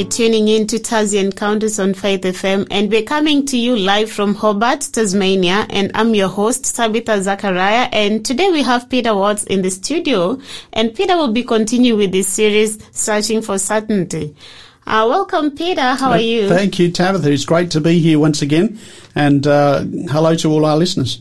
You're 0.00 0.08
tuning 0.08 0.48
in 0.48 0.66
to 0.68 0.78
Tassie 0.78 1.20
Encounters 1.20 1.78
on 1.78 1.92
Faith 1.92 2.22
FM, 2.22 2.66
and 2.70 2.90
we're 2.90 3.02
coming 3.02 3.44
to 3.44 3.58
you 3.58 3.76
live 3.76 4.10
from 4.10 4.34
Hobart, 4.34 4.80
Tasmania. 4.80 5.66
And 5.68 5.90
I'm 5.94 6.14
your 6.14 6.28
host, 6.28 6.74
Tabitha 6.74 7.22
Zachariah. 7.22 7.86
And 7.92 8.24
today 8.24 8.48
we 8.50 8.62
have 8.62 8.88
Peter 8.88 9.14
Watts 9.14 9.44
in 9.44 9.60
the 9.60 9.70
studio, 9.70 10.40
and 10.72 10.94
Peter 10.94 11.18
will 11.18 11.34
be 11.34 11.44
continuing 11.44 11.98
with 11.98 12.12
this 12.12 12.28
series, 12.28 12.78
Searching 12.92 13.42
for 13.42 13.58
Certainty. 13.58 14.34
Uh, 14.86 15.04
welcome, 15.06 15.50
Peter. 15.50 15.82
How 15.82 16.12
are 16.12 16.18
you? 16.18 16.48
Thank 16.48 16.78
you, 16.78 16.90
Tabitha. 16.90 17.30
It's 17.30 17.44
great 17.44 17.70
to 17.72 17.80
be 17.82 17.98
here 17.98 18.18
once 18.18 18.40
again, 18.40 18.78
and 19.14 19.46
uh, 19.46 19.80
hello 20.08 20.34
to 20.36 20.50
all 20.50 20.64
our 20.64 20.78
listeners. 20.78 21.20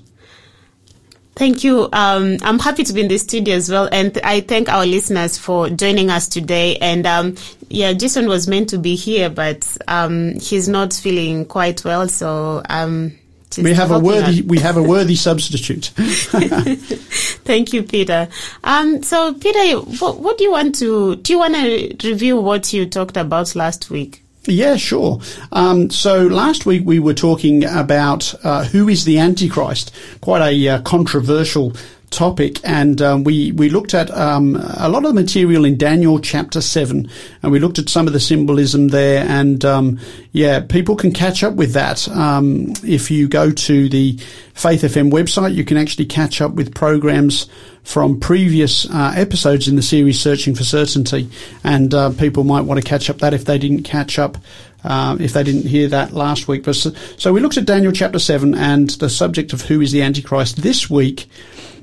Thank 1.39 1.63
you. 1.63 1.87
Um, 1.93 2.35
I'm 2.41 2.59
happy 2.59 2.83
to 2.83 2.91
be 2.91 2.99
in 2.99 3.07
the 3.07 3.17
studio 3.17 3.55
as 3.55 3.71
well, 3.71 3.87
and 3.93 4.19
I 4.25 4.41
thank 4.41 4.67
our 4.67 4.85
listeners 4.85 5.37
for 5.37 5.69
joining 5.69 6.09
us 6.09 6.27
today. 6.27 6.75
And 6.75 7.07
um, 7.07 7.37
yeah, 7.69 7.93
Jason 7.93 8.27
was 8.27 8.49
meant 8.49 8.67
to 8.71 8.77
be 8.77 8.97
here, 8.97 9.29
but 9.29 9.65
um, 9.87 10.33
he's 10.33 10.67
not 10.67 10.93
feeling 10.93 11.45
quite 11.45 11.85
well, 11.85 12.09
so 12.09 12.61
um, 12.69 13.17
we 13.57 13.73
have 13.73 13.91
a 13.91 13.99
worthy 13.99 14.41
we 14.41 14.59
have 14.59 14.75
a 14.75 14.83
worthy 14.93 15.15
substitute. 15.15 15.85
Thank 15.95 17.71
you, 17.71 17.83
Peter. 17.83 18.27
Um, 18.65 19.01
so, 19.01 19.33
Peter, 19.33 19.77
what, 19.77 20.19
what 20.19 20.37
do 20.37 20.43
you 20.43 20.51
want 20.51 20.75
to 20.79 21.15
do? 21.15 21.31
You 21.31 21.39
want 21.39 21.55
to 21.55 21.95
review 22.09 22.35
what 22.35 22.73
you 22.73 22.85
talked 22.85 23.15
about 23.15 23.55
last 23.55 23.89
week? 23.89 24.25
Yeah, 24.49 24.77
sure. 24.77 25.21
Um, 25.51 25.91
so 25.91 26.25
last 26.25 26.65
week 26.65 26.81
we 26.83 26.99
were 26.99 27.13
talking 27.13 27.63
about 27.65 28.33
uh, 28.43 28.63
who 28.63 28.89
is 28.89 29.05
the 29.05 29.19
Antichrist, 29.19 29.93
quite 30.21 30.41
a 30.41 30.67
uh, 30.67 30.81
controversial 30.81 31.73
topic, 32.09 32.59
and 32.63 33.01
um, 33.01 33.23
we 33.23 33.51
we 33.53 33.69
looked 33.69 33.93
at 33.93 34.11
um, 34.11 34.55
a 34.77 34.89
lot 34.89 35.05
of 35.05 35.13
the 35.13 35.21
material 35.21 35.65
in 35.65 35.77
Daniel 35.77 36.19
chapter 36.19 36.61
seven, 36.61 37.09
and 37.41 37.51
we 37.51 37.59
looked 37.59 37.79
at 37.79 37.89
some 37.89 38.07
of 38.07 38.13
the 38.13 38.19
symbolism 38.19 38.89
there, 38.89 39.25
and 39.27 39.63
um, 39.65 39.99
yeah, 40.31 40.59
people 40.59 40.95
can 40.95 41.11
catch 41.11 41.43
up 41.43 41.53
with 41.53 41.73
that 41.73 42.07
um, 42.09 42.73
if 42.83 43.09
you 43.09 43.27
go 43.27 43.51
to 43.51 43.89
the 43.89 44.17
Faith 44.53 44.81
FM 44.81 45.11
website. 45.11 45.55
You 45.55 45.63
can 45.63 45.77
actually 45.77 46.05
catch 46.05 46.41
up 46.41 46.53
with 46.53 46.75
programs 46.75 47.47
from 47.83 48.19
previous 48.19 48.89
uh, 48.89 49.13
episodes 49.15 49.67
in 49.67 49.75
the 49.75 49.81
series 49.81 50.19
Searching 50.19 50.55
for 50.55 50.63
Certainty, 50.63 51.29
and 51.63 51.93
uh, 51.93 52.11
people 52.11 52.43
might 52.43 52.61
want 52.61 52.81
to 52.81 52.87
catch 52.87 53.09
up 53.09 53.19
that 53.19 53.33
if 53.33 53.45
they 53.45 53.57
didn't 53.57 53.83
catch 53.83 54.19
up. 54.19 54.37
Uh, 54.81 55.17
if 55.19 55.33
they 55.33 55.43
didn't 55.43 55.65
hear 55.65 55.89
that 55.89 56.13
last 56.13 56.47
week. 56.47 56.63
But 56.63 56.73
so, 56.73 56.91
so 57.17 57.33
we 57.33 57.41
looked 57.41 57.57
at 57.57 57.65
Daniel 57.65 57.91
chapter 57.91 58.17
7 58.17 58.55
and 58.55 58.89
the 58.91 59.09
subject 59.09 59.51
of 59.51 59.63
who 59.63 59.81
is 59.81 59.91
the 59.91 60.01
Antichrist. 60.01 60.61
This 60.61 60.89
week, 60.89 61.29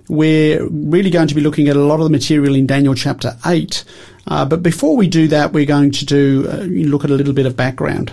we're 0.09 0.67
really 0.69 1.11
going 1.11 1.29
to 1.29 1.35
be 1.35 1.41
looking 1.41 1.69
at 1.69 1.77
a 1.77 1.81
lot 1.81 2.01
of 2.01 2.05
the 2.05 2.11
material 2.11 2.55
in 2.55 2.67
Daniel 2.67 2.95
chapter 2.95 3.37
8. 3.45 3.85
Uh, 4.29 4.45
but 4.45 4.62
before 4.62 4.97
we 4.97 5.09
do 5.09 5.29
that, 5.29 5.53
we're 5.53 5.67
going 5.67 5.91
to 5.93 6.05
do 6.05 6.47
uh, 6.49 6.57
look 6.65 7.05
at 7.05 7.11
a 7.11 7.15
little 7.15 7.33
bit 7.33 7.47
of 7.47 7.57
background. 7.57 8.12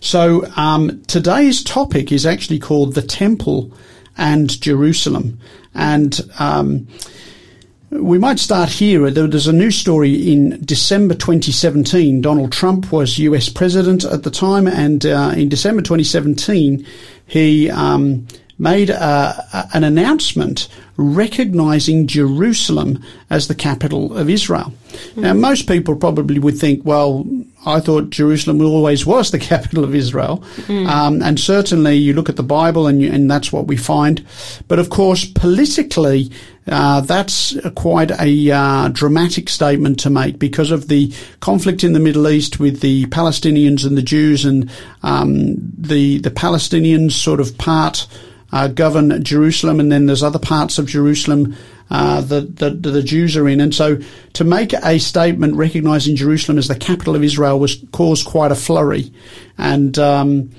So 0.00 0.46
um, 0.56 1.02
today's 1.06 1.62
topic 1.62 2.12
is 2.12 2.26
actually 2.26 2.58
called 2.58 2.94
the 2.94 3.02
Temple 3.02 3.72
and 4.16 4.60
Jerusalem, 4.60 5.38
and 5.74 6.20
um, 6.38 6.86
we 7.90 8.18
might 8.18 8.38
start 8.38 8.68
here. 8.68 9.10
There's 9.10 9.46
a 9.46 9.52
news 9.52 9.76
story 9.76 10.30
in 10.32 10.60
December 10.64 11.14
2017. 11.14 12.20
Donald 12.20 12.52
Trump 12.52 12.92
was 12.92 13.18
US 13.18 13.48
president 13.48 14.04
at 14.04 14.24
the 14.24 14.30
time, 14.30 14.66
and 14.66 15.04
uh, 15.06 15.32
in 15.36 15.48
December 15.48 15.80
2017, 15.80 16.86
he 17.26 17.70
um, 17.70 18.26
made 18.58 18.90
a, 18.90 19.68
an 19.74 19.84
announcement 19.84 20.68
recognizing 20.96 22.06
Jerusalem 22.06 23.02
as 23.28 23.48
the 23.48 23.54
capital 23.54 24.16
of 24.16 24.30
Israel. 24.30 24.72
Mm-hmm. 24.88 25.20
Now, 25.22 25.34
most 25.34 25.66
people 25.66 25.96
probably 25.96 26.38
would 26.38 26.56
think, 26.56 26.84
well, 26.84 27.26
I 27.66 27.80
thought 27.80 28.10
Jerusalem 28.10 28.60
always 28.60 29.04
was 29.04 29.30
the 29.30 29.38
capital 29.50 29.82
of 29.82 29.94
Israel. 29.94 30.44
Mm-hmm. 30.56 30.86
Um, 30.86 31.22
and 31.22 31.40
certainly 31.40 31.96
you 31.96 32.12
look 32.12 32.28
at 32.28 32.36
the 32.36 32.44
Bible 32.44 32.86
and, 32.86 33.02
you, 33.02 33.10
and 33.10 33.28
that's 33.28 33.52
what 33.52 33.66
we 33.66 33.76
find. 33.76 34.24
But 34.68 34.78
of 34.78 34.88
course, 34.90 35.24
politically, 35.24 36.30
uh, 36.68 37.00
that's 37.00 37.56
quite 37.74 38.12
a 38.20 38.50
uh, 38.50 38.88
dramatic 38.88 39.48
statement 39.48 39.98
to 40.00 40.10
make 40.10 40.38
because 40.38 40.70
of 40.70 40.88
the 40.88 41.12
conflict 41.40 41.82
in 41.82 41.92
the 41.92 42.00
Middle 42.00 42.28
East 42.28 42.60
with 42.60 42.80
the 42.80 43.06
Palestinians 43.06 43.84
and 43.84 43.98
the 43.98 44.02
Jews 44.02 44.44
and 44.44 44.70
um, 45.02 45.56
the 45.76 46.18
the 46.18 46.30
Palestinians 46.30 47.12
sort 47.12 47.40
of 47.40 47.58
part 47.58 48.06
uh, 48.54 48.68
govern 48.68 49.24
Jerusalem, 49.24 49.80
and 49.80 49.90
then 49.90 50.06
there's 50.06 50.22
other 50.22 50.38
parts 50.38 50.78
of 50.78 50.86
Jerusalem 50.86 51.56
uh, 51.90 52.20
that, 52.20 52.56
that, 52.58 52.82
the 52.84 53.02
Jews 53.02 53.36
are 53.36 53.48
in. 53.48 53.60
And 53.60 53.74
so 53.74 53.98
to 54.34 54.44
make 54.44 54.72
a 54.72 55.00
statement 55.00 55.56
recognizing 55.56 56.14
Jerusalem 56.14 56.58
as 56.58 56.68
the 56.68 56.76
capital 56.76 57.16
of 57.16 57.24
Israel 57.24 57.58
was 57.58 57.84
caused 57.90 58.26
quite 58.26 58.52
a 58.52 58.54
flurry. 58.54 59.12
And 59.58 59.98
um, 59.98 60.50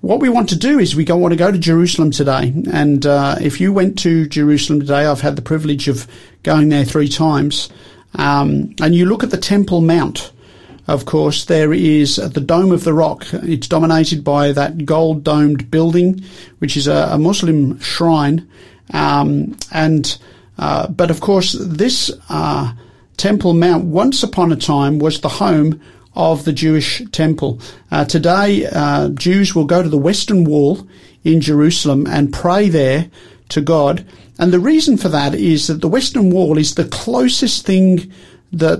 what 0.00 0.18
we 0.18 0.28
want 0.28 0.48
to 0.48 0.58
do 0.58 0.80
is 0.80 0.96
we 0.96 1.04
want 1.04 1.30
to 1.30 1.38
go 1.38 1.52
to 1.52 1.58
Jerusalem 1.58 2.10
today. 2.10 2.52
And 2.72 3.06
uh, 3.06 3.36
if 3.40 3.60
you 3.60 3.72
went 3.72 4.00
to 4.00 4.26
Jerusalem 4.26 4.80
today, 4.80 5.06
I've 5.06 5.20
had 5.20 5.36
the 5.36 5.42
privilege 5.42 5.86
of 5.86 6.08
going 6.42 6.70
there 6.70 6.84
three 6.84 7.08
times. 7.08 7.70
Um, 8.16 8.74
and 8.82 8.96
you 8.96 9.06
look 9.06 9.22
at 9.22 9.30
the 9.30 9.38
Temple 9.38 9.80
Mount, 9.80 10.32
of 10.86 11.06
course, 11.06 11.46
there 11.46 11.72
is 11.72 12.16
the 12.16 12.40
Dome 12.40 12.72
of 12.72 12.84
the 12.84 12.92
Rock. 12.92 13.26
It's 13.32 13.68
dominated 13.68 14.22
by 14.22 14.52
that 14.52 14.84
gold 14.84 15.24
domed 15.24 15.70
building, 15.70 16.22
which 16.58 16.76
is 16.76 16.86
a, 16.86 17.08
a 17.12 17.18
Muslim 17.18 17.78
shrine. 17.80 18.48
Um, 18.92 19.56
and, 19.72 20.18
uh, 20.58 20.88
but 20.88 21.10
of 21.10 21.20
course, 21.20 21.52
this, 21.52 22.10
uh, 22.28 22.74
Temple 23.16 23.54
Mount 23.54 23.84
once 23.84 24.22
upon 24.22 24.52
a 24.52 24.56
time 24.56 24.98
was 24.98 25.20
the 25.20 25.28
home 25.28 25.80
of 26.14 26.44
the 26.44 26.52
Jewish 26.52 27.02
temple. 27.10 27.60
Uh, 27.90 28.04
today, 28.04 28.66
uh, 28.66 29.08
Jews 29.10 29.54
will 29.54 29.64
go 29.64 29.82
to 29.82 29.88
the 29.88 29.98
Western 29.98 30.44
Wall 30.44 30.86
in 31.22 31.40
Jerusalem 31.40 32.06
and 32.06 32.32
pray 32.32 32.68
there 32.68 33.10
to 33.50 33.60
God. 33.60 34.04
And 34.38 34.52
the 34.52 34.60
reason 34.60 34.96
for 34.96 35.08
that 35.08 35.34
is 35.34 35.66
that 35.68 35.80
the 35.80 35.88
Western 35.88 36.30
Wall 36.30 36.58
is 36.58 36.74
the 36.74 36.84
closest 36.84 37.66
thing 37.66 38.12
that 38.52 38.78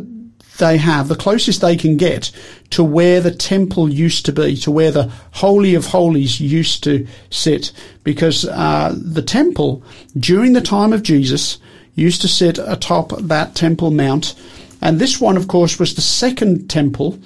they 0.59 0.77
have, 0.77 1.09
the 1.09 1.17
closest 1.17 1.61
they 1.61 1.77
can 1.77 1.97
get 1.97 2.31
to 2.71 2.85
where 2.85 3.21
the 3.21 3.31
temple 3.31 3.89
used 3.89 4.25
to 4.27 4.33
be, 4.33 4.57
to 4.59 4.71
where 4.71 4.91
the 4.91 5.11
Holy 5.33 5.75
of 5.75 5.87
Holies 5.87 6.41
used 6.41 6.85
to 6.85 7.07
sit. 7.31 7.73
Because 8.05 8.45
uh, 8.45 8.95
the 8.97 9.23
temple, 9.23 9.83
during 10.19 10.53
the 10.53 10.61
time 10.61 10.93
of 10.93 11.03
Jesus, 11.03 11.59
used 11.95 12.21
to 12.23 12.29
sit 12.29 12.59
atop 12.59 13.13
that 13.19 13.55
Temple 13.55 13.91
Mount. 13.91 14.35
And 14.81 14.99
this 14.99 15.21
one, 15.21 15.37
of 15.37 15.49
course, 15.49 15.79
was 15.79 15.95
the 15.95 16.01
second 16.01 16.69
temple. 16.69 17.19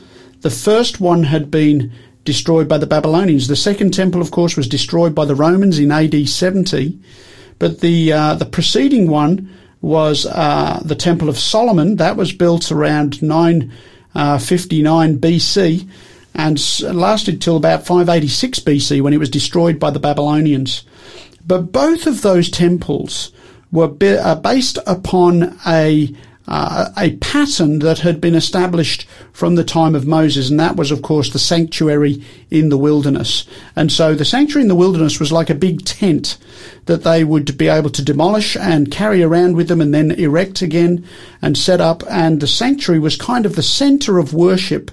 The 0.42 0.50
first 0.50 1.00
one 1.00 1.24
had 1.24 1.50
been 1.50 1.92
destroyed 2.24 2.68
by 2.68 2.78
the 2.78 2.86
Babylonians. 2.86 3.48
The 3.48 3.56
second 3.56 3.92
temple, 3.92 4.20
of 4.20 4.30
course, 4.30 4.56
was 4.56 4.68
destroyed 4.68 5.14
by 5.14 5.24
the 5.24 5.34
Romans 5.34 5.78
in 5.78 5.90
AD 5.90 6.28
70. 6.28 6.98
But 7.58 7.80
the, 7.80 8.12
uh, 8.12 8.34
the 8.34 8.44
preceding 8.44 9.08
one 9.08 9.50
was 9.80 10.26
uh, 10.26 10.80
the 10.84 10.94
Temple 10.94 11.28
of 11.28 11.38
Solomon. 11.38 11.96
That 11.96 12.16
was 12.16 12.32
built 12.32 12.72
around 12.72 13.22
959 13.22 15.10
uh, 15.14 15.18
BC 15.18 15.88
and 16.34 16.80
lasted 16.82 17.40
till 17.40 17.56
about 17.56 17.86
586 17.86 18.60
BC 18.60 19.02
when 19.02 19.12
it 19.12 19.18
was 19.18 19.30
destroyed 19.30 19.78
by 19.78 19.90
the 19.90 20.00
Babylonians. 20.00 20.84
But 21.46 21.72
both 21.72 22.06
of 22.06 22.22
those 22.22 22.50
temples 22.50 23.32
were 23.72 23.92
uh, 24.02 24.34
based 24.36 24.78
upon 24.86 25.58
a 25.66 26.14
uh, 26.48 26.88
a 26.96 27.14
pattern 27.16 27.80
that 27.80 27.98
had 27.98 28.22
been 28.22 28.34
established 28.34 29.06
from 29.32 29.54
the 29.54 29.62
time 29.62 29.94
of 29.94 30.06
Moses, 30.06 30.48
and 30.48 30.58
that 30.58 30.76
was, 30.76 30.90
of 30.90 31.02
course, 31.02 31.30
the 31.30 31.38
sanctuary 31.38 32.24
in 32.50 32.70
the 32.70 32.78
wilderness. 32.78 33.46
And 33.76 33.92
so 33.92 34.14
the 34.14 34.24
sanctuary 34.24 34.62
in 34.62 34.68
the 34.68 34.74
wilderness 34.74 35.20
was 35.20 35.30
like 35.30 35.50
a 35.50 35.54
big 35.54 35.84
tent 35.84 36.38
that 36.86 37.04
they 37.04 37.22
would 37.22 37.58
be 37.58 37.68
able 37.68 37.90
to 37.90 38.02
demolish 38.02 38.56
and 38.56 38.90
carry 38.90 39.22
around 39.22 39.56
with 39.56 39.68
them 39.68 39.82
and 39.82 39.92
then 39.92 40.10
erect 40.12 40.62
again 40.62 41.06
and 41.42 41.56
set 41.56 41.82
up. 41.82 42.02
And 42.08 42.40
the 42.40 42.46
sanctuary 42.46 42.98
was 42.98 43.16
kind 43.16 43.44
of 43.44 43.54
the 43.54 43.62
center 43.62 44.18
of 44.18 44.32
worship 44.32 44.90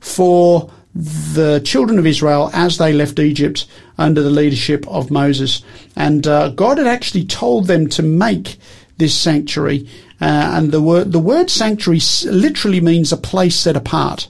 for 0.00 0.70
the 0.94 1.62
children 1.64 1.98
of 1.98 2.06
Israel 2.06 2.50
as 2.52 2.76
they 2.76 2.92
left 2.92 3.18
Egypt 3.18 3.66
under 3.96 4.22
the 4.22 4.28
leadership 4.28 4.86
of 4.86 5.10
Moses. 5.10 5.62
And 5.96 6.26
uh, 6.26 6.50
God 6.50 6.76
had 6.76 6.86
actually 6.86 7.24
told 7.24 7.68
them 7.68 7.88
to 7.90 8.02
make 8.02 8.58
this 8.98 9.14
sanctuary 9.14 9.88
uh, 10.20 10.52
and 10.56 10.72
the 10.72 10.82
word, 10.82 11.12
the 11.12 11.18
word 11.18 11.50
sanctuary 11.50 12.00
literally 12.24 12.80
means 12.80 13.12
a 13.12 13.16
place 13.16 13.56
set 13.56 13.76
apart. 13.76 14.28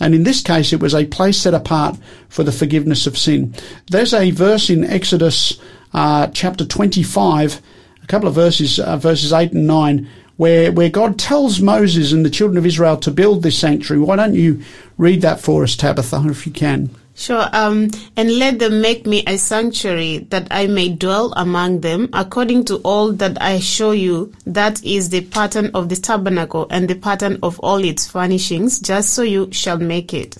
And 0.00 0.14
in 0.14 0.24
this 0.24 0.42
case, 0.42 0.72
it 0.72 0.80
was 0.80 0.94
a 0.94 1.06
place 1.06 1.38
set 1.38 1.54
apart 1.54 1.96
for 2.28 2.42
the 2.42 2.52
forgiveness 2.52 3.06
of 3.06 3.18
sin. 3.18 3.54
There's 3.90 4.14
a 4.14 4.30
verse 4.30 4.70
in 4.70 4.84
Exodus 4.84 5.60
uh, 5.92 6.26
chapter 6.28 6.64
25, 6.64 7.60
a 8.02 8.06
couple 8.06 8.28
of 8.28 8.34
verses, 8.34 8.78
uh, 8.78 8.96
verses 8.96 9.32
8 9.32 9.52
and 9.52 9.66
9, 9.66 10.08
where, 10.36 10.72
where 10.72 10.90
God 10.90 11.18
tells 11.18 11.60
Moses 11.60 12.12
and 12.12 12.24
the 12.24 12.30
children 12.30 12.58
of 12.58 12.66
Israel 12.66 12.96
to 12.98 13.10
build 13.10 13.42
this 13.42 13.58
sanctuary. 13.58 14.02
Why 14.02 14.16
don't 14.16 14.34
you 14.34 14.62
read 14.98 15.22
that 15.22 15.40
for 15.40 15.62
us, 15.62 15.76
Tabitha, 15.76 16.24
if 16.28 16.46
you 16.46 16.52
can? 16.52 16.90
Sure. 17.16 17.48
Um, 17.52 17.90
and 18.16 18.38
let 18.38 18.58
them 18.58 18.80
make 18.80 19.06
me 19.06 19.22
a 19.26 19.38
sanctuary 19.38 20.18
that 20.30 20.48
I 20.50 20.66
may 20.66 20.88
dwell 20.88 21.32
among 21.36 21.80
them 21.80 22.08
according 22.12 22.64
to 22.66 22.76
all 22.78 23.12
that 23.12 23.40
I 23.40 23.60
show 23.60 23.92
you. 23.92 24.32
That 24.46 24.84
is 24.84 25.10
the 25.10 25.20
pattern 25.20 25.70
of 25.74 25.88
the 25.88 25.96
tabernacle 25.96 26.66
and 26.70 26.88
the 26.88 26.96
pattern 26.96 27.38
of 27.42 27.60
all 27.60 27.84
its 27.84 28.10
furnishings, 28.10 28.80
just 28.80 29.10
so 29.10 29.22
you 29.22 29.48
shall 29.52 29.78
make 29.78 30.12
it. 30.12 30.36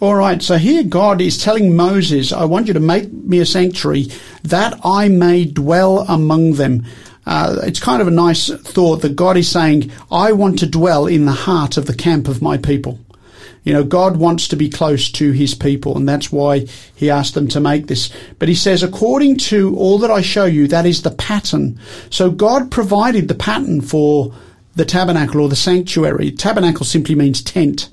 All 0.00 0.14
right, 0.14 0.40
so 0.40 0.58
here 0.58 0.84
God 0.84 1.20
is 1.20 1.42
telling 1.42 1.74
Moses, 1.74 2.32
I 2.32 2.44
want 2.44 2.68
you 2.68 2.74
to 2.74 2.80
make 2.80 3.12
me 3.12 3.38
a 3.38 3.46
sanctuary 3.46 4.06
that 4.44 4.78
I 4.84 5.08
may 5.08 5.44
dwell 5.44 6.00
among 6.08 6.52
them. 6.52 6.84
Uh, 7.24 7.60
it's 7.62 7.80
kind 7.80 8.02
of 8.02 8.08
a 8.08 8.12
nice 8.12 8.50
thought 8.50 9.02
that 9.02 9.16
God 9.16 9.36
is 9.36 9.48
saying, 9.48 9.90
I 10.10 10.32
want 10.32 10.58
to 10.58 10.66
dwell 10.66 11.06
in 11.06 11.24
the 11.24 11.32
heart 11.32 11.76
of 11.76 11.86
the 11.86 11.94
camp 11.94 12.28
of 12.28 12.42
my 12.42 12.58
people. 12.58 12.98
You 13.64 13.72
know, 13.72 13.84
God 13.84 14.16
wants 14.16 14.48
to 14.48 14.56
be 14.56 14.68
close 14.68 15.10
to 15.12 15.30
his 15.32 15.54
people, 15.54 15.96
and 15.96 16.08
that's 16.08 16.32
why 16.32 16.66
he 16.94 17.10
asked 17.10 17.34
them 17.34 17.46
to 17.48 17.60
make 17.60 17.86
this. 17.86 18.10
But 18.38 18.48
he 18.48 18.54
says, 18.54 18.82
according 18.82 19.36
to 19.38 19.76
all 19.76 19.98
that 19.98 20.10
I 20.10 20.20
show 20.20 20.46
you, 20.46 20.66
that 20.68 20.86
is 20.86 21.02
the 21.02 21.12
pattern. 21.12 21.78
So 22.10 22.30
God 22.30 22.70
provided 22.70 23.28
the 23.28 23.34
pattern 23.34 23.80
for 23.80 24.34
the 24.74 24.84
tabernacle 24.84 25.40
or 25.40 25.48
the 25.48 25.56
sanctuary. 25.56 26.32
Tabernacle 26.32 26.84
simply 26.84 27.14
means 27.14 27.40
tent, 27.42 27.88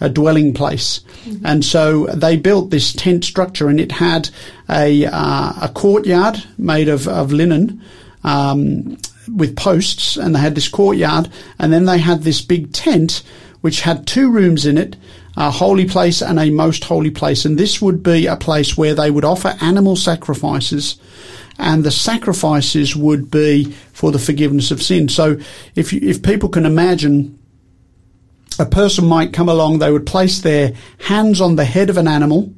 a 0.00 0.08
dwelling 0.08 0.54
place. 0.54 1.00
Mm-hmm. 1.24 1.44
And 1.44 1.64
so 1.64 2.06
they 2.06 2.36
built 2.36 2.70
this 2.70 2.94
tent 2.94 3.24
structure, 3.24 3.68
and 3.68 3.78
it 3.78 3.92
had 3.92 4.30
a, 4.70 5.04
uh, 5.04 5.52
a 5.62 5.70
courtyard 5.74 6.42
made 6.56 6.88
of, 6.88 7.06
of 7.06 7.32
linen. 7.32 7.82
Um, 8.24 8.98
with 9.34 9.56
posts, 9.56 10.16
and 10.16 10.34
they 10.34 10.40
had 10.40 10.54
this 10.54 10.68
courtyard, 10.68 11.30
and 11.58 11.72
then 11.72 11.84
they 11.84 11.98
had 11.98 12.22
this 12.22 12.40
big 12.40 12.72
tent 12.72 13.22
which 13.60 13.82
had 13.82 14.06
two 14.06 14.30
rooms 14.30 14.66
in 14.66 14.78
it, 14.78 14.96
a 15.36 15.50
holy 15.50 15.86
place 15.86 16.22
and 16.22 16.38
a 16.38 16.50
most 16.50 16.84
holy 16.84 17.10
place. 17.10 17.44
And 17.44 17.58
this 17.58 17.80
would 17.80 18.02
be 18.02 18.26
a 18.26 18.36
place 18.36 18.76
where 18.76 18.94
they 18.94 19.10
would 19.10 19.24
offer 19.24 19.56
animal 19.60 19.96
sacrifices 19.96 20.98
and 21.60 21.84
the 21.84 21.90
sacrifices 21.90 22.96
would 22.96 23.30
be 23.30 23.64
for 23.92 24.10
the 24.10 24.18
forgiveness 24.18 24.70
of 24.70 24.82
sin. 24.82 25.08
So 25.08 25.38
if 25.74 25.92
you, 25.92 26.00
if 26.02 26.22
people 26.22 26.48
can 26.48 26.64
imagine 26.64 27.38
a 28.58 28.66
person 28.66 29.04
might 29.06 29.32
come 29.32 29.48
along, 29.48 29.78
they 29.78 29.92
would 29.92 30.06
place 30.06 30.40
their 30.40 30.72
hands 30.98 31.40
on 31.40 31.56
the 31.56 31.64
head 31.64 31.90
of 31.90 31.98
an 31.98 32.08
animal, 32.08 32.52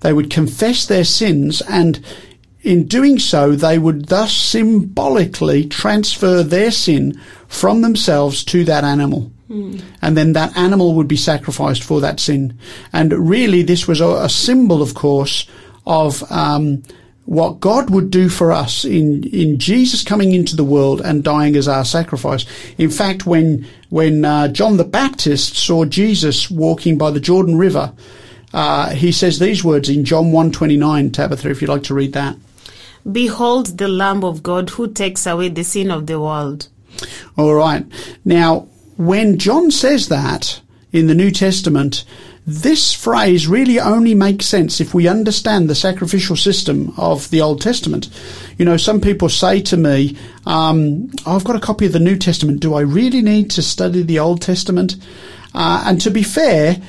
they 0.00 0.12
would 0.12 0.30
confess 0.30 0.86
their 0.86 1.04
sins, 1.04 1.60
and 1.62 2.04
in 2.62 2.86
doing 2.86 3.18
so, 3.18 3.52
they 3.52 3.78
would 3.78 4.06
thus 4.06 4.32
symbolically 4.32 5.66
transfer 5.66 6.42
their 6.42 6.70
sin 6.70 7.20
from 7.46 7.82
themselves 7.82 8.44
to 8.44 8.64
that 8.64 8.84
animal. 8.84 9.30
Mm. 9.48 9.82
And 10.02 10.16
then 10.16 10.32
that 10.34 10.56
animal 10.56 10.94
would 10.94 11.08
be 11.08 11.16
sacrificed 11.16 11.82
for 11.82 12.00
that 12.00 12.20
sin. 12.20 12.58
And 12.92 13.12
really, 13.12 13.62
this 13.62 13.88
was 13.88 14.00
a, 14.00 14.08
a 14.08 14.28
symbol, 14.28 14.82
of 14.82 14.94
course, 14.94 15.46
of 15.86 16.30
um, 16.30 16.82
what 17.24 17.60
God 17.60 17.90
would 17.90 18.10
do 18.10 18.28
for 18.28 18.52
us 18.52 18.84
in, 18.84 19.24
in 19.24 19.58
Jesus 19.58 20.02
coming 20.02 20.32
into 20.32 20.56
the 20.56 20.64
world 20.64 21.00
and 21.00 21.22
dying 21.24 21.56
as 21.56 21.68
our 21.68 21.84
sacrifice. 21.84 22.46
In 22.78 22.90
fact, 22.90 23.26
when, 23.26 23.66
when 23.90 24.24
uh, 24.24 24.48
John 24.48 24.76
the 24.76 24.84
Baptist 24.84 25.56
saw 25.56 25.84
Jesus 25.84 26.50
walking 26.50 26.96
by 26.96 27.10
the 27.10 27.20
Jordan 27.20 27.56
River, 27.56 27.92
uh, 28.52 28.90
he 28.90 29.12
says 29.12 29.38
these 29.38 29.62
words 29.62 29.88
in 29.88 30.04
John 30.04 30.32
1.29, 30.32 31.12
Tabitha, 31.12 31.50
if 31.50 31.60
you'd 31.60 31.68
like 31.68 31.82
to 31.84 31.94
read 31.94 32.14
that. 32.14 32.36
Behold 33.10 33.78
the 33.78 33.88
Lamb 33.88 34.24
of 34.24 34.42
God 34.42 34.70
who 34.70 34.90
takes 34.92 35.26
away 35.26 35.48
the 35.48 35.64
sin 35.64 35.90
of 35.90 36.06
the 36.06 36.20
world. 36.20 36.68
All 37.36 37.54
right. 37.54 37.84
Now, 38.24 38.68
when 38.98 39.38
John 39.38 39.70
says 39.70 40.08
that 40.08 40.60
in 40.92 41.06
the 41.06 41.14
New 41.14 41.30
Testament, 41.30 42.04
this 42.46 42.92
phrase 42.92 43.46
really 43.46 43.78
only 43.78 44.14
makes 44.14 44.46
sense 44.46 44.80
if 44.80 44.92
we 44.92 45.06
understand 45.06 45.68
the 45.68 45.74
sacrificial 45.74 46.34
system 46.34 46.92
of 46.96 47.30
the 47.30 47.40
Old 47.40 47.60
Testament. 47.60 48.08
You 48.56 48.64
know, 48.64 48.76
some 48.76 49.00
people 49.00 49.28
say 49.28 49.60
to 49.62 49.76
me, 49.76 50.16
um, 50.46 51.10
I've 51.26 51.44
got 51.44 51.56
a 51.56 51.60
copy 51.60 51.86
of 51.86 51.92
the 51.92 52.00
New 52.00 52.16
Testament. 52.16 52.60
Do 52.60 52.74
I 52.74 52.80
really 52.80 53.22
need 53.22 53.50
to 53.52 53.62
study 53.62 54.02
the 54.02 54.18
Old 54.18 54.42
Testament? 54.42 54.96
Uh, 55.54 55.84
and 55.86 56.00
to 56.00 56.10
be 56.10 56.22
fair, 56.22 56.80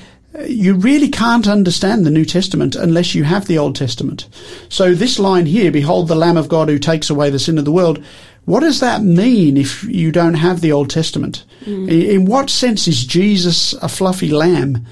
you 0.47 0.75
really 0.75 1.09
can't 1.09 1.47
understand 1.47 2.05
the 2.05 2.11
New 2.11 2.25
Testament 2.25 2.75
unless 2.75 3.13
you 3.13 3.23
have 3.23 3.47
the 3.47 3.57
Old 3.57 3.75
Testament. 3.75 4.27
So 4.69 4.93
this 4.93 5.19
line 5.19 5.45
here, 5.45 5.71
behold 5.71 6.07
the 6.07 6.15
Lamb 6.15 6.37
of 6.37 6.49
God 6.49 6.69
who 6.69 6.79
takes 6.79 7.09
away 7.09 7.29
the 7.29 7.39
sin 7.39 7.57
of 7.57 7.65
the 7.65 7.71
world, 7.71 8.03
what 8.45 8.61
does 8.61 8.79
that 8.79 9.03
mean 9.03 9.57
if 9.57 9.83
you 9.83 10.11
don't 10.11 10.35
have 10.35 10.61
the 10.61 10.71
Old 10.71 10.89
Testament? 10.89 11.45
Mm. 11.65 11.89
In 11.89 12.25
what 12.25 12.49
sense 12.49 12.87
is 12.87 13.05
Jesus 13.05 13.73
a 13.73 13.89
fluffy 13.89 14.29
lamb? 14.29 14.85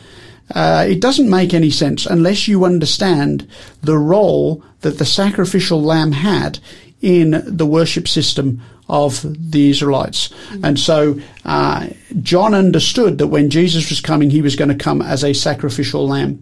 Uh, 0.54 0.86
it 0.88 1.02
doesn't 1.02 1.30
make 1.30 1.54
any 1.54 1.70
sense 1.70 2.06
unless 2.06 2.48
you 2.48 2.64
understand 2.64 3.48
the 3.82 3.98
role 3.98 4.64
that 4.82 4.98
the 4.98 5.06
sacrificial 5.06 5.82
lamb 5.82 6.12
had 6.12 6.60
in 7.02 7.44
the 7.46 7.66
worship 7.66 8.08
system 8.08 8.62
of 8.90 9.26
the 9.52 9.70
Israelites. 9.70 10.30
Mm-hmm. 10.30 10.66
And 10.66 10.80
so 10.80 11.20
uh, 11.44 11.88
John 12.22 12.54
understood 12.54 13.18
that 13.18 13.28
when 13.28 13.50
Jesus 13.50 13.90
was 13.90 14.00
coming, 14.00 14.30
he 14.30 14.42
was 14.42 14.56
going 14.56 14.70
to 14.70 14.84
come 14.84 15.02
as 15.02 15.24
a 15.24 15.34
sacrificial 15.34 16.08
lamb. 16.08 16.42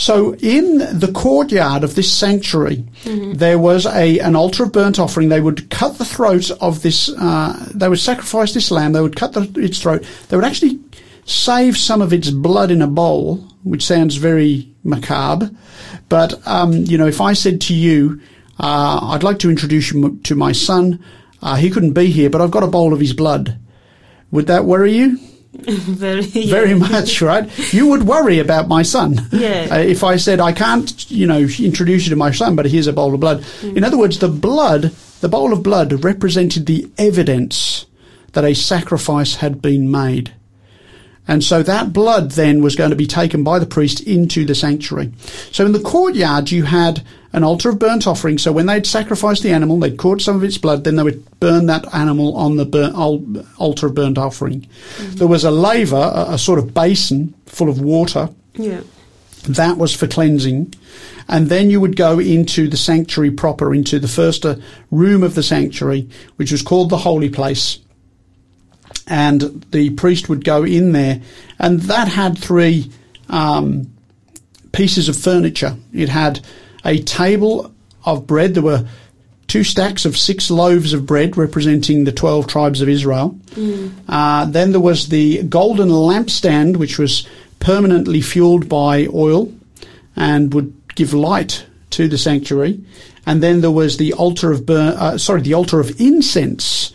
So 0.00 0.34
in 0.36 0.78
the 0.78 1.12
courtyard 1.14 1.84
of 1.84 1.94
this 1.94 2.10
sanctuary, 2.10 2.86
mm-hmm. 3.04 3.34
there 3.34 3.58
was 3.58 3.84
a 3.84 4.18
an 4.20 4.34
altar 4.34 4.62
of 4.62 4.72
burnt 4.72 4.98
offering. 4.98 5.28
They 5.28 5.42
would 5.42 5.68
cut 5.68 5.98
the 5.98 6.06
throat 6.06 6.50
of 6.52 6.80
this. 6.80 7.10
Uh, 7.10 7.68
they 7.74 7.86
would 7.86 7.98
sacrifice 7.98 8.54
this 8.54 8.70
lamb. 8.70 8.94
They 8.94 9.02
would 9.02 9.14
cut 9.14 9.34
the, 9.34 9.42
its 9.56 9.78
throat. 9.78 10.02
They 10.28 10.36
would 10.36 10.46
actually 10.46 10.80
save 11.26 11.76
some 11.76 12.00
of 12.00 12.14
its 12.14 12.30
blood 12.30 12.70
in 12.70 12.80
a 12.80 12.86
bowl, 12.86 13.46
which 13.62 13.84
sounds 13.84 14.16
very 14.16 14.74
macabre. 14.84 15.50
But 16.08 16.40
um, 16.48 16.72
you 16.72 16.96
know, 16.96 17.06
if 17.06 17.20
I 17.20 17.34
said 17.34 17.60
to 17.62 17.74
you, 17.74 18.22
uh, 18.58 19.00
"I'd 19.02 19.22
like 19.22 19.38
to 19.40 19.50
introduce 19.50 19.92
you 19.92 20.18
to 20.24 20.34
my 20.34 20.52
son," 20.52 20.98
uh, 21.42 21.56
he 21.56 21.68
couldn't 21.68 21.92
be 21.92 22.06
here, 22.06 22.30
but 22.30 22.40
I've 22.40 22.50
got 22.50 22.62
a 22.62 22.68
bowl 22.68 22.94
of 22.94 23.00
his 23.00 23.12
blood. 23.12 23.58
Would 24.30 24.46
that 24.46 24.64
worry 24.64 24.96
you? 24.96 25.18
very, 25.52 26.22
yeah. 26.22 26.50
very 26.50 26.74
much, 26.74 27.20
right? 27.20 27.48
You 27.72 27.88
would 27.88 28.04
worry 28.04 28.38
about 28.38 28.68
my 28.68 28.82
son. 28.82 29.28
Yeah. 29.32 29.68
Uh, 29.70 29.78
if 29.78 30.04
I 30.04 30.16
said 30.16 30.38
I 30.38 30.52
can't, 30.52 31.10
you 31.10 31.26
know, 31.26 31.40
introduce 31.40 32.04
you 32.04 32.10
to 32.10 32.16
my 32.16 32.30
son, 32.30 32.54
but 32.54 32.66
here's 32.66 32.86
a 32.86 32.92
bowl 32.92 33.14
of 33.14 33.20
blood. 33.20 33.42
Mm. 33.60 33.78
In 33.78 33.84
other 33.84 33.98
words, 33.98 34.18
the 34.20 34.28
blood, 34.28 34.92
the 35.20 35.28
bowl 35.28 35.52
of 35.52 35.62
blood, 35.62 36.04
represented 36.04 36.66
the 36.66 36.88
evidence 36.98 37.86
that 38.32 38.44
a 38.44 38.54
sacrifice 38.54 39.36
had 39.36 39.60
been 39.60 39.90
made. 39.90 40.32
And 41.26 41.42
so 41.42 41.62
that 41.62 41.92
blood 41.92 42.32
then 42.32 42.62
was 42.62 42.76
going 42.76 42.90
to 42.90 42.96
be 42.96 43.06
taken 43.06 43.44
by 43.44 43.58
the 43.58 43.66
priest 43.66 44.00
into 44.00 44.44
the 44.44 44.54
sanctuary. 44.54 45.12
So 45.52 45.66
in 45.66 45.72
the 45.72 45.80
courtyard, 45.80 46.50
you 46.50 46.64
had 46.64 47.04
an 47.32 47.44
altar 47.44 47.70
of 47.70 47.78
burnt 47.78 48.06
offering. 48.06 48.38
So 48.38 48.52
when 48.52 48.66
they'd 48.66 48.86
sacrificed 48.86 49.42
the 49.42 49.52
animal, 49.52 49.78
they'd 49.78 49.96
caught 49.96 50.20
some 50.20 50.36
of 50.36 50.44
its 50.44 50.58
blood, 50.58 50.84
then 50.84 50.96
they 50.96 51.02
would 51.02 51.40
burn 51.40 51.66
that 51.66 51.92
animal 51.94 52.36
on 52.36 52.56
the 52.56 52.64
burnt, 52.64 52.96
altar 53.58 53.86
of 53.86 53.94
burnt 53.94 54.18
offering. 54.18 54.62
Mm-hmm. 54.62 55.16
There 55.16 55.28
was 55.28 55.44
a 55.44 55.50
laver, 55.50 55.96
a, 55.96 56.32
a, 56.32 56.38
sort 56.38 56.58
of 56.58 56.74
basin 56.74 57.34
full 57.46 57.68
of 57.68 57.80
water. 57.80 58.30
Yeah. 58.54 58.80
That 59.44 59.78
was 59.78 59.94
for 59.94 60.06
cleansing. 60.06 60.74
And 61.28 61.48
then 61.48 61.70
you 61.70 61.80
would 61.80 61.94
go 61.94 62.18
into 62.18 62.68
the 62.68 62.76
sanctuary 62.76 63.30
proper, 63.30 63.72
into 63.72 64.00
the 64.00 64.08
first 64.08 64.44
uh, 64.44 64.56
room 64.90 65.22
of 65.22 65.36
the 65.36 65.42
sanctuary, 65.42 66.08
which 66.36 66.50
was 66.50 66.62
called 66.62 66.90
the 66.90 66.98
holy 66.98 67.30
place. 67.30 67.78
And 69.06 69.64
the 69.70 69.90
priest 69.90 70.28
would 70.28 70.44
go 70.44 70.64
in 70.64 70.92
there, 70.92 71.20
and 71.58 71.80
that 71.82 72.08
had 72.08 72.38
three 72.38 72.90
um, 73.28 73.92
pieces 74.72 75.08
of 75.08 75.16
furniture. 75.16 75.76
It 75.92 76.08
had 76.08 76.40
a 76.84 77.02
table 77.02 77.72
of 78.04 78.26
bread. 78.26 78.54
There 78.54 78.62
were 78.62 78.86
two 79.46 79.64
stacks 79.64 80.04
of 80.04 80.16
six 80.16 80.50
loaves 80.50 80.92
of 80.92 81.06
bread 81.06 81.36
representing 81.36 82.04
the 82.04 82.12
12 82.12 82.46
tribes 82.46 82.80
of 82.80 82.88
Israel. 82.88 83.38
Mm. 83.50 83.92
Uh, 84.08 84.44
then 84.46 84.72
there 84.72 84.80
was 84.80 85.08
the 85.08 85.42
golden 85.42 85.88
lampstand, 85.88 86.76
which 86.76 86.98
was 86.98 87.26
permanently 87.58 88.20
fueled 88.20 88.68
by 88.68 89.06
oil 89.12 89.52
and 90.16 90.54
would 90.54 90.72
give 90.94 91.12
light 91.12 91.66
to 91.90 92.08
the 92.08 92.18
sanctuary. 92.18 92.80
And 93.26 93.42
then 93.42 93.60
there 93.60 93.70
was 93.70 93.96
the 93.96 94.12
altar 94.14 94.50
of 94.50 94.66
burn, 94.66 94.94
uh, 94.94 95.18
sorry, 95.18 95.42
the 95.42 95.54
altar 95.54 95.80
of 95.80 96.00
incense, 96.00 96.92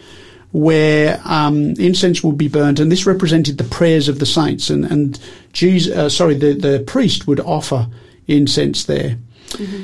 where 0.51 1.21
um, 1.25 1.71
incense 1.71 2.23
would 2.23 2.37
be 2.37 2.47
burnt, 2.47 2.79
and 2.79 2.91
this 2.91 3.05
represented 3.05 3.57
the 3.57 3.63
prayers 3.65 4.07
of 4.07 4.19
the 4.19 4.25
saints. 4.25 4.69
And, 4.69 4.85
and 4.85 5.19
Jesus, 5.53 5.95
uh, 5.95 6.09
sorry, 6.09 6.35
the, 6.35 6.53
the 6.53 6.83
priest 6.87 7.27
would 7.27 7.41
offer 7.41 7.87
incense 8.27 8.85
there. 8.85 9.17
Mm-hmm. 9.55 9.83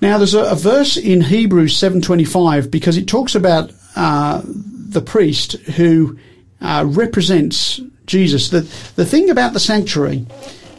Now, 0.00 0.18
there's 0.18 0.34
a, 0.34 0.50
a, 0.50 0.56
verse 0.56 0.96
in 0.96 1.20
Hebrews 1.20 1.76
7:25 1.76 2.70
because 2.70 2.96
it 2.96 3.06
talks 3.06 3.34
about 3.34 3.70
uh, 3.94 4.42
the 4.44 5.00
priest 5.00 5.52
who 5.52 6.18
uh, 6.60 6.84
represents 6.86 7.80
Jesus. 8.06 8.50
The 8.50 8.62
the 8.96 9.06
thing 9.06 9.30
about 9.30 9.52
the 9.52 9.60
sanctuary 9.60 10.26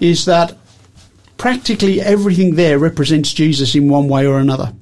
is 0.01 0.25
that 0.25 0.57
practically 1.37 2.01
everything 2.01 2.55
there 2.55 2.77
represents 2.77 3.31
Jesus 3.33 3.75
in 3.75 3.87
one 3.87 4.09
way 4.09 4.27
or 4.27 4.39
another, 4.39 4.73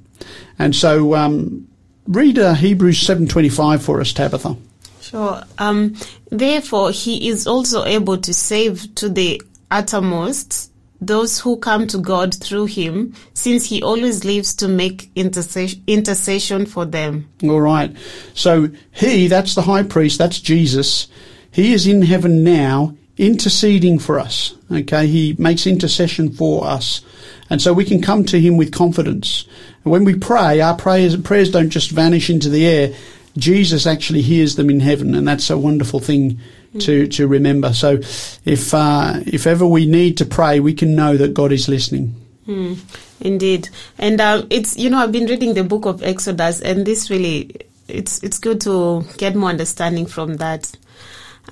and 0.57 0.75
so 0.75 1.13
um, 1.13 1.67
read 2.07 2.39
uh, 2.39 2.55
Hebrews 2.55 2.99
7:25 2.99 3.81
for 3.81 4.01
us, 4.01 4.11
Tabitha. 4.11 4.57
Sure. 5.01 5.43
Um, 5.59 5.95
therefore, 6.31 6.89
he 6.91 7.29
is 7.29 7.45
also 7.45 7.85
able 7.85 8.17
to 8.17 8.33
save 8.33 8.95
to 8.95 9.09
the 9.09 9.41
uttermost 9.69 10.70
those 11.01 11.39
who 11.39 11.57
come 11.57 11.87
to 11.87 11.97
God 11.97 12.33
through 12.35 12.65
him, 12.67 13.15
since 13.33 13.65
he 13.65 13.81
always 13.81 14.23
lives 14.23 14.53
to 14.55 14.67
make 14.67 15.09
intercession, 15.15 15.83
intercession 15.87 16.67
for 16.67 16.85
them. 16.85 17.27
All 17.43 17.59
right. 17.59 17.95
So 18.35 18.69
he, 18.91 19.27
that's 19.27 19.55
the 19.55 19.63
high 19.63 19.83
priest, 19.83 20.19
that's 20.19 20.39
Jesus. 20.39 21.07
He 21.51 21.73
is 21.73 21.87
in 21.87 22.03
heaven 22.03 22.43
now 22.43 22.95
interceding 23.17 23.99
for 23.99 24.19
us. 24.19 24.55
Okay. 24.71 25.07
He 25.07 25.35
makes 25.37 25.67
intercession 25.67 26.31
for 26.31 26.65
us. 26.65 27.01
And 27.49 27.61
so 27.61 27.73
we 27.73 27.83
can 27.83 28.01
come 28.01 28.23
to 28.25 28.39
him 28.39 28.55
with 28.55 28.71
confidence. 28.71 29.45
And 29.83 29.91
when 29.91 30.05
we 30.05 30.15
pray, 30.15 30.61
our 30.61 30.77
prayers, 30.77 31.17
prayers 31.17 31.51
don't 31.51 31.69
just 31.69 31.91
vanish 31.91 32.29
into 32.29 32.47
the 32.47 32.65
air. 32.65 32.93
Jesus 33.37 33.85
actually 33.85 34.21
hears 34.21 34.55
them 34.55 34.69
in 34.69 34.79
heaven. 34.79 35.15
And 35.15 35.27
that's 35.27 35.49
a 35.49 35.57
wonderful 35.57 35.99
thing 35.99 36.39
to, 36.79 37.07
to 37.07 37.27
remember. 37.27 37.73
So 37.73 37.99
if, 38.45 38.73
uh, 38.73 39.19
if 39.25 39.45
ever 39.45 39.65
we 39.65 39.85
need 39.85 40.17
to 40.17 40.25
pray, 40.25 40.59
we 40.59 40.73
can 40.73 40.95
know 40.95 41.17
that 41.17 41.33
God 41.33 41.51
is 41.51 41.67
listening. 41.67 42.15
Mm, 42.47 42.77
indeed. 43.19 43.69
And 43.97 44.21
uh, 44.21 44.45
it's, 44.49 44.77
you 44.77 44.89
know, 44.89 44.99
I've 44.99 45.11
been 45.11 45.27
reading 45.27 45.53
the 45.53 45.63
book 45.63 45.85
of 45.85 46.01
Exodus 46.03 46.61
and 46.61 46.85
this 46.85 47.09
really, 47.09 47.55
it's, 47.87 48.23
it's 48.23 48.39
good 48.39 48.61
to 48.61 49.03
get 49.17 49.35
more 49.35 49.49
understanding 49.49 50.05
from 50.05 50.37
that. 50.37 50.71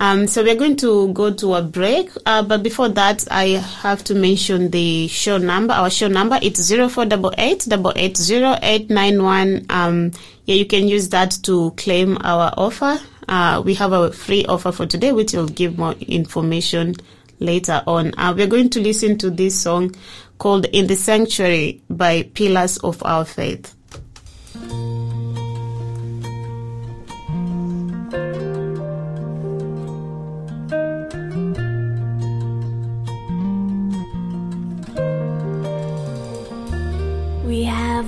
Um, 0.00 0.26
so 0.26 0.42
we're 0.42 0.56
going 0.56 0.76
to 0.76 1.12
go 1.12 1.30
to 1.30 1.54
a 1.56 1.62
break, 1.62 2.10
uh, 2.24 2.42
but 2.42 2.62
before 2.62 2.88
that, 2.88 3.28
I 3.30 3.48
have 3.82 4.02
to 4.04 4.14
mention 4.14 4.70
the 4.70 5.08
show 5.08 5.36
number. 5.36 5.74
Our 5.74 5.90
show 5.90 6.08
number 6.08 6.38
it's 6.40 6.58
zero 6.58 6.88
four 6.88 7.04
double 7.04 7.34
eight 7.36 7.66
double 7.68 7.92
eight 7.96 8.16
zero 8.16 8.56
eight 8.62 8.88
nine 8.88 9.22
one. 9.22 9.66
Um, 9.68 10.12
yeah, 10.46 10.54
you 10.54 10.64
can 10.64 10.88
use 10.88 11.10
that 11.10 11.32
to 11.42 11.72
claim 11.72 12.16
our 12.22 12.50
offer. 12.56 12.98
Uh, 13.28 13.60
we 13.62 13.74
have 13.74 13.92
a 13.92 14.10
free 14.10 14.46
offer 14.46 14.72
for 14.72 14.86
today, 14.86 15.12
which 15.12 15.34
will 15.34 15.48
give 15.48 15.76
more 15.76 15.92
information 15.92 16.94
later 17.38 17.82
on. 17.86 18.14
Uh, 18.16 18.32
we're 18.34 18.46
going 18.46 18.70
to 18.70 18.80
listen 18.80 19.18
to 19.18 19.28
this 19.28 19.60
song 19.60 19.94
called 20.38 20.64
"In 20.72 20.86
the 20.86 20.96
Sanctuary" 20.96 21.82
by 21.90 22.22
Pillars 22.22 22.78
of 22.78 23.02
Our 23.04 23.26
Faith. 23.26 23.76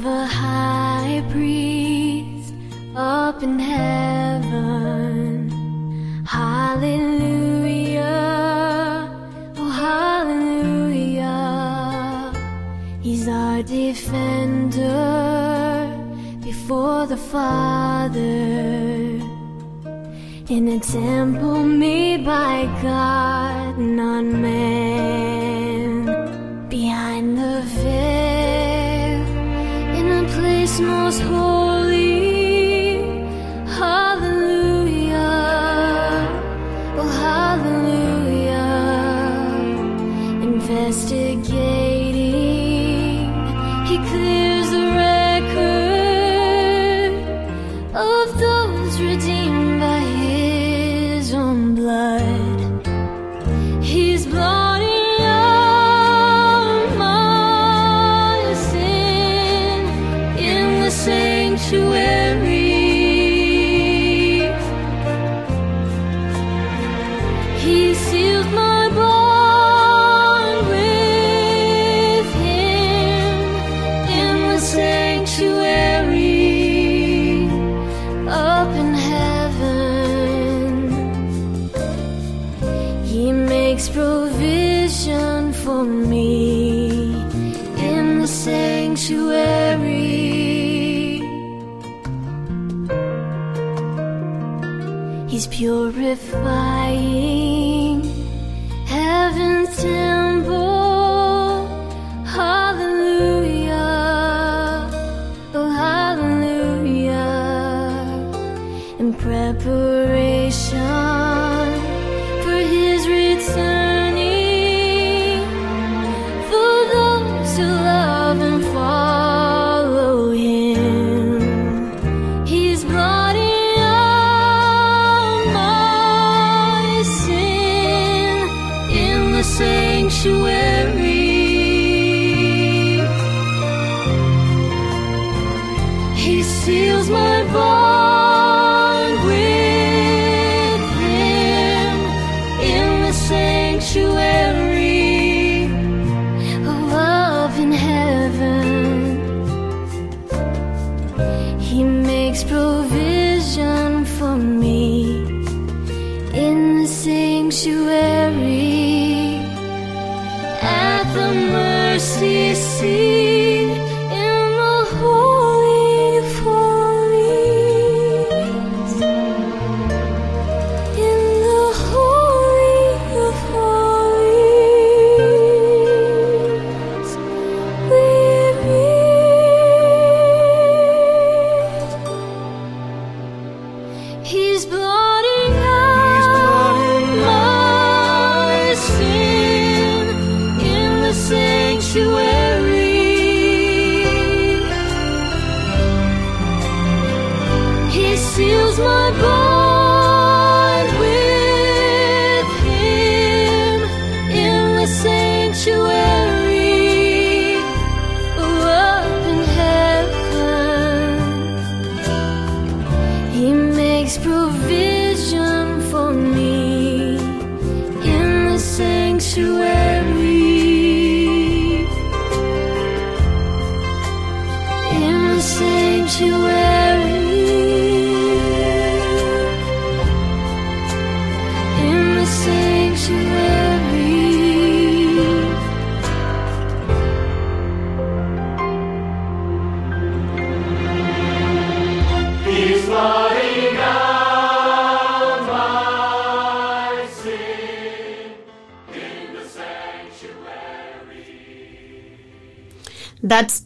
Have 0.02 0.14
a 0.14 0.26
high 0.26 1.22
priest 1.30 2.54
up 2.96 3.40
in 3.40 3.56
heaven. 3.56 5.48
Hallelujah. 6.26 8.02
Oh, 9.58 9.70
hallelujah. 9.70 11.22
He's 13.00 13.28
our 13.28 13.62
defender 13.62 14.18
before 16.42 17.06
the 17.06 17.16
Father. 17.16 18.18
In 20.48 20.66
a 20.66 20.80
temple 20.80 21.62
made 21.62 22.24
by 22.24 22.66
God, 22.82 23.78
not 23.78 24.24
man. 24.24 25.31
Most 30.82 31.61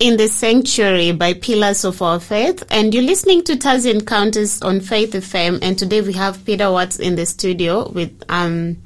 In 0.07 0.17
the 0.19 0.29
Sanctuary 0.29 1.11
by 1.11 1.35
Pillars 1.35 1.85
of 1.85 2.01
Our 2.01 2.21
Faith. 2.21 2.63
And 2.71 2.95
you're 2.95 3.03
listening 3.03 3.43
to 3.43 3.57
Taz 3.57 3.93
Encounters 3.93 4.63
on 4.63 4.79
Faith 4.79 5.15
FM. 5.15 5.59
And 5.63 5.77
today 5.77 6.01
we 6.01 6.13
have 6.13 6.45
Peter 6.45 6.71
Watts 6.71 7.01
in 7.01 7.17
the 7.17 7.27
studio 7.27 7.89
with 7.89 8.23
um, 8.29 8.77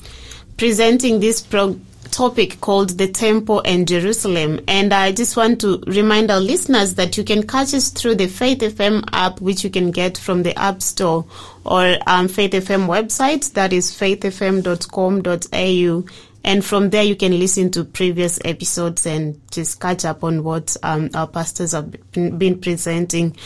presenting 0.56 1.20
this 1.20 1.42
pro- 1.42 1.78
topic 2.10 2.62
called 2.62 2.96
the 2.96 3.06
Temple 3.06 3.60
and 3.66 3.86
Jerusalem. 3.86 4.60
And 4.66 4.94
I 4.94 5.12
just 5.12 5.36
want 5.36 5.60
to 5.60 5.82
remind 5.86 6.30
our 6.30 6.40
listeners 6.40 6.94
that 6.94 7.18
you 7.18 7.24
can 7.24 7.46
catch 7.46 7.74
us 7.74 7.90
through 7.90 8.14
the 8.14 8.26
Faith 8.26 8.60
FM 8.60 9.04
app, 9.12 9.42
which 9.42 9.62
you 9.62 9.68
can 9.68 9.90
get 9.90 10.16
from 10.16 10.42
the 10.42 10.58
App 10.58 10.80
Store 10.80 11.26
or 11.66 11.98
um, 12.06 12.28
Faith 12.28 12.52
FM 12.52 12.86
website. 12.86 13.52
That 13.52 13.74
is 13.74 13.90
faithfm.com.au. 13.90 16.04
And 16.44 16.64
from 16.64 16.90
there, 16.90 17.02
you 17.02 17.16
can 17.16 17.38
listen 17.38 17.70
to 17.72 17.84
previous 17.84 18.38
episodes 18.44 19.06
and 19.06 19.40
just 19.50 19.80
catch 19.80 20.04
up 20.04 20.24
on 20.24 20.42
what 20.42 20.76
um, 20.82 21.10
our 21.14 21.26
pastors 21.26 21.72
have 21.72 21.94
been, 22.12 22.60
presenting. 22.60 23.36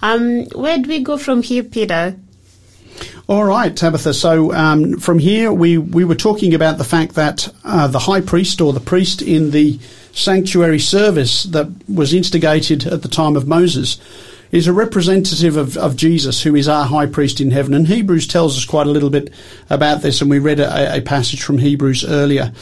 Um, 0.00 0.44
where 0.46 0.78
do 0.78 0.88
we 0.88 1.00
go 1.02 1.18
from 1.18 1.42
here, 1.42 1.62
Peter? 1.62 2.16
All 3.28 3.44
right, 3.44 3.76
Tabitha. 3.76 4.14
So 4.14 4.52
um, 4.54 4.98
from 4.98 5.18
here, 5.18 5.52
we, 5.52 5.76
we 5.76 6.04
were 6.04 6.14
talking 6.14 6.54
about 6.54 6.78
the 6.78 6.84
fact 6.84 7.14
that 7.14 7.52
uh, 7.64 7.86
the 7.86 7.98
high 7.98 8.22
priest 8.22 8.60
or 8.60 8.72
the 8.72 8.80
priest 8.80 9.20
in 9.20 9.50
the 9.50 9.78
sanctuary 10.12 10.78
service 10.78 11.44
that 11.44 11.68
was 11.88 12.14
instigated 12.14 12.86
at 12.86 13.02
the 13.02 13.08
time 13.08 13.36
of 13.36 13.46
Moses 13.46 13.98
is 14.50 14.66
a 14.66 14.72
representative 14.72 15.56
of, 15.56 15.76
of 15.76 15.96
Jesus, 15.96 16.42
who 16.42 16.54
is 16.54 16.68
our 16.68 16.86
high 16.86 17.06
priest 17.06 17.40
in 17.40 17.50
heaven. 17.50 17.74
And 17.74 17.86
Hebrews 17.86 18.26
tells 18.26 18.56
us 18.56 18.64
quite 18.64 18.86
a 18.86 18.90
little 18.90 19.10
bit 19.10 19.30
about 19.70 20.02
this, 20.02 20.20
and 20.20 20.30
we 20.30 20.38
read 20.38 20.60
a, 20.60 20.96
a 20.96 21.00
passage 21.00 21.42
from 21.42 21.58
Hebrews 21.58 22.04
earlier. 22.04 22.52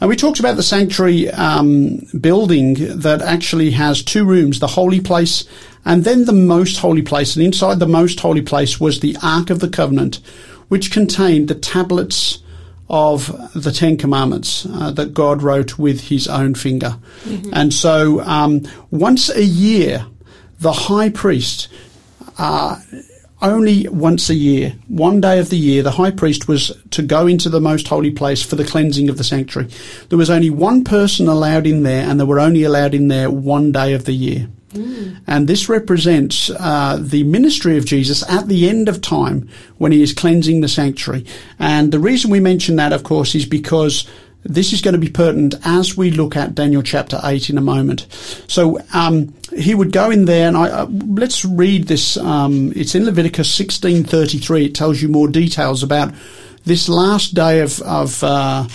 And 0.00 0.08
we 0.08 0.16
talked 0.16 0.40
about 0.40 0.56
the 0.56 0.62
sanctuary 0.62 1.30
um, 1.30 2.00
building 2.20 2.74
that 3.00 3.22
actually 3.22 3.70
has 3.72 4.02
two 4.02 4.24
rooms, 4.24 4.60
the 4.60 4.66
holy 4.66 5.00
place 5.00 5.44
and 5.86 6.02
then 6.02 6.24
the 6.24 6.32
most 6.32 6.78
holy 6.78 7.00
place. 7.00 7.36
And 7.36 7.44
inside 7.44 7.78
the 7.78 7.86
most 7.86 8.20
holy 8.20 8.42
place 8.42 8.80
was 8.80 9.00
the 9.00 9.16
Ark 9.22 9.48
of 9.50 9.60
the 9.60 9.68
Covenant, 9.68 10.16
which 10.68 10.90
contained 10.90 11.48
the 11.48 11.54
tablets 11.54 12.40
of 12.90 13.28
the 13.54 13.70
Ten 13.70 13.96
Commandments 13.96 14.66
uh, 14.66 14.90
that 14.90 15.14
God 15.14 15.42
wrote 15.42 15.78
with 15.78 16.00
his 16.02 16.28
own 16.28 16.54
finger. 16.54 16.98
And 17.52 17.72
so 17.72 18.20
um, 18.20 18.62
once 18.90 19.28
a 19.28 19.44
year, 19.44 20.06
the 20.60 20.72
high 20.72 21.10
priest, 21.10 21.68
uh, 22.38 22.80
only 23.42 23.86
once 23.88 24.30
a 24.30 24.34
year, 24.34 24.74
one 24.88 25.20
day 25.20 25.38
of 25.38 25.50
the 25.50 25.58
year, 25.58 25.82
the 25.82 25.90
high 25.92 26.10
priest 26.10 26.48
was 26.48 26.72
to 26.90 27.02
go 27.02 27.26
into 27.26 27.48
the 27.48 27.60
most 27.60 27.86
holy 27.88 28.10
place 28.10 28.42
for 28.42 28.56
the 28.56 28.64
cleansing 28.64 29.08
of 29.08 29.18
the 29.18 29.24
sanctuary. 29.24 29.68
There 30.08 30.18
was 30.18 30.30
only 30.30 30.48
one 30.50 30.84
person 30.84 31.28
allowed 31.28 31.66
in 31.66 31.82
there, 31.82 32.08
and 32.08 32.18
they 32.18 32.24
were 32.24 32.40
only 32.40 32.62
allowed 32.62 32.94
in 32.94 33.08
there 33.08 33.30
one 33.30 33.72
day 33.72 33.92
of 33.92 34.06
the 34.06 34.14
year. 34.14 34.48
And 35.26 35.48
this 35.48 35.68
represents 35.68 36.50
uh, 36.50 36.98
the 37.00 37.24
ministry 37.24 37.78
of 37.78 37.86
Jesus 37.86 38.28
at 38.28 38.48
the 38.48 38.68
end 38.68 38.88
of 38.88 39.00
time 39.00 39.48
when 39.78 39.92
he 39.92 40.02
is 40.02 40.12
cleansing 40.12 40.60
the 40.60 40.68
sanctuary. 40.68 41.24
And 41.58 41.92
the 41.92 41.98
reason 41.98 42.30
we 42.30 42.40
mention 42.40 42.76
that, 42.76 42.92
of 42.92 43.02
course, 43.02 43.34
is 43.34 43.46
because 43.46 44.08
this 44.48 44.72
is 44.72 44.80
going 44.80 44.94
to 44.94 45.00
be 45.00 45.10
pertinent 45.10 45.54
as 45.64 45.96
we 45.96 46.10
look 46.10 46.36
at 46.36 46.54
Daniel 46.54 46.82
chapter 46.82 47.20
8 47.22 47.50
in 47.50 47.58
a 47.58 47.62
moment. 47.62 48.06
So 48.48 48.78
um, 48.94 49.34
he 49.56 49.74
would 49.74 49.92
go 49.92 50.10
in 50.10 50.24
there, 50.24 50.48
and 50.48 50.56
I, 50.56 50.68
uh, 50.68 50.86
let's 50.86 51.44
read 51.44 51.88
this. 51.88 52.16
Um, 52.16 52.72
it's 52.76 52.94
in 52.94 53.04
Leviticus 53.04 53.48
16:33. 53.58 54.66
It 54.66 54.74
tells 54.74 55.02
you 55.02 55.08
more 55.08 55.28
details 55.28 55.82
about 55.82 56.14
this 56.64 56.88
last 56.88 57.34
day 57.34 57.60
of, 57.60 57.80
of 57.82 58.22
uh, 58.24 58.66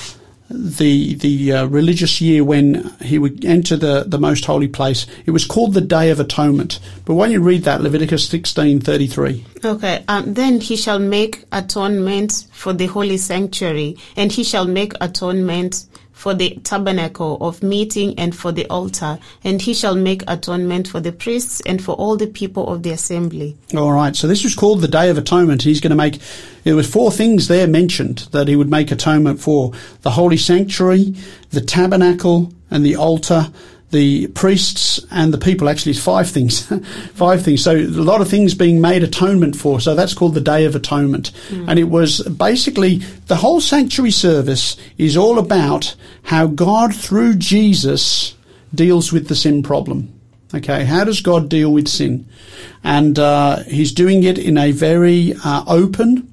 the 0.54 1.16
the 1.16 1.54
uh, 1.54 1.66
religious 1.66 2.22
year 2.22 2.44
when 2.44 2.94
he 3.02 3.18
would 3.18 3.46
enter 3.46 3.76
the, 3.76 4.04
the 4.08 4.18
most 4.18 4.46
holy 4.46 4.68
place. 4.68 5.06
It 5.26 5.32
was 5.32 5.46
called 5.46 5.74
the 5.74 5.82
Day 5.82 6.10
of 6.10 6.20
Atonement. 6.20 6.80
But 7.06 7.16
when 7.16 7.32
you 7.32 7.42
read 7.42 7.64
that, 7.64 7.82
Leviticus 7.82 8.28
16:33. 8.30 9.66
Okay. 9.66 10.04
Um, 10.08 10.34
then 10.34 10.60
he 10.60 10.76
shall 10.76 11.00
make 11.00 11.46
atonement 11.52 12.48
for 12.52 12.74
the 12.74 12.88
holy 12.88 13.18
sanctuary, 13.18 13.98
and 14.16 14.32
he 14.32 14.44
shall 14.44 14.66
make 14.66 14.94
atonement 15.02 15.86
for 16.22 16.36
the 16.36 16.52
tabernacle 16.64 17.36
of 17.42 17.64
meeting 17.64 18.14
and 18.20 18.36
for 18.36 18.52
the 18.52 18.68
altar, 18.68 19.18
and 19.44 19.60
he 19.60 19.74
shall 19.74 19.96
make 19.96 20.22
atonement 20.28 20.88
for 20.88 21.00
the 21.00 21.12
priests 21.12 21.64
and 21.66 21.84
for 21.84 21.96
all 21.96 22.16
the 22.16 22.28
people 22.28 22.68
of 22.68 22.84
the 22.84 22.92
assembly. 22.92 23.58
All 23.76 23.92
right. 23.92 24.16
So 24.16 24.28
this 24.28 24.44
was 24.44 24.54
called 24.54 24.82
the 24.82 24.88
Day 24.88 25.10
of 25.10 25.18
Atonement. 25.18 25.64
He's 25.64 25.82
going 25.82 25.90
to 25.90 25.96
make. 25.96 26.20
There 26.64 26.76
were 26.76 26.84
four 26.84 27.12
things 27.12 27.48
there 27.48 27.66
mentioned 27.66 28.28
that 28.34 28.48
he 28.48 28.56
would 28.56 28.70
make 28.70 28.92
atonement 28.92 29.42
for: 29.42 29.72
the 30.04 30.12
holy 30.12 30.38
sanctuary, 30.38 31.16
the 31.50 31.62
tabernacle, 31.62 32.54
and 32.70 32.86
the 32.86 32.98
altar. 32.98 33.48
The 33.92 34.28
priests 34.28 35.06
and 35.12 35.34
the 35.34 35.38
people. 35.38 35.70
Actually, 35.70 35.94
five 35.94 36.30
things. 36.30 36.66
five 37.14 37.44
things. 37.44 37.64
So 37.64 37.76
a 37.76 37.86
lot 37.86 38.22
of 38.22 38.30
things 38.30 38.54
being 38.54 38.82
made 38.82 39.04
atonement 39.04 39.56
for. 39.56 39.80
So 39.80 39.96
that's 39.96 40.14
called 40.14 40.34
the 40.34 40.42
Day 40.42 40.66
of 40.66 40.76
Atonement. 40.76 41.32
And 41.68 41.78
it 41.78 41.86
was 41.86 42.22
basically 42.22 42.98
the 43.28 43.36
whole 43.36 43.62
sanctuary 43.62 44.12
service 44.12 44.78
is 44.98 45.18
all 45.18 45.38
about 45.38 45.96
how 46.24 46.48
God 46.48 46.96
through 46.96 47.36
Jesus 47.36 48.36
deals 48.74 49.12
with 49.12 49.28
the 49.28 49.36
sin 49.36 49.64
problem. 49.64 50.14
Okay, 50.54 50.84
how 50.84 51.06
does 51.06 51.22
God 51.22 51.50
deal 51.50 51.72
with 51.72 51.88
sin? 51.88 52.28
And 52.84 53.18
uh, 53.18 53.64
He's 53.64 53.94
doing 53.94 54.24
it 54.24 54.38
in 54.38 54.58
a 54.58 54.72
very 54.72 55.34
uh, 55.46 55.64
open 55.66 56.32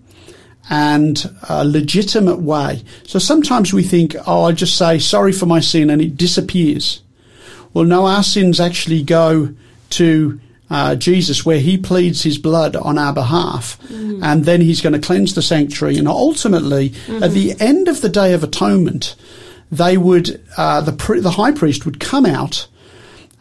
and 0.70 1.24
uh, 1.48 1.62
legitimate 1.66 2.40
way. 2.40 2.82
So 3.04 3.18
sometimes 3.18 3.72
we 3.72 3.82
think, 3.82 4.16
oh, 4.26 4.44
I 4.44 4.52
just 4.52 4.76
say 4.76 4.98
sorry 4.98 5.32
for 5.32 5.46
my 5.46 5.60
sin 5.60 5.88
and 5.88 6.02
it 6.02 6.16
disappears. 6.16 7.02
Well, 7.78 7.86
no, 7.86 8.06
our 8.06 8.24
sins 8.24 8.58
actually 8.58 9.04
go 9.04 9.54
to 9.90 10.40
uh, 10.68 10.96
Jesus, 10.96 11.46
where 11.46 11.60
He 11.60 11.78
pleads 11.78 12.24
His 12.24 12.36
blood 12.36 12.74
on 12.74 12.98
our 12.98 13.12
behalf, 13.12 13.78
and 13.88 14.44
then 14.44 14.60
He's 14.62 14.80
going 14.80 14.94
to 14.94 15.06
cleanse 15.06 15.36
the 15.36 15.42
sanctuary. 15.42 15.96
And 15.96 16.08
ultimately, 16.08 16.92
at 17.22 17.30
the 17.30 17.54
end 17.60 17.86
of 17.86 18.00
the 18.00 18.08
Day 18.08 18.32
of 18.32 18.42
Atonement, 18.42 19.14
they 19.70 19.96
would 19.96 20.44
uh, 20.56 20.80
the 20.80 20.90
pri- 20.90 21.20
the 21.20 21.30
high 21.30 21.52
priest 21.52 21.84
would 21.84 22.00
come 22.00 22.26
out 22.26 22.66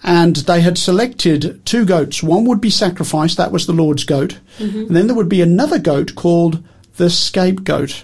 and 0.04 0.36
they 0.36 0.62
had 0.62 0.78
selected 0.78 1.60
two 1.66 1.84
goats. 1.84 2.22
One 2.22 2.46
would 2.46 2.62
be 2.62 2.70
sacrificed, 2.70 3.38
that 3.38 3.52
was 3.52 3.66
the 3.66 3.74
Lord's 3.74 4.04
goat. 4.04 4.38
And 4.60 4.96
then 4.96 5.08
there 5.08 5.16
would 5.16 5.30
be 5.30 5.42
another 5.42 5.80
goat 5.80 6.14
called 6.14 6.64
the 6.98 7.10
scapegoat. 7.10 8.04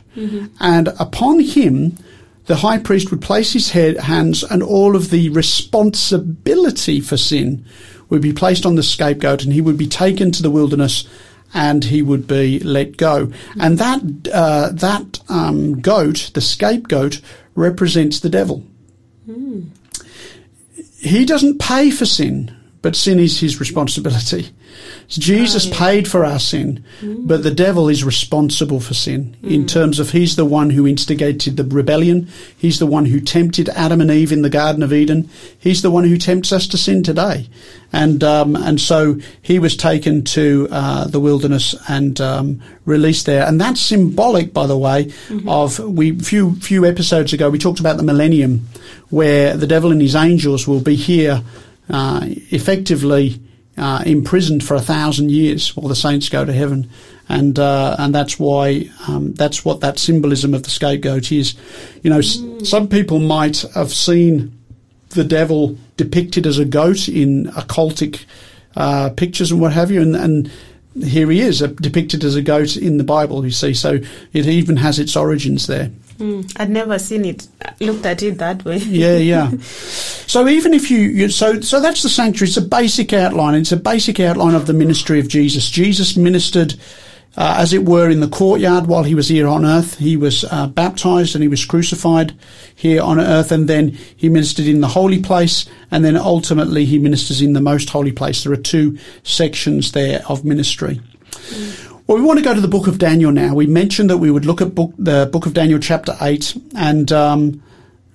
And 0.60 0.88
upon 1.00 1.42
him, 1.42 2.00
the 2.46 2.58
high 2.58 2.78
priest 2.78 3.10
would 3.12 3.22
place 3.22 3.54
his 3.54 3.72
head, 3.72 3.98
hands, 3.98 4.44
and 4.44 4.62
all 4.62 4.96
of 4.96 5.10
the 5.10 5.30
responsibility 5.30 7.00
for 7.00 7.18
sin 7.18 7.66
would 8.10 8.22
be 8.22 8.34
placed 8.34 8.66
on 8.66 8.76
the 8.76 8.84
scapegoat, 8.84 9.44
and 9.44 9.54
he 9.54 9.62
would 9.62 9.78
be 9.78 9.88
taken 9.88 10.32
to 10.32 10.44
the 10.44 10.52
wilderness 10.52 11.08
and 11.54 11.84
he 11.84 12.02
would 12.02 12.28
be 12.28 12.60
let 12.60 12.98
go. 12.98 13.32
And 13.60 13.78
that 13.78 14.02
uh, 14.34 14.70
that 14.74 15.20
um, 15.30 15.80
goat, 15.82 16.32
the 16.34 16.42
scapegoat, 16.42 17.22
represents 17.56 18.20
the 18.20 18.30
devil. 18.30 18.64
He 21.00 21.26
doesn't 21.26 21.60
pay 21.60 21.92
for 21.92 22.06
sin, 22.06 22.56
but 22.84 22.98
sin 22.98 23.18
is 23.18 23.40
his 23.40 23.60
responsibility. 23.62 24.50
Jesus 25.08 25.70
paid 25.70 26.08
for 26.08 26.26
our 26.26 26.38
sin, 26.38 26.84
but 27.02 27.42
the 27.42 27.54
devil 27.54 27.88
is 27.88 28.04
responsible 28.04 28.80
for 28.80 28.94
sin 28.94 29.38
in 29.42 29.66
terms 29.66 30.00
of 30.00 30.12
he's 30.12 30.36
the 30.36 30.46
one 30.46 30.70
who 30.70 30.86
instigated 30.86 31.56
the 31.56 31.64
rebellion. 31.64 32.28
He's 32.58 32.80
the 32.80 32.86
one 32.86 33.06
who 33.06 33.20
tempted 33.20 33.70
Adam 33.70 34.02
and 34.02 34.12
Eve 34.12 34.32
in 34.32 34.42
the 34.42 34.50
Garden 34.50 34.84
of 34.84 34.92
Eden. 34.92 35.30
He's 35.60 35.82
the 35.82 35.92
one 35.92 36.04
who 36.04 36.18
tempts 36.18 36.52
us 36.52 36.68
to 36.68 36.78
sin 36.78 37.04
today. 37.04 37.48
And, 37.94 38.24
um, 38.24 38.56
and 38.56 38.82
so 38.82 39.18
he 39.42 39.60
was 39.60 39.78
taken 39.78 40.24
to, 40.26 40.68
uh, 40.72 41.06
the 41.06 41.20
wilderness 41.20 41.76
and, 41.88 42.20
um, 42.20 42.62
released 42.86 43.28
there. 43.28 43.48
And 43.48 43.62
that's 43.62 43.80
symbolic, 43.80 44.52
by 44.52 44.68
the 44.68 44.78
way, 44.78 45.14
of 45.48 45.80
we, 45.80 46.18
few, 46.20 46.56
few 46.56 46.86
episodes 46.86 47.32
ago, 47.32 47.50
we 47.50 47.60
talked 47.60 47.80
about 47.80 47.98
the 47.98 48.04
millennium 48.04 48.68
where 49.10 49.56
the 49.56 49.68
devil 49.68 49.92
and 49.92 50.02
his 50.02 50.16
angels 50.16 50.68
will 50.68 50.82
be 50.82 50.96
here, 50.96 51.44
effectively, 51.90 53.40
uh, 53.78 54.04
imprisoned 54.06 54.64
for 54.64 54.76
a 54.76 54.82
thousand 54.82 55.32
years 55.32 55.76
while 55.76 55.88
the 55.88 55.96
saints 55.96 56.30
go 56.30 56.46
to 56.46 56.54
heaven. 56.54 56.90
And, 57.30 57.58
uh, 57.58 57.96
and 58.00 58.14
that's 58.14 58.38
why, 58.38 58.90
um, 59.08 59.34
that's 59.34 59.64
what 59.64 59.80
that 59.80 59.98
symbolism 59.98 60.54
of 60.54 60.64
the 60.64 60.70
scapegoat 60.70 61.32
is. 61.32 61.56
You 62.04 62.10
know, 62.10 62.20
s- 62.20 62.40
some 62.64 62.88
people 62.88 63.20
might 63.20 63.62
have 63.74 63.94
seen 63.94 64.52
the 65.10 65.24
devil 65.24 65.78
depicted 65.98 66.46
as 66.46 66.58
a 66.58 66.66
goat 66.66 67.08
in 67.08 67.46
occultic, 67.52 68.26
uh, 68.76 69.10
pictures 69.12 69.52
and 69.52 69.62
what 69.62 69.72
have 69.74 69.90
you. 69.90 70.02
And, 70.02 70.16
and 70.16 70.52
here 71.02 71.30
he 71.32 71.40
is 71.40 71.62
uh, 71.62 71.68
depicted 71.68 72.24
as 72.24 72.36
a 72.36 72.42
goat 72.42 72.76
in 72.78 72.98
the 72.98 73.04
Bible, 73.04 73.46
you 73.46 73.52
see. 73.52 73.74
So 73.74 74.00
it 74.34 74.46
even 74.46 74.78
has 74.78 75.00
its 75.00 75.16
origins 75.16 75.68
there. 75.68 75.90
Mm, 76.24 76.54
I'd 76.58 76.70
never 76.70 76.98
seen 77.00 77.26
it, 77.26 77.46
looked 77.82 78.06
at 78.06 78.24
it 78.24 78.38
that 78.38 78.64
way. 78.64 78.78
Yeah, 78.78 79.18
yeah. 79.18 79.52
So 80.34 80.48
even 80.48 80.74
if 80.74 80.90
you, 80.90 81.00
you 81.00 81.30
so 81.30 81.62
so 81.62 81.80
that's 81.80 82.02
the 82.02 82.10
sanctuary. 82.10 82.48
It's 82.48 82.58
a 82.58 82.62
basic 82.62 83.14
outline. 83.14 83.54
It's 83.54 83.72
a 83.72 83.78
basic 83.78 84.20
outline 84.20 84.56
of 84.56 84.66
the 84.66 84.74
ministry 84.74 85.20
of 85.20 85.28
Jesus. 85.28 85.70
Jesus 85.70 86.18
ministered 86.18 86.74
uh, 87.36 87.56
as 87.58 87.74
it 87.74 87.86
were, 87.86 88.10
in 88.10 88.20
the 88.20 88.28
courtyard 88.28 88.88
while 88.88 89.04
he 89.04 89.14
was 89.14 89.28
here 89.28 89.48
on 89.48 89.66
earth. 89.66 89.98
He 90.00 90.18
was 90.18 90.44
uh, 90.46 90.68
baptized 90.68 91.36
and 91.36 91.44
he 91.44 91.48
was 91.48 91.66
crucified 91.66 92.34
here 92.74 93.02
on 93.02 93.20
earth, 93.20 93.52
and 93.52 93.68
then 93.68 93.90
he 93.90 94.30
ministered 94.30 94.66
in 94.66 94.82
the 94.82 94.88
holy 94.88 95.22
place, 95.22 95.66
and 95.92 96.04
then 96.06 96.16
ultimately 96.16 96.86
he 96.86 96.98
ministers 96.98 97.42
in 97.42 97.54
the 97.54 97.62
most 97.62 97.90
holy 97.90 98.12
place. 98.12 98.44
There 98.44 98.54
are 98.54 98.58
two 98.58 98.98
sections 99.24 99.92
there 99.92 100.24
of 100.30 100.46
ministry. 100.46 101.02
Well, 102.06 102.18
we 102.18 102.24
want 102.24 102.38
to 102.40 102.44
go 102.44 102.54
to 102.54 102.60
the 102.60 102.68
book 102.68 102.88
of 102.88 102.98
Daniel 102.98 103.32
now. 103.32 103.56
We 103.56 103.66
mentioned 103.66 104.10
that 104.10 104.18
we 104.18 104.30
would 104.30 104.46
look 104.46 104.62
at 104.62 104.76
book, 104.76 104.94
the 104.98 105.30
book 105.32 105.46
of 105.46 105.54
Daniel, 105.54 105.80
chapter 105.80 106.18
8, 106.20 106.58
and 106.76 107.10
um, 107.14 107.64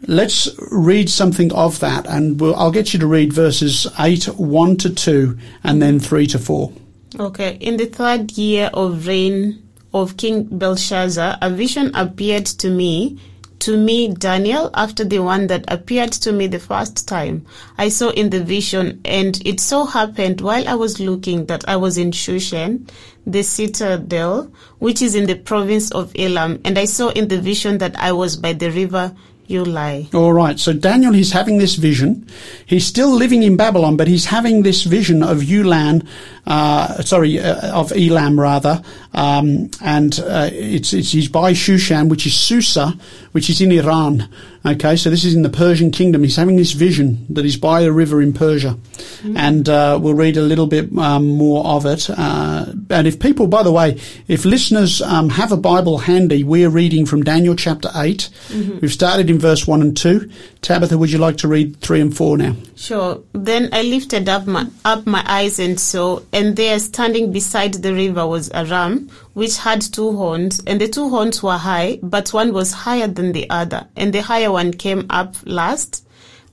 let's 0.07 0.51
read 0.71 1.09
something 1.09 1.51
of 1.55 1.81
that. 1.81 2.07
And 2.07 2.39
we'll, 2.39 2.55
I'll 2.55 2.71
get 2.71 2.93
you 2.93 2.99
to 2.99 3.07
read 3.07 3.33
verses 3.33 3.87
8, 3.99 4.27
1 4.37 4.77
to 4.79 4.95
2, 4.95 5.39
and 5.65 5.81
then 5.81 6.01
3 6.01 6.27
to 6.27 6.39
4. 6.39 6.73
Okay. 7.19 7.57
In 7.61 7.79
the 7.79 7.87
third 7.87 8.33
year 8.33 8.69
of 8.75 9.07
reign 9.07 9.63
of 9.95 10.19
King 10.19 10.45
Belshazzar, 10.45 11.39
a 11.41 11.49
vision 11.49 11.91
appeared 11.95 12.45
to 12.45 12.69
me, 12.69 13.19
to 13.61 13.77
me, 13.77 14.09
Daniel, 14.09 14.71
after 14.75 15.05
the 15.05 15.19
one 15.19 15.47
that 15.49 15.65
appeared 15.69 16.13
to 16.13 16.33
me 16.33 16.47
the 16.47 16.59
first 16.59 17.09
time. 17.09 17.45
I 17.77 17.89
saw 17.89 18.11
in 18.11 18.31
the 18.31 18.43
vision, 18.43 19.01
and 19.05 19.41
it 19.47 19.61
so 19.61 19.85
happened 19.85 20.41
while 20.41 20.67
I 20.69 20.75
was 20.75 21.01
looking 21.01 21.47
that 21.47 21.69
I 21.69 21.77
was 21.77 21.99
in 21.99 22.13
Shushan, 22.13 22.89
the 23.27 23.43
citadel, 23.43 24.51
which 24.79 25.03
is 25.03 25.15
in 25.15 25.27
the 25.27 25.35
province 25.37 25.91
of 25.91 26.13
Elam, 26.17 26.61
and 26.65 26.79
I 26.79 26.85
saw 26.85 27.09
in 27.09 27.29
the 27.29 27.41
vision 27.41 27.79
that 27.79 27.99
I 27.99 28.13
was 28.13 28.37
by 28.37 28.53
the 28.53 28.71
river 28.71 29.15
Ulai. 29.49 30.13
All 30.15 30.33
right. 30.33 30.59
So 30.59 30.73
Daniel, 30.73 31.15
is 31.15 31.33
having 31.33 31.59
this 31.59 31.77
vision. 31.77 32.29
He's 32.67 32.87
still 32.87 33.11
living 33.11 33.43
in 33.43 33.57
Babylon, 33.57 33.97
but 33.97 34.07
he's 34.07 34.27
having 34.27 34.63
this 34.63 34.85
vision 34.85 35.23
of 35.23 35.43
Ulan, 35.43 36.07
uh, 36.47 37.03
sorry, 37.03 37.41
uh, 37.41 37.75
of 37.75 37.93
Elam 37.93 38.39
rather. 38.39 38.83
Um, 39.15 39.71
and, 39.83 40.19
uh, 40.21 40.51
it's, 40.53 40.93
it's, 40.93 41.13
he's 41.13 41.29
by 41.29 41.53
Shushan, 41.53 42.09
which 42.09 42.27
is 42.27 42.35
Susa, 42.35 42.95
which 43.33 43.49
is 43.49 43.61
in 43.61 43.73
Iran. 43.73 44.29
Okay. 44.67 44.97
So 44.97 45.09
this 45.09 45.25
is 45.25 45.35
in 45.35 45.43
the 45.43 45.49
Persian 45.49 45.91
kingdom. 45.91 46.23
He's 46.23 46.37
having 46.37 46.57
this 46.57 46.73
vision 46.73 47.25
that 47.31 47.45
he's 47.45 47.57
by 47.57 47.83
a 47.83 47.93
river 47.93 48.21
in 48.21 48.35
Persia. 48.35 48.77
And, 49.35 49.69
uh, 49.69 49.99
we'll 50.01 50.15
read 50.15 50.37
a 50.37 50.43
little 50.43 50.67
bit, 50.67 50.97
um, 50.99 51.27
more 51.27 51.65
of 51.65 51.87
it. 51.87 52.09
Uh, 52.11 52.67
and 52.91 53.07
if 53.07 53.19
people, 53.19 53.47
by 53.47 53.63
the 53.63 53.73
way, 53.73 53.99
if 54.29 54.45
listeners, 54.45 55.01
um, 55.01 55.31
have 55.31 55.53
a 55.53 55.57
Bible 55.57 55.99
handy, 55.99 56.45
we're 56.45 56.69
reading 56.69 57.07
from 57.07 57.23
Daniel 57.25 57.57
chapter 57.57 57.91
8. 57.95 58.29
We've 58.81 58.93
started 58.93 59.31
in 59.31 59.38
verse 59.39 59.67
1 59.67 59.83
and 59.83 59.97
2. 59.97 60.31
Tabitha, 60.63 60.99
would 60.99 61.11
you 61.11 61.19
like 61.19 61.37
to 61.39 61.49
read 61.49 61.81
3 61.81 62.01
and 62.01 62.17
4 62.17 62.39
now? 62.39 62.57
Sure. 62.77 63.23
Then 63.33 63.69
I 63.73 63.83
lifted 63.83 64.29
up 64.29 64.47
my 64.47 64.67
up 64.85 65.07
my 65.07 65.25
eyes 65.27 65.59
and 65.59 65.79
saw, 65.79 66.21
and 66.33 66.57
there 66.57 66.79
standing 66.79 67.33
beside 67.33 67.75
the 67.75 67.95
river 67.95 68.27
was 68.27 68.51
a 68.55 68.65
ram 68.65 69.11
which 69.35 69.57
had 69.59 69.81
two 69.81 70.17
horns, 70.17 70.61
and 70.67 70.81
the 70.81 70.89
two 70.89 71.09
horns 71.09 71.43
were 71.43 71.59
high, 71.59 71.99
but 72.03 72.33
one 72.33 72.53
was 72.53 72.73
higher 72.73 73.07
than 73.07 73.33
the 73.33 73.49
other, 73.51 73.87
and 73.97 74.13
the 74.13 74.23
higher 74.23 74.51
one 74.51 74.73
came 74.73 75.07
up 75.11 75.37
last. 75.45 76.05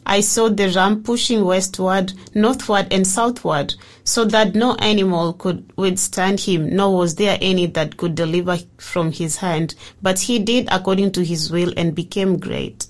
I 0.06 0.22
saw 0.22 0.50
the 0.50 0.70
ram 0.70 1.04
pushing 1.04 1.44
westward, 1.44 2.13
northward, 2.34 2.88
and 2.91 3.08
southward, 3.08 3.76
so 4.04 4.26
that 4.26 4.56
no 4.56 4.76
animal 4.76 5.34
could 5.34 5.72
withstand 5.76 6.41
him, 6.41 6.76
nor 6.76 6.96
was 6.96 7.15
there 7.15 7.38
any 7.41 7.65
that 7.68 7.98
could 7.98 8.15
deliver 8.15 8.60
from 8.78 9.12
his 9.12 9.38
hand. 9.38 9.76
But 10.02 10.20
he 10.20 10.39
did 10.39 10.68
according 10.72 11.12
to 11.13 11.24
his 11.24 11.52
will 11.52 11.74
and 11.76 11.96
became 11.96 12.38
great. 12.38 12.88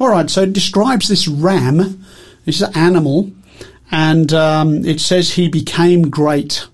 All 0.00 0.08
right, 0.08 0.28
so 0.28 0.42
it 0.42 0.52
describes 0.52 1.08
this 1.08 1.28
ram, 1.28 2.04
this 2.44 2.62
animal, 2.74 3.30
and 3.90 4.32
um, 4.32 4.84
it 4.84 5.00
says 5.00 5.32
he 5.32 5.48
became 5.48 6.10
great. 6.10 6.66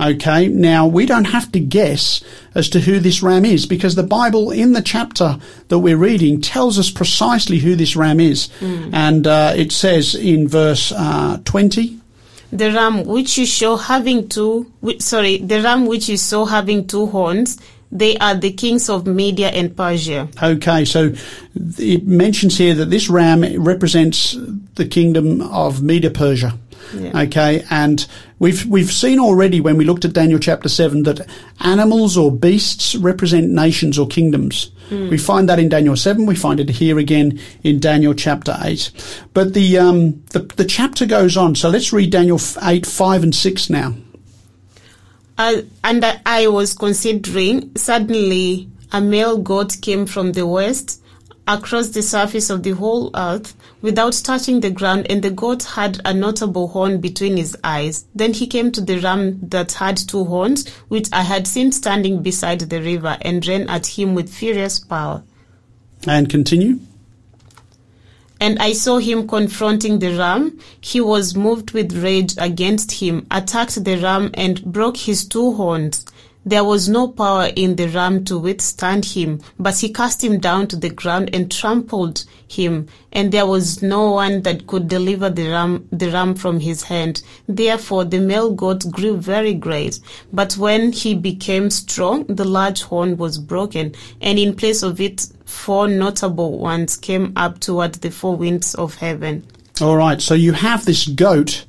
Okay, 0.00 0.48
now 0.48 0.86
we 0.86 1.06
don't 1.06 1.26
have 1.26 1.50
to 1.52 1.60
guess 1.60 2.22
as 2.54 2.68
to 2.70 2.80
who 2.80 2.98
this 2.98 3.22
ram 3.22 3.44
is 3.44 3.66
because 3.66 3.94
the 3.94 4.02
Bible 4.02 4.50
in 4.50 4.72
the 4.72 4.82
chapter 4.82 5.38
that 5.68 5.78
we're 5.78 5.96
reading 5.96 6.40
tells 6.40 6.78
us 6.78 6.90
precisely 6.90 7.58
who 7.58 7.76
this 7.76 7.96
ram 7.96 8.20
is. 8.20 8.48
And 8.92 9.26
uh, 9.26 9.52
it 9.56 9.72
says 9.72 10.14
in 10.14 10.48
verse 10.48 10.92
uh, 10.92 11.38
20, 11.44 11.98
The 12.52 12.72
ram 12.72 13.04
which 13.04 13.38
you 13.38 13.46
saw 13.46 13.76
having 13.76 14.28
two, 14.28 14.72
sorry, 14.98 15.38
the 15.38 15.62
ram 15.62 15.86
which 15.86 16.08
you 16.08 16.16
saw 16.16 16.44
having 16.44 16.86
two 16.86 17.06
horns, 17.06 17.58
they 17.94 18.16
are 18.18 18.34
the 18.34 18.52
kings 18.52 18.90
of 18.90 19.06
Media 19.06 19.48
and 19.48 19.76
Persia. 19.76 20.28
Okay, 20.42 20.84
so 20.84 21.14
it 21.78 22.04
mentions 22.06 22.58
here 22.58 22.74
that 22.74 22.90
this 22.90 23.08
ram 23.08 23.44
represents 23.62 24.36
the 24.74 24.84
kingdom 24.84 25.40
of 25.40 25.80
Media 25.80 26.10
Persia. 26.10 26.58
Yeah. 26.92 27.22
Okay, 27.22 27.64
and 27.70 28.06
we've 28.38 28.66
we've 28.66 28.92
seen 28.92 29.18
already 29.18 29.60
when 29.60 29.76
we 29.76 29.84
looked 29.84 30.04
at 30.04 30.12
Daniel 30.12 30.38
chapter 30.38 30.68
seven 30.68 31.04
that 31.04 31.26
animals 31.60 32.16
or 32.16 32.30
beasts 32.30 32.94
represent 32.96 33.50
nations 33.50 33.98
or 33.98 34.06
kingdoms. 34.06 34.70
We 34.90 35.16
find 35.18 35.48
that 35.48 35.58
in 35.58 35.68
Daniel 35.70 35.96
seven. 35.96 36.26
We 36.26 36.36
find 36.36 36.60
it 36.60 36.68
here 36.68 36.98
again 36.98 37.40
in 37.64 37.80
Daniel 37.80 38.14
chapter 38.14 38.56
eight. 38.62 38.90
But 39.32 39.54
the 39.54 39.78
um, 39.78 40.22
the, 40.30 40.40
the 40.40 40.64
chapter 40.64 41.06
goes 41.06 41.36
on. 41.36 41.54
So 41.56 41.68
let's 41.70 41.92
read 41.92 42.10
Daniel 42.10 42.38
eight 42.62 42.86
five 42.86 43.22
and 43.24 43.34
six 43.34 43.68
now. 43.70 43.94
Uh, 45.36 45.62
and 45.82 46.04
I- 46.04 46.20
I 46.26 46.46
was 46.46 46.74
considering, 46.74 47.72
suddenly 47.76 48.68
a 48.92 49.00
male 49.00 49.38
goat 49.38 49.76
came 49.82 50.06
from 50.06 50.32
the 50.32 50.46
west 50.46 51.00
across 51.46 51.88
the 51.88 52.02
surface 52.02 52.50
of 52.50 52.62
the 52.62 52.70
whole 52.70 53.10
earth 53.14 53.54
without 53.82 54.12
touching 54.24 54.60
the 54.60 54.70
ground, 54.70 55.06
and 55.10 55.22
the 55.22 55.30
goat 55.30 55.62
had 55.62 56.00
a 56.04 56.14
notable 56.14 56.68
horn 56.68 57.00
between 57.00 57.36
his 57.36 57.56
eyes. 57.62 58.06
Then 58.14 58.32
he 58.32 58.46
came 58.46 58.72
to 58.72 58.80
the 58.80 58.98
ram 58.98 59.40
that 59.48 59.72
had 59.72 59.96
two 59.96 60.24
horns, 60.24 60.68
which 60.88 61.08
I 61.12 61.22
had 61.22 61.46
seen 61.46 61.72
standing 61.72 62.22
beside 62.22 62.60
the 62.60 62.80
river, 62.80 63.18
and 63.20 63.46
ran 63.46 63.68
at 63.68 63.86
him 63.86 64.14
with 64.14 64.32
furious 64.32 64.78
power. 64.78 65.22
And 66.06 66.28
continue. 66.28 66.80
And 68.40 68.58
I 68.58 68.72
saw 68.72 68.98
him 68.98 69.28
confronting 69.28 70.00
the 70.00 70.18
ram. 70.18 70.58
He 70.80 71.00
was 71.00 71.34
moved 71.34 71.70
with 71.70 71.92
rage 72.02 72.34
against 72.36 72.92
him, 72.92 73.26
attacked 73.30 73.82
the 73.84 73.96
ram, 73.96 74.30
and 74.34 74.62
broke 74.64 74.96
his 74.96 75.24
two 75.26 75.54
horns. 75.54 76.04
There 76.46 76.64
was 76.64 76.90
no 76.90 77.08
power 77.08 77.50
in 77.56 77.76
the 77.76 77.88
ram 77.88 78.24
to 78.26 78.38
withstand 78.38 79.06
him, 79.06 79.40
but 79.58 79.78
he 79.78 79.88
cast 79.88 80.22
him 80.22 80.38
down 80.38 80.66
to 80.68 80.76
the 80.76 80.90
ground 80.90 81.30
and 81.32 81.50
trampled 81.50 82.24
him, 82.46 82.86
and 83.12 83.32
there 83.32 83.46
was 83.46 83.82
no 83.82 84.10
one 84.10 84.42
that 84.42 84.66
could 84.66 84.86
deliver 84.86 85.30
the 85.30 85.48
ram, 85.48 85.88
the 85.90 86.10
ram 86.10 86.34
from 86.34 86.60
his 86.60 86.82
hand. 86.82 87.22
Therefore 87.48 88.04
the 88.04 88.20
male 88.20 88.50
goat 88.52 88.90
grew 88.90 89.16
very 89.16 89.54
great. 89.54 90.00
But 90.34 90.58
when 90.58 90.92
he 90.92 91.14
became 91.14 91.70
strong, 91.70 92.24
the 92.26 92.44
large 92.44 92.82
horn 92.82 93.16
was 93.16 93.38
broken, 93.38 93.94
and 94.20 94.38
in 94.38 94.54
place 94.54 94.82
of 94.82 95.00
it, 95.00 95.26
four 95.46 95.88
notable 95.88 96.58
ones 96.58 96.98
came 96.98 97.32
up 97.36 97.60
toward 97.60 97.94
the 97.94 98.10
four 98.10 98.36
winds 98.36 98.74
of 98.74 98.96
heaven. 98.96 99.46
All 99.80 99.96
right, 99.96 100.20
so 100.20 100.34
you 100.34 100.52
have 100.52 100.84
this 100.84 101.06
goat 101.06 101.64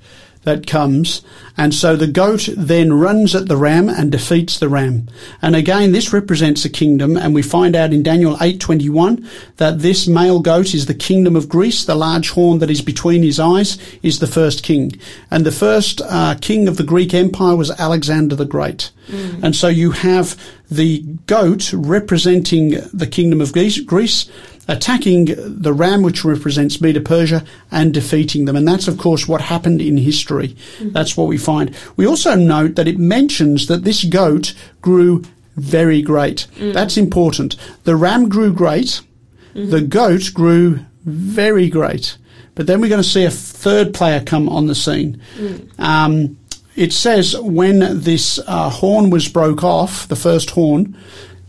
that 0.46 0.66
comes, 0.66 1.22
and 1.58 1.74
so 1.74 1.96
the 1.96 2.08
goat 2.08 2.50
then 2.56 2.94
runs 2.94 3.36
at 3.36 3.48
the 3.48 3.58
ram 3.58 3.90
and 3.90 4.12
defeats 4.12 4.58
the 4.58 4.70
ram. 4.70 5.08
And 5.42 5.56
again, 5.56 5.92
this 5.92 6.14
represents 6.14 6.66
a 6.66 6.70
kingdom, 6.70 7.18
and 7.18 7.36
we 7.36 7.42
find 7.42 7.76
out 7.76 7.94
in 7.94 8.04
Daniel 8.04 8.38
8:21 8.40 9.28
that 9.58 9.80
this 9.80 10.08
male 10.08 10.40
goat 10.40 10.74
is 10.74 10.86
the 10.86 10.94
kingdom 10.94 11.36
of 11.36 11.50
Greece. 11.50 11.84
The 11.84 11.96
large 11.96 12.30
horn 12.32 12.60
that 12.60 12.72
is 12.72 12.82
between 12.82 13.24
his 13.24 13.40
eyes 13.40 13.78
is 14.02 14.20
the 14.20 14.28
first 14.28 14.64
king, 14.64 14.94
and 15.30 15.46
the 15.46 15.52
first 15.52 16.02
uh, 16.08 16.36
king 16.40 16.68
of 16.68 16.78
the 16.78 16.84
Greek 16.84 17.14
Empire 17.14 17.56
was 17.56 17.72
Alexander 17.72 18.36
the 18.36 18.46
Great. 18.46 18.92
And 19.44 19.56
so 19.56 19.68
you 19.68 19.92
have 19.92 20.36
the 20.70 21.04
goat 21.28 21.72
representing 21.74 22.82
the 22.94 23.08
kingdom 23.08 23.42
of 23.42 23.54
Greece, 23.54 23.80
Greece 23.80 24.30
attacking 24.68 25.26
the 25.36 25.74
ram, 25.74 26.02
which 26.02 26.26
represents 26.26 26.82
Medo 26.82 27.02
Persia, 27.02 27.44
and 27.72 27.94
defeating 27.94 28.46
them. 28.46 28.56
And 28.56 28.68
that's, 28.68 28.88
of 28.88 28.98
course, 28.98 29.28
what 29.28 29.42
happened 29.42 29.82
in 29.82 29.98
history. 29.98 30.56
That's 30.82 31.16
what 31.16 31.28
we 31.28 31.38
find. 31.38 31.76
We 31.96 32.08
also 32.08 32.36
note 32.36 32.76
that 32.76 32.88
it 32.88 32.98
mentions 32.98 33.68
that 33.68 33.84
this 33.84 34.04
goat 34.04 34.54
grew 34.82 35.24
very 35.56 36.02
great. 36.02 36.48
That's 36.74 36.98
important. 36.98 37.56
The 37.84 37.96
ram 37.96 38.28
grew 38.28 38.54
great. 38.54 39.02
The 39.54 39.82
goat 39.82 40.32
grew 40.34 40.80
very 41.06 41.70
great. 41.70 42.18
But 42.56 42.68
then 42.68 42.82
we're 42.82 42.90
going 42.90 43.04
to 43.04 43.08
see 43.08 43.26
a 43.26 43.32
third 43.32 43.94
player 43.94 44.22
come 44.22 44.50
on 44.50 44.68
the 44.68 44.76
scene. 44.76 45.22
Um, 45.78 46.38
it 46.76 46.92
says 46.92 47.38
when 47.40 48.02
this 48.02 48.40
uh, 48.48 48.70
horn 48.70 49.10
was 49.10 49.28
broke 49.30 49.64
off, 49.64 50.08
the 50.08 50.16
first 50.16 50.50
horn, 50.52 50.98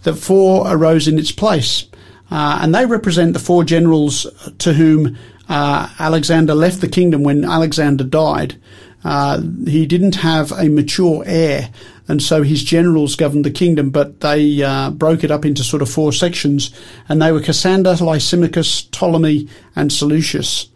that 0.03 0.15
four 0.15 0.67
arose 0.69 1.09
in 1.09 1.19
its 1.19 1.33
place. 1.33 1.87
Uh, 2.31 2.59
and 2.63 2.75
they 2.75 2.87
represent 2.87 3.33
the 3.33 3.39
four 3.39 3.65
generals 3.65 4.27
to 4.59 4.73
whom 4.73 5.17
uh, 5.49 5.89
Alexander 5.99 6.55
left 6.55 6.81
the 6.81 6.89
kingdom 6.89 7.23
when 7.23 7.45
Alexander 7.45 8.05
died. 8.05 8.57
Uh, 9.05 9.41
he 9.67 9.87
didn't 9.87 10.17
have 10.17 10.51
a 10.53 10.69
mature 10.69 11.23
heir, 11.27 11.71
and 12.09 12.21
so 12.21 12.43
his 12.43 12.65
generals 12.65 13.15
governed 13.15 13.45
the 13.45 13.51
kingdom, 13.51 13.91
but 13.91 14.21
they 14.21 14.63
uh, 14.63 14.91
broke 14.91 15.23
it 15.23 15.31
up 15.31 15.45
into 15.45 15.63
sort 15.63 15.83
of 15.83 15.89
four 15.89 16.13
sections, 16.13 16.75
and 17.09 17.23
they 17.23 17.31
were 17.31 17.41
Cassander, 17.41 17.95
Lysimachus, 17.95 18.83
Ptolemy, 18.91 19.49
and 19.77 19.93
Seleucus. 19.93 20.69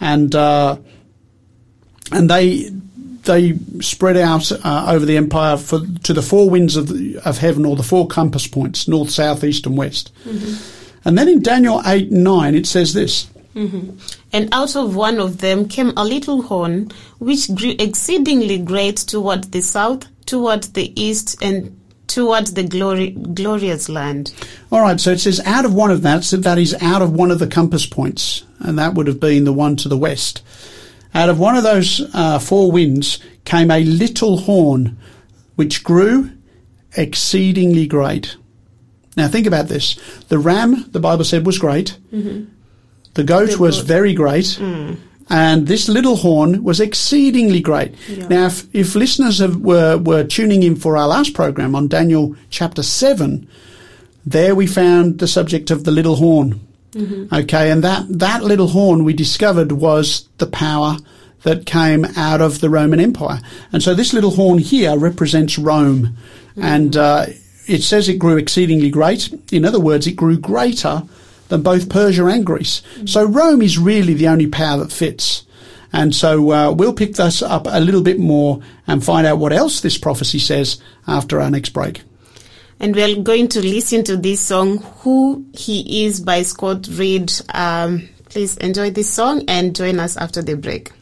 And 0.00 0.34
uh, 0.34 0.78
and 2.10 2.28
they 2.28 2.70
they 3.22 3.54
spread 3.80 4.16
out 4.16 4.50
uh, 4.52 4.86
over 4.88 5.04
the 5.04 5.16
empire 5.16 5.56
for, 5.56 5.80
to 6.04 6.12
the 6.12 6.22
four 6.22 6.48
winds 6.48 6.76
of, 6.76 6.88
the, 6.88 7.18
of 7.24 7.38
heaven, 7.38 7.64
or 7.64 7.76
the 7.76 7.82
four 7.82 8.06
compass 8.06 8.46
points, 8.46 8.88
north, 8.88 9.10
south, 9.10 9.44
east, 9.44 9.66
and 9.66 9.76
west. 9.76 10.12
And 11.06 11.16
then 11.16 11.28
in 11.28 11.40
Daniel 11.40 11.80
8 11.86 12.10
9, 12.10 12.54
it 12.56 12.66
says 12.66 12.92
this. 12.92 13.28
And 14.32 14.52
out 14.52 14.74
of 14.74 14.96
one 14.96 15.20
of 15.20 15.38
them 15.38 15.68
came 15.68 15.92
a 15.96 16.04
little 16.04 16.42
horn, 16.42 16.90
which 17.18 17.54
grew 17.54 17.74
exceedingly 17.78 18.58
great 18.58 18.96
toward 18.96 19.44
the 19.44 19.62
south, 19.62 20.08
toward 20.26 20.64
the 20.74 21.00
east, 21.00 21.40
and 21.40 21.80
toward 22.08 22.48
the 22.48 22.64
glory, 22.64 23.10
glorious 23.10 23.88
land. 23.88 24.34
All 24.72 24.80
right, 24.80 25.00
so 25.00 25.12
it 25.12 25.20
says 25.20 25.40
out 25.46 25.64
of 25.64 25.72
one 25.72 25.92
of 25.92 26.02
that, 26.02 26.24
so 26.24 26.38
that 26.38 26.58
is 26.58 26.74
out 26.82 27.02
of 27.02 27.12
one 27.12 27.30
of 27.30 27.38
the 27.38 27.46
compass 27.46 27.86
points, 27.86 28.42
and 28.58 28.76
that 28.78 28.94
would 28.94 29.06
have 29.06 29.20
been 29.20 29.44
the 29.44 29.52
one 29.52 29.76
to 29.76 29.88
the 29.88 29.96
west. 29.96 30.42
Out 31.14 31.28
of 31.28 31.38
one 31.38 31.56
of 31.56 31.62
those 31.62 32.02
uh, 32.14 32.40
four 32.40 32.72
winds 32.72 33.20
came 33.44 33.70
a 33.70 33.84
little 33.84 34.38
horn, 34.38 34.98
which 35.54 35.84
grew 35.84 36.32
exceedingly 36.96 37.86
great. 37.86 38.36
Now 39.16 39.28
think 39.28 39.46
about 39.46 39.68
this. 39.68 39.96
The 40.28 40.38
ram, 40.38 40.90
the 40.90 41.00
Bible 41.00 41.24
said, 41.24 41.46
was 41.46 41.58
great. 41.58 41.96
Mm-hmm. 42.12 42.52
The 43.14 43.24
goat 43.24 43.50
The 43.50 43.58
was 43.58 43.78
goat. 43.78 43.86
very 43.86 44.14
great. 44.14 44.44
Mm. 44.44 44.98
And 45.28 45.66
this 45.66 45.88
little 45.88 46.16
horn 46.16 46.62
was 46.62 46.78
exceedingly 46.80 47.60
great. 47.60 47.94
Yeah. 48.08 48.28
Now, 48.28 48.46
if, 48.46 48.72
if 48.74 48.94
listeners 48.94 49.40
have, 49.40 49.56
were, 49.56 49.96
were 49.98 50.22
tuning 50.22 50.62
in 50.62 50.76
for 50.76 50.96
our 50.96 51.08
last 51.08 51.34
program 51.34 51.74
on 51.74 51.88
Daniel 51.88 52.36
chapter 52.50 52.82
7, 52.82 53.48
there 54.24 54.54
we 54.54 54.66
found 54.68 55.18
the 55.18 55.26
subject 55.26 55.70
of 55.70 55.82
the 55.82 55.90
little 55.90 56.16
horn. 56.16 56.60
Mm-hmm. 56.92 57.34
Okay, 57.34 57.70
and 57.70 57.82
that, 57.82 58.06
that 58.08 58.44
little 58.44 58.68
horn 58.68 59.02
we 59.02 59.14
discovered 59.14 59.72
was 59.72 60.28
the 60.38 60.46
power 60.46 60.96
that 61.42 61.66
came 61.66 62.04
out 62.16 62.40
of 62.40 62.60
the 62.60 62.70
Roman 62.70 63.00
Empire. 63.00 63.40
And 63.72 63.82
so 63.82 63.94
this 63.94 64.12
little 64.12 64.32
horn 64.32 64.58
here 64.58 64.96
represents 64.96 65.58
Rome. 65.58 66.16
And 66.56 66.92
mm. 66.92 66.98
uh, 66.98 67.32
it 67.66 67.82
says 67.82 68.08
it 68.08 68.18
grew 68.18 68.36
exceedingly 68.36 68.90
great. 68.90 69.32
In 69.52 69.64
other 69.64 69.80
words, 69.80 70.06
it 70.06 70.16
grew 70.16 70.38
greater 70.38 71.02
than 71.48 71.62
both 71.62 71.88
Persia 71.88 72.26
and 72.26 72.44
Greece. 72.44 72.82
So 73.04 73.24
Rome 73.24 73.62
is 73.62 73.78
really 73.78 74.14
the 74.14 74.28
only 74.28 74.46
power 74.46 74.78
that 74.78 74.92
fits. 74.92 75.44
And 75.92 76.14
so 76.14 76.52
uh, 76.52 76.72
we'll 76.72 76.92
pick 76.92 77.14
this 77.14 77.42
up 77.42 77.66
a 77.68 77.80
little 77.80 78.02
bit 78.02 78.18
more 78.18 78.60
and 78.86 79.04
find 79.04 79.26
out 79.26 79.38
what 79.38 79.52
else 79.52 79.80
this 79.80 79.98
prophecy 79.98 80.38
says 80.38 80.80
after 81.06 81.40
our 81.40 81.50
next 81.50 81.70
break. 81.70 82.02
And 82.78 82.94
we're 82.94 83.22
going 83.22 83.48
to 83.48 83.60
listen 83.60 84.04
to 84.04 84.16
this 84.16 84.40
song, 84.40 84.78
Who 85.00 85.46
He 85.54 86.04
Is 86.04 86.20
by 86.20 86.42
Scott 86.42 86.86
Reed. 86.90 87.32
Um, 87.54 88.08
please 88.28 88.56
enjoy 88.58 88.90
this 88.90 89.10
song 89.10 89.44
and 89.48 89.74
join 89.74 89.98
us 89.98 90.16
after 90.16 90.42
the 90.42 90.56
break. 90.56 90.92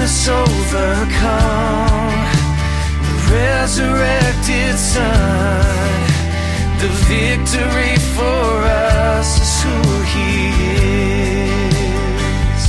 Darkness 0.00 0.28
overcome, 0.28 1.88
the 3.04 3.14
resurrected 3.32 4.74
Son, 4.78 6.00
the 6.80 6.88
victory 7.06 7.96
for 8.16 8.64
us 8.64 9.28
is 9.42 9.62
who 9.62 9.78
He 10.12 10.32
is. 11.36 12.62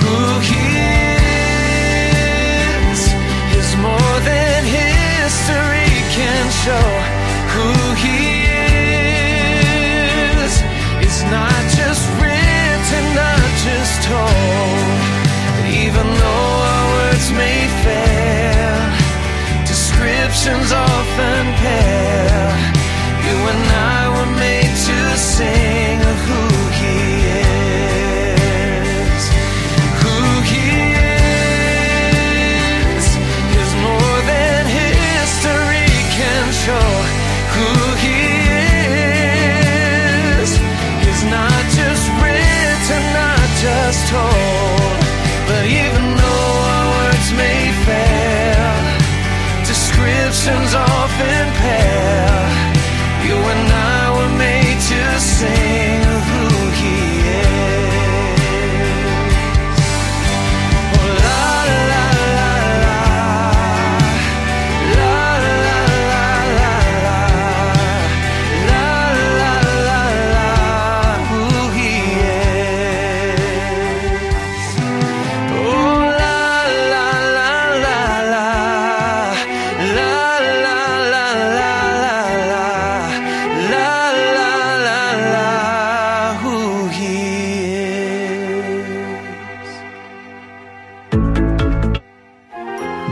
Who 0.00 0.18
He 0.40 0.66
is 2.90 3.00
is 3.60 3.70
more 3.76 4.20
than 4.24 4.64
history 4.64 5.94
can 6.16 6.50
show. 6.64 6.90
Who 7.54 7.68
He 8.02 8.25
descriptions 20.46 20.72
often 20.72 21.54
pale. 21.54 22.05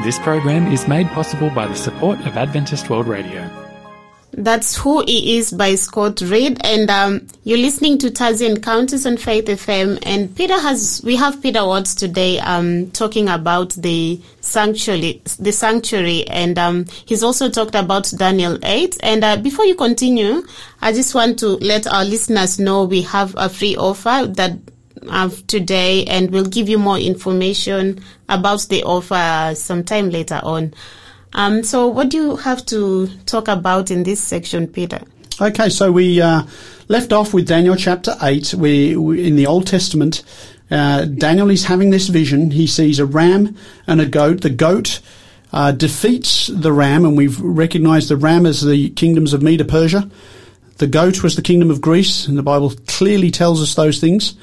This 0.04 0.18
program 0.18 0.66
is 0.70 0.86
made 0.86 1.08
possible 1.08 1.48
by 1.48 1.66
the 1.66 1.74
support 1.74 2.20
of 2.26 2.36
Adventist 2.36 2.90
World 2.90 3.06
Radio. 3.06 3.48
That's 4.32 4.76
Who 4.76 5.02
He 5.06 5.38
Is 5.38 5.50
by 5.50 5.76
Scott 5.76 6.20
Reed. 6.20 6.60
And 6.62 6.90
um, 6.90 7.26
you're 7.44 7.56
listening 7.56 7.96
to 8.00 8.10
Tazi 8.10 8.46
Encounters 8.46 9.06
on 9.06 9.16
Faith 9.16 9.46
FM. 9.46 9.98
And 10.02 10.36
Peter 10.36 10.60
has, 10.60 11.00
we 11.06 11.16
have 11.16 11.40
Peter 11.40 11.64
Watts 11.64 11.94
today 11.94 12.38
um, 12.40 12.90
talking 12.90 13.30
about 13.30 13.70
the 13.70 14.20
sanctuary, 14.42 15.22
the 15.38 15.52
sanctuary. 15.52 16.28
And 16.28 16.58
um, 16.58 16.84
he's 17.06 17.22
also 17.22 17.48
talked 17.48 17.74
about 17.74 18.12
Daniel 18.14 18.58
8. 18.62 18.98
And 19.02 19.24
uh, 19.24 19.38
before 19.38 19.64
you 19.64 19.74
continue, 19.74 20.42
I 20.82 20.92
just 20.92 21.14
want 21.14 21.38
to 21.38 21.46
let 21.46 21.86
our 21.86 22.04
listeners 22.04 22.58
know 22.58 22.84
we 22.84 23.00
have 23.02 23.34
a 23.38 23.48
free 23.48 23.74
offer 23.74 24.26
that 24.34 24.58
of 25.10 25.46
today 25.46 26.04
and 26.04 26.30
we'll 26.30 26.44
give 26.44 26.68
you 26.68 26.78
more 26.78 26.98
information 26.98 28.02
about 28.28 28.62
the 28.68 28.82
offer 28.84 29.54
sometime 29.54 30.10
later 30.10 30.40
on. 30.42 30.74
Um, 31.32 31.62
so 31.62 31.88
what 31.88 32.10
do 32.10 32.16
you 32.16 32.36
have 32.36 32.64
to 32.66 33.08
talk 33.26 33.48
about 33.48 33.90
in 33.90 34.04
this 34.04 34.20
section, 34.20 34.68
Peter? 34.68 35.00
Okay, 35.40 35.68
so 35.68 35.90
we 35.90 36.20
uh, 36.20 36.44
left 36.88 37.12
off 37.12 37.34
with 37.34 37.48
Daniel 37.48 37.74
chapter 37.74 38.14
8. 38.22 38.54
We, 38.54 38.96
we 38.96 39.26
in 39.26 39.34
the 39.34 39.46
Old 39.46 39.66
Testament, 39.66 40.22
uh, 40.70 41.04
Daniel 41.06 41.50
is 41.50 41.64
having 41.64 41.90
this 41.90 42.08
vision. 42.08 42.52
He 42.52 42.66
sees 42.66 42.98
a 42.98 43.06
ram 43.06 43.56
and 43.86 44.00
a 44.00 44.06
goat. 44.06 44.42
The 44.42 44.50
goat 44.50 45.00
uh, 45.52 45.72
defeats 45.72 46.46
the 46.46 46.72
ram, 46.72 47.04
and 47.04 47.16
we've 47.16 47.40
recognized 47.40 48.08
the 48.08 48.16
ram 48.16 48.46
as 48.46 48.62
the 48.62 48.90
kingdoms 48.90 49.32
of 49.32 49.42
Medo 49.42 49.64
Persia. 49.64 50.08
The 50.78 50.86
goat 50.86 51.22
was 51.22 51.36
the 51.36 51.42
kingdom 51.42 51.70
of 51.70 51.80
Greece, 51.80 52.26
and 52.26 52.36
the 52.36 52.42
Bible 52.42 52.72
clearly 52.88 53.30
tells 53.30 53.62
us 53.62 53.74
those 53.74 54.00
things. 54.00 54.34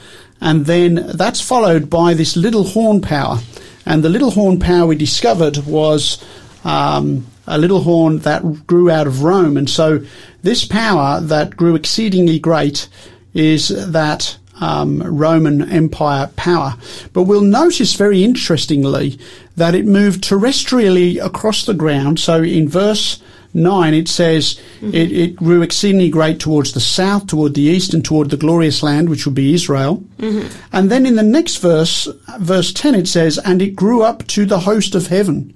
And 0.41 0.65
then 0.65 1.11
that's 1.13 1.39
followed 1.39 1.89
by 1.89 2.13
this 2.13 2.35
little 2.35 2.63
horn 2.63 2.99
power. 3.01 3.37
And 3.85 4.03
the 4.03 4.09
little 4.09 4.31
horn 4.31 4.59
power 4.59 4.87
we 4.87 4.95
discovered 4.95 5.57
was 5.65 6.23
um, 6.63 7.27
a 7.47 7.57
little 7.57 7.81
horn 7.81 8.19
that 8.19 8.67
grew 8.67 8.89
out 8.89 9.07
of 9.07 9.23
Rome. 9.23 9.57
And 9.57 9.69
so 9.69 10.03
this 10.41 10.65
power 10.65 11.21
that 11.21 11.55
grew 11.55 11.75
exceedingly 11.75 12.39
great 12.39 12.87
is 13.33 13.69
that 13.91 14.37
um, 14.59 15.01
Roman 15.01 15.69
Empire 15.69 16.29
power. 16.35 16.75
But 17.13 17.23
we'll 17.23 17.41
notice 17.41 17.93
very 17.93 18.23
interestingly 18.23 19.19
that 19.57 19.75
it 19.75 19.85
moved 19.85 20.23
terrestrially 20.23 21.23
across 21.23 21.65
the 21.65 21.73
ground. 21.73 22.19
So 22.19 22.43
in 22.43 22.69
verse 22.69 23.21
9 23.53 23.93
it 23.93 24.07
says 24.07 24.59
mm-hmm. 24.79 24.93
it, 24.93 25.11
it 25.11 25.35
grew 25.35 25.61
exceedingly 25.61 26.09
great 26.09 26.39
towards 26.39 26.73
the 26.73 26.79
south, 26.79 27.27
toward 27.27 27.53
the 27.53 27.61
east, 27.61 27.93
and 27.93 28.03
toward 28.03 28.29
the 28.29 28.37
glorious 28.37 28.81
land, 28.83 29.09
which 29.09 29.25
would 29.25 29.35
be 29.35 29.53
Israel. 29.53 30.03
Mm-hmm. 30.17 30.47
And 30.71 30.89
then 30.89 31.05
in 31.05 31.15
the 31.15 31.23
next 31.23 31.57
verse, 31.57 32.07
verse 32.39 32.71
10, 32.73 32.95
it 32.95 33.07
says, 33.07 33.37
and 33.39 33.61
it 33.61 33.75
grew 33.75 34.03
up 34.03 34.25
to 34.27 34.45
the 34.45 34.59
host 34.59 34.95
of 34.95 35.07
heaven. 35.07 35.53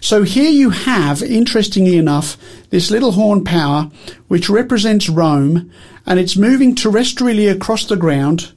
So 0.00 0.22
here 0.22 0.50
you 0.50 0.70
have, 0.70 1.22
interestingly 1.22 1.96
enough, 1.96 2.36
this 2.70 2.90
little 2.90 3.12
horn 3.12 3.44
power, 3.44 3.90
which 4.28 4.48
represents 4.48 5.08
Rome, 5.08 5.70
and 6.06 6.18
it's 6.18 6.36
moving 6.36 6.74
terrestrially 6.74 7.50
across 7.50 7.84
the 7.84 7.96
ground, 7.96 8.52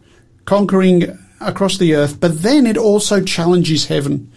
conquering 0.46 1.18
across 1.42 1.78
the 1.78 1.96
earth, 1.96 2.20
but 2.20 2.42
then 2.42 2.66
it 2.68 2.78
also 2.78 3.24
challenges 3.24 3.86
heaven. 3.88 4.32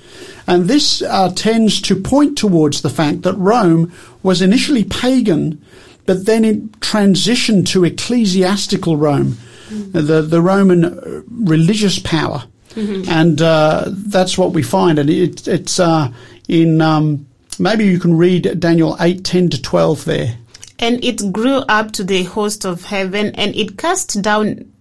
And 0.46 0.66
this 0.66 1.02
uh, 1.02 1.32
tends 1.34 1.80
to 1.82 1.96
point 1.96 2.36
towards 2.38 2.82
the 2.82 2.90
fact 2.90 3.22
that 3.22 3.34
Rome 3.34 3.92
was 4.22 4.42
initially 4.42 4.84
pagan, 4.84 5.64
but 6.06 6.26
then 6.26 6.44
it 6.44 6.72
transitioned 6.80 7.66
to 7.68 7.84
ecclesiastical 7.84 8.96
Rome, 8.96 9.38
the, 9.70 10.22
the 10.22 10.42
Roman 10.42 10.84
uh, 10.84 11.22
religious 11.28 11.98
power. 11.98 12.44
And 13.08 13.40
uh, 13.42 13.84
that's 13.88 14.38
what 14.38 14.52
we 14.52 14.62
find. 14.62 14.98
And 14.98 15.10
it, 15.10 15.46
it's 15.46 15.78
uh, 15.78 16.10
in, 16.48 16.80
um, 16.80 17.26
maybe 17.58 17.84
you 17.84 17.98
can 17.98 18.16
read 18.16 18.58
Daniel 18.58 18.96
8, 18.98 19.24
10 19.24 19.50
to 19.50 19.62
12 19.62 20.04
there. 20.04 20.36
And 20.78 21.04
it 21.04 21.32
grew 21.32 21.58
up 21.68 21.92
to 21.92 22.04
the 22.04 22.24
host 22.24 22.64
of 22.64 22.84
heaven, 22.84 23.32
and 23.36 23.54
it 23.54 23.78
cast 23.78 24.20
down 24.20 24.71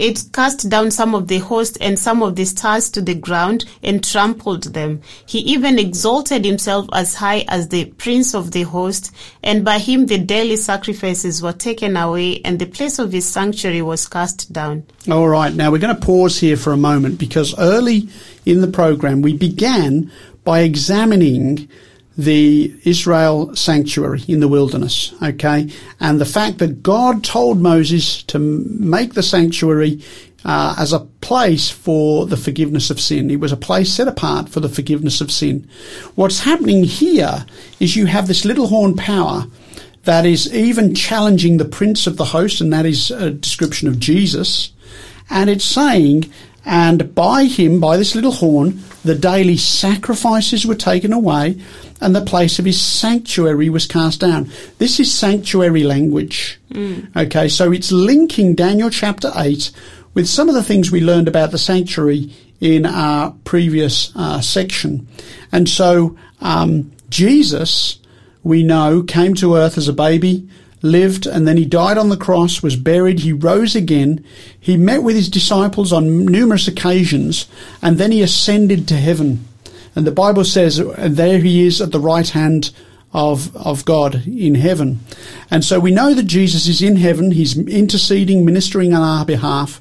it 0.00 0.24
cast 0.32 0.70
down 0.70 0.90
some 0.90 1.14
of 1.14 1.28
the 1.28 1.38
host 1.38 1.76
and 1.80 1.98
some 1.98 2.22
of 2.22 2.34
the 2.34 2.46
stars 2.46 2.88
to 2.90 3.02
the 3.02 3.14
ground 3.14 3.66
and 3.82 4.02
trampled 4.02 4.64
them. 4.72 5.02
He 5.26 5.40
even 5.40 5.78
exalted 5.78 6.44
himself 6.44 6.88
as 6.94 7.14
high 7.14 7.44
as 7.48 7.68
the 7.68 7.84
prince 7.84 8.34
of 8.34 8.52
the 8.52 8.62
host, 8.62 9.14
and 9.42 9.62
by 9.62 9.78
him 9.78 10.06
the 10.06 10.16
daily 10.16 10.56
sacrifices 10.56 11.42
were 11.42 11.52
taken 11.52 11.98
away, 11.98 12.40
and 12.46 12.58
the 12.58 12.66
place 12.66 12.98
of 12.98 13.12
his 13.12 13.26
sanctuary 13.26 13.82
was 13.82 14.08
cast 14.08 14.50
down. 14.52 14.86
All 15.10 15.28
right, 15.28 15.52
now 15.52 15.70
we're 15.70 15.78
going 15.78 15.94
to 15.94 16.00
pause 16.00 16.40
here 16.40 16.56
for 16.56 16.72
a 16.72 16.78
moment 16.78 17.18
because 17.18 17.54
early 17.58 18.08
in 18.46 18.62
the 18.62 18.68
program 18.68 19.20
we 19.20 19.36
began 19.36 20.10
by 20.44 20.60
examining 20.60 21.68
the 22.18 22.74
Israel 22.84 23.54
sanctuary 23.54 24.22
in 24.28 24.40
the 24.40 24.48
wilderness, 24.48 25.14
okay? 25.22 25.70
And 26.00 26.20
the 26.20 26.26
fact 26.26 26.58
that 26.58 26.82
God 26.82 27.24
told 27.24 27.60
Moses 27.60 28.22
to 28.24 28.38
make 28.38 29.14
the 29.14 29.22
sanctuary 29.22 30.02
uh, 30.44 30.74
as 30.78 30.92
a 30.92 31.00
place 31.00 31.70
for 31.70 32.26
the 32.26 32.36
forgiveness 32.36 32.90
of 32.90 33.00
sin. 33.00 33.30
It 33.30 33.40
was 33.40 33.52
a 33.52 33.56
place 33.56 33.92
set 33.92 34.08
apart 34.08 34.48
for 34.48 34.60
the 34.60 34.68
forgiveness 34.68 35.20
of 35.20 35.30
sin. 35.30 35.68
What's 36.14 36.40
happening 36.40 36.84
here 36.84 37.44
is 37.78 37.96
you 37.96 38.06
have 38.06 38.26
this 38.26 38.44
little 38.44 38.68
horn 38.68 38.96
power 38.96 39.46
that 40.04 40.24
is 40.24 40.52
even 40.54 40.94
challenging 40.94 41.58
the 41.58 41.64
prince 41.66 42.06
of 42.06 42.16
the 42.16 42.24
host, 42.26 42.60
and 42.60 42.72
that 42.72 42.86
is 42.86 43.10
a 43.10 43.30
description 43.30 43.86
of 43.86 44.00
Jesus. 44.00 44.72
And 45.28 45.50
it's 45.50 45.64
saying, 45.64 46.32
and 46.64 47.14
by 47.14 47.44
him, 47.44 47.80
by 47.80 47.96
this 47.96 48.14
little 48.14 48.32
horn, 48.32 48.80
the 49.04 49.14
daily 49.14 49.56
sacrifices 49.56 50.66
were 50.66 50.74
taken 50.74 51.12
away, 51.12 51.60
and 52.00 52.14
the 52.14 52.24
place 52.24 52.58
of 52.58 52.64
his 52.64 52.80
sanctuary 52.80 53.70
was 53.70 53.86
cast 53.86 54.20
down. 54.20 54.50
This 54.78 55.00
is 55.00 55.12
sanctuary 55.12 55.84
language. 55.84 56.60
Okay, 57.16 57.48
so 57.48 57.72
it's 57.72 57.92
linking 57.92 58.54
Daniel 58.54 58.90
chapter 58.90 59.32
8 59.34 59.70
with 60.14 60.28
some 60.28 60.48
of 60.48 60.54
the 60.54 60.62
things 60.62 60.90
we 60.90 61.00
learned 61.00 61.28
about 61.28 61.50
the 61.50 61.58
sanctuary 61.58 62.32
in 62.60 62.84
our 62.84 63.34
previous 63.44 64.12
uh, 64.14 64.40
section. 64.40 65.08
And 65.52 65.68
so 65.68 66.16
um, 66.40 66.92
Jesus, 67.08 67.98
we 68.42 68.62
know, 68.62 69.02
came 69.02 69.34
to 69.36 69.56
earth 69.56 69.78
as 69.78 69.88
a 69.88 69.92
baby, 69.92 70.48
lived, 70.82 71.26
and 71.26 71.46
then 71.46 71.56
he 71.56 71.64
died 71.64 71.98
on 71.98 72.08
the 72.08 72.16
cross, 72.16 72.62
was 72.62 72.76
buried, 72.76 73.20
he 73.20 73.32
rose 73.32 73.76
again, 73.76 74.24
he 74.58 74.76
met 74.76 75.02
with 75.02 75.16
his 75.16 75.28
disciples 75.28 75.92
on 75.92 76.24
numerous 76.24 76.66
occasions, 76.66 77.46
and 77.82 77.98
then 77.98 78.12
he 78.12 78.22
ascended 78.22 78.88
to 78.88 78.96
heaven. 78.96 79.46
And 79.94 80.06
the 80.06 80.12
Bible 80.12 80.44
says, 80.44 80.78
and 80.78 81.16
there 81.16 81.38
he 81.38 81.66
is 81.66 81.80
at 81.80 81.92
the 81.92 82.00
right 82.00 82.28
hand 82.28 82.70
of, 83.12 83.54
of 83.56 83.84
God 83.84 84.26
in 84.26 84.54
heaven. 84.54 85.00
And 85.50 85.64
so 85.64 85.80
we 85.80 85.90
know 85.90 86.14
that 86.14 86.24
Jesus 86.24 86.68
is 86.68 86.80
in 86.80 86.96
heaven, 86.96 87.32
he's 87.32 87.58
interceding, 87.58 88.44
ministering 88.44 88.94
on 88.94 89.02
our 89.02 89.24
behalf, 89.24 89.80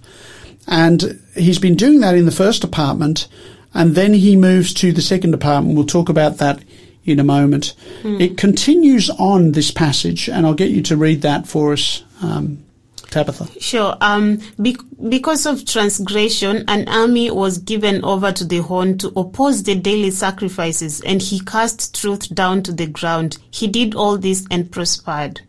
and 0.68 1.20
he's 1.36 1.60
been 1.60 1.76
doing 1.76 2.00
that 2.02 2.16
in 2.16 2.26
the 2.26 2.32
first 2.32 2.64
apartment, 2.64 3.28
and 3.74 3.96
then 3.96 4.14
he 4.14 4.36
moves 4.36 4.74
to 4.76 4.92
the 4.92 5.02
second 5.02 5.34
apartment. 5.34 5.76
We'll 5.76 5.86
talk 5.86 6.10
about 6.10 6.38
that 6.38 6.64
in 7.10 7.20
a 7.20 7.24
moment. 7.24 7.74
It 8.04 8.38
continues 8.38 9.10
on 9.10 9.52
this 9.54 9.72
passage, 9.72 10.30
and 10.30 10.46
I'll 10.46 10.54
get 10.54 10.72
you 10.72 10.82
to 10.84 10.98
read 10.98 11.22
that 11.24 11.48
for 11.48 11.74
us, 11.74 12.04
um, 12.22 12.64
Tabitha. 13.10 13.48
Sure. 13.60 13.98
Um, 14.02 14.40
be- 14.62 14.78
because 15.10 15.46
of 15.46 15.66
transgression, 15.66 16.64
an 16.68 16.88
army 16.88 17.32
was 17.32 17.58
given 17.58 18.04
over 18.04 18.32
to 18.32 18.46
the 18.46 18.60
horn 18.60 18.98
to 19.00 19.08
oppose 19.16 19.64
the 19.64 19.76
daily 19.76 20.12
sacrifices, 20.12 21.02
and 21.02 21.22
he 21.22 21.40
cast 21.40 22.00
truth 22.00 22.34
down 22.34 22.64
to 22.64 22.72
the 22.72 22.88
ground. 22.88 23.38
He 23.52 23.68
did 23.68 23.96
all 23.96 24.18
this 24.18 24.46
and 24.52 24.72
prospered. 24.72 25.42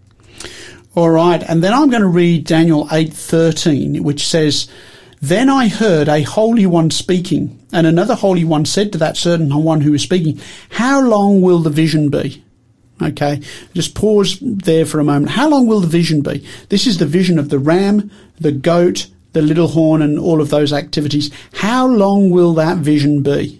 All 0.94 1.10
right, 1.10 1.42
and 1.42 1.62
then 1.62 1.72
I'm 1.72 1.88
going 1.88 2.02
to 2.02 2.08
read 2.08 2.44
Daniel 2.46 2.86
8:13, 2.88 4.00
which 4.00 4.26
says, 4.26 4.68
"Then 5.20 5.48
I 5.48 5.68
heard 5.68 6.08
a 6.08 6.22
holy 6.22 6.66
one 6.66 6.90
speaking, 6.90 7.58
and 7.72 7.86
another 7.86 8.14
holy 8.14 8.44
one 8.44 8.64
said 8.64 8.92
to 8.92 8.98
that 8.98 9.16
certain 9.16 9.50
one 9.62 9.82
who 9.82 9.92
was 9.92 10.02
speaking, 10.02 10.40
How 10.70 11.00
long 11.00 11.42
will 11.42 11.60
the 11.60 11.70
vision 11.70 12.08
be?" 12.08 12.42
Okay, 13.02 13.40
just 13.74 13.94
pause 13.94 14.38
there 14.40 14.84
for 14.84 15.00
a 15.00 15.04
moment. 15.04 15.32
How 15.32 15.48
long 15.48 15.66
will 15.66 15.80
the 15.80 15.86
vision 15.86 16.20
be? 16.20 16.44
This 16.68 16.86
is 16.86 16.98
the 16.98 17.06
vision 17.06 17.38
of 17.38 17.48
the 17.48 17.58
ram, 17.58 18.10
the 18.38 18.52
goat, 18.52 19.06
the 19.32 19.42
little 19.42 19.68
horn, 19.68 20.02
and 20.02 20.18
all 20.18 20.40
of 20.40 20.50
those 20.50 20.72
activities. 20.72 21.30
How 21.54 21.86
long 21.86 22.30
will 22.30 22.52
that 22.54 22.78
vision 22.78 23.22
be? 23.22 23.59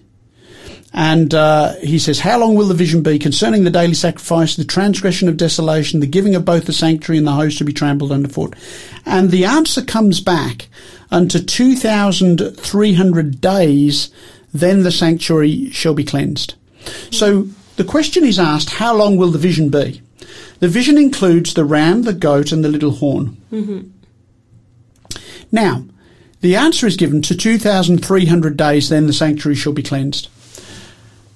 And 0.92 1.32
uh, 1.34 1.74
he 1.76 1.98
says, 1.98 2.20
How 2.20 2.38
long 2.38 2.56
will 2.56 2.68
the 2.68 2.74
vision 2.74 3.02
be 3.02 3.18
concerning 3.18 3.64
the 3.64 3.70
daily 3.70 3.94
sacrifice, 3.94 4.56
the 4.56 4.64
transgression 4.64 5.28
of 5.28 5.36
desolation, 5.36 6.00
the 6.00 6.06
giving 6.06 6.34
of 6.34 6.44
both 6.44 6.64
the 6.64 6.72
sanctuary 6.72 7.18
and 7.18 7.26
the 7.26 7.32
host 7.32 7.58
to 7.58 7.64
be 7.64 7.72
trampled 7.72 8.12
underfoot? 8.12 8.54
And 9.06 9.30
the 9.30 9.44
answer 9.44 9.82
comes 9.82 10.20
back 10.20 10.68
unto 11.10 11.40
2,300 11.40 13.40
days, 13.40 14.10
then 14.52 14.82
the 14.82 14.90
sanctuary 14.90 15.70
shall 15.70 15.94
be 15.94 16.04
cleansed. 16.04 16.54
So 17.10 17.48
the 17.76 17.84
question 17.84 18.24
is 18.24 18.38
asked, 18.38 18.70
How 18.70 18.94
long 18.94 19.16
will 19.16 19.30
the 19.30 19.38
vision 19.38 19.68
be? 19.68 20.02
The 20.58 20.68
vision 20.68 20.98
includes 20.98 21.54
the 21.54 21.64
ram, 21.64 22.02
the 22.02 22.12
goat, 22.12 22.52
and 22.52 22.64
the 22.64 22.68
little 22.68 22.90
horn. 22.90 23.36
Now, 25.52 25.84
the 26.40 26.56
answer 26.56 26.86
is 26.86 26.96
given 26.96 27.22
to 27.22 27.36
2,300 27.36 28.56
days, 28.56 28.88
then 28.88 29.06
the 29.06 29.12
sanctuary 29.12 29.56
shall 29.56 29.72
be 29.72 29.82
cleansed. 29.82 30.28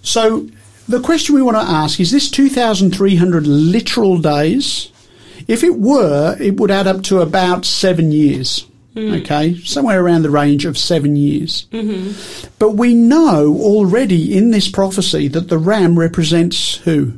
So 0.04 0.46
the 0.88 1.00
question 1.00 1.34
we 1.34 1.42
want 1.42 1.56
to 1.56 1.62
ask 1.62 1.98
is 1.98 2.10
this 2.12 2.30
2,300 2.30 3.46
literal 3.46 4.18
days? 4.18 4.90
If 5.48 5.64
it 5.64 5.74
were, 5.78 6.36
it 6.40 6.58
would 6.60 6.70
add 6.70 6.86
up 6.86 7.02
to 7.04 7.20
about 7.20 7.64
seven 7.64 8.12
years. 8.12 8.66
Okay, 8.96 9.58
somewhere 9.64 10.00
around 10.00 10.22
the 10.22 10.30
range 10.30 10.64
of 10.66 10.78
seven 10.78 11.16
years. 11.16 11.66
But 12.60 12.76
we 12.76 12.94
know 12.94 13.56
already 13.60 14.36
in 14.38 14.52
this 14.52 14.68
prophecy 14.70 15.26
that 15.26 15.48
the 15.48 15.58
ram 15.58 15.98
represents 15.98 16.76
who? 16.76 17.12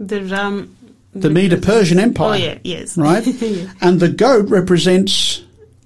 The 0.00 0.24
ram. 0.24 0.76
The 1.14 1.30
Medo 1.30 1.60
Persian 1.60 2.00
Empire. 2.00 2.32
Oh 2.32 2.36
yeah, 2.36 2.58
yes. 2.64 2.98
Right? 2.98 3.24
Yeah. 3.40 3.70
And 3.80 4.00
the 4.00 4.08
goat 4.08 4.48
represents 4.50 5.44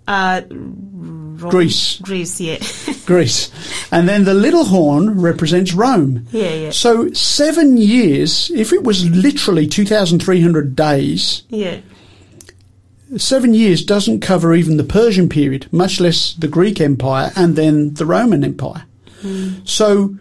Uh, 0.09 0.41
Greece. 0.49 1.99
Greece, 2.01 2.41
yeah. 2.41 2.57
Greece. 3.11 3.51
And 3.91 4.09
then 4.09 4.23
the 4.23 4.35
little 4.35 4.67
horn 4.67 5.21
represents 5.21 5.75
Rome. 5.75 6.27
Yeah, 6.31 6.55
yeah. 6.55 6.71
So 6.71 7.13
seven 7.13 7.77
years, 7.77 8.53
if 8.55 8.73
it 8.73 8.85
was 8.85 9.05
literally 9.11 9.67
2,300 9.67 10.77
days, 10.77 11.43
yeah. 11.49 11.81
seven 13.17 13.53
years 13.53 13.85
doesn't 13.85 14.21
cover 14.21 14.55
even 14.55 14.77
the 14.77 14.85
Persian 14.85 15.29
period, 15.29 15.67
much 15.73 15.99
less 15.99 16.35
the 16.35 16.47
Greek 16.47 16.81
Empire 16.81 17.33
and 17.35 17.57
then 17.57 17.95
the 17.95 18.07
Roman 18.07 18.45
Empire. 18.45 18.85
So 19.65 20.17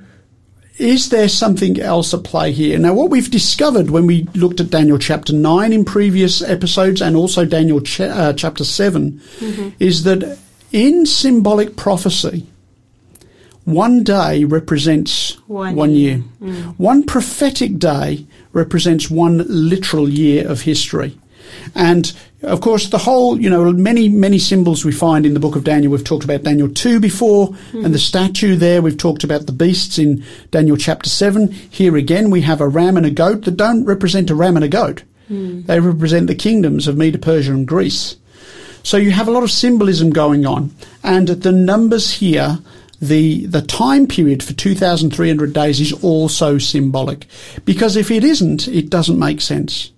is 0.80 1.10
there 1.10 1.30
something 1.30 1.80
else 1.80 2.14
at 2.14 2.24
play 2.24 2.52
here? 2.52 2.80
Now, 2.80 2.94
what 2.94 3.12
we've 3.12 3.30
discovered 3.30 3.92
when 3.92 4.08
we 4.08 4.24
looked 4.34 4.60
at 4.60 4.72
Daniel 4.72 4.98
chapter 4.98 5.32
9 5.34 5.74
in 5.74 5.86
previous 5.86 6.42
episodes 6.42 7.02
and 7.02 7.16
also 7.16 7.46
Daniel 7.46 7.82
cha- 7.82 8.06
uh, 8.06 8.34
chapter 8.34 8.64
7 8.64 9.22
is 9.80 10.04
that 10.04 10.40
in 10.72 11.06
symbolic 11.06 11.76
prophecy, 11.76 12.48
one 13.74 14.04
day 14.04 14.44
represents 14.44 15.38
One 15.48 15.76
one 15.76 15.92
year. 15.92 16.24
year. 16.42 16.54
Mm. 16.54 16.76
One 16.78 17.04
prophetic 17.04 17.78
day 17.78 18.26
represents 18.54 19.10
one 19.10 19.46
literal 19.48 20.10
year 20.10 20.48
of 20.48 20.62
history. 20.62 21.18
And 21.76 22.12
of 22.42 22.62
course, 22.62 22.88
the 22.88 22.98
whole, 22.98 23.40
you 23.40 23.50
know, 23.50 23.72
many, 23.74 24.08
many 24.08 24.40
symbols 24.40 24.86
we 24.86 24.92
find 24.92 25.26
in 25.26 25.34
the 25.34 25.40
book 25.40 25.56
of 25.56 25.64
Daniel. 25.64 25.92
We've 25.92 26.04
talked 26.04 26.24
about 26.24 26.44
Daniel 26.44 26.70
2 26.70 27.00
before 27.00 27.50
mm. 27.50 27.84
and 27.84 27.94
the 27.94 28.00
statue 28.00 28.56
there. 28.56 28.82
We've 28.82 28.98
talked 28.98 29.24
about 29.24 29.46
the 29.46 29.52
beasts 29.52 30.00
in 30.00 30.24
Daniel 30.52 30.78
chapter 30.78 31.10
7. 31.10 31.52
Here 31.52 31.98
again, 31.98 32.30
we 32.30 32.42
have 32.42 32.62
a 32.62 32.68
ram 32.68 32.98
and 32.98 33.06
a 33.06 33.12
goat 33.12 33.44
that 33.46 33.58
don't 33.58 33.84
represent 33.84 34.30
a 34.30 34.36
ram 34.36 34.56
and 34.56 34.64
a 34.64 34.70
goat. 34.70 35.04
Mm. 35.30 35.66
They 35.66 35.80
represent 35.80 36.28
the 36.28 36.36
kingdoms 36.36 36.88
of 36.88 36.98
Medo 36.98 37.20
Persia 37.20 37.52
and 37.52 37.68
Greece. 37.68 38.16
So 38.84 38.98
you 38.98 39.12
have 39.12 39.28
a 39.28 39.32
lot 39.32 39.44
of 39.44 39.52
symbolism 39.52 40.10
going 40.10 40.46
on. 40.46 40.74
And 41.04 41.28
the 41.28 41.52
numbers 41.52 42.14
here, 42.14 42.60
the, 43.02 43.46
the 43.46 43.62
time 43.62 44.08
period 44.08 44.44
for 44.44 44.54
2,300 44.54 45.54
days 45.54 45.80
is 45.80 45.94
also 46.04 46.58
symbolic. 46.58 47.26
Because 47.66 47.96
if 47.96 48.12
it 48.12 48.24
isn't, 48.24 48.68
it 48.68 48.90
doesn't 48.90 49.18
make 49.18 49.42
sense. 49.42 49.92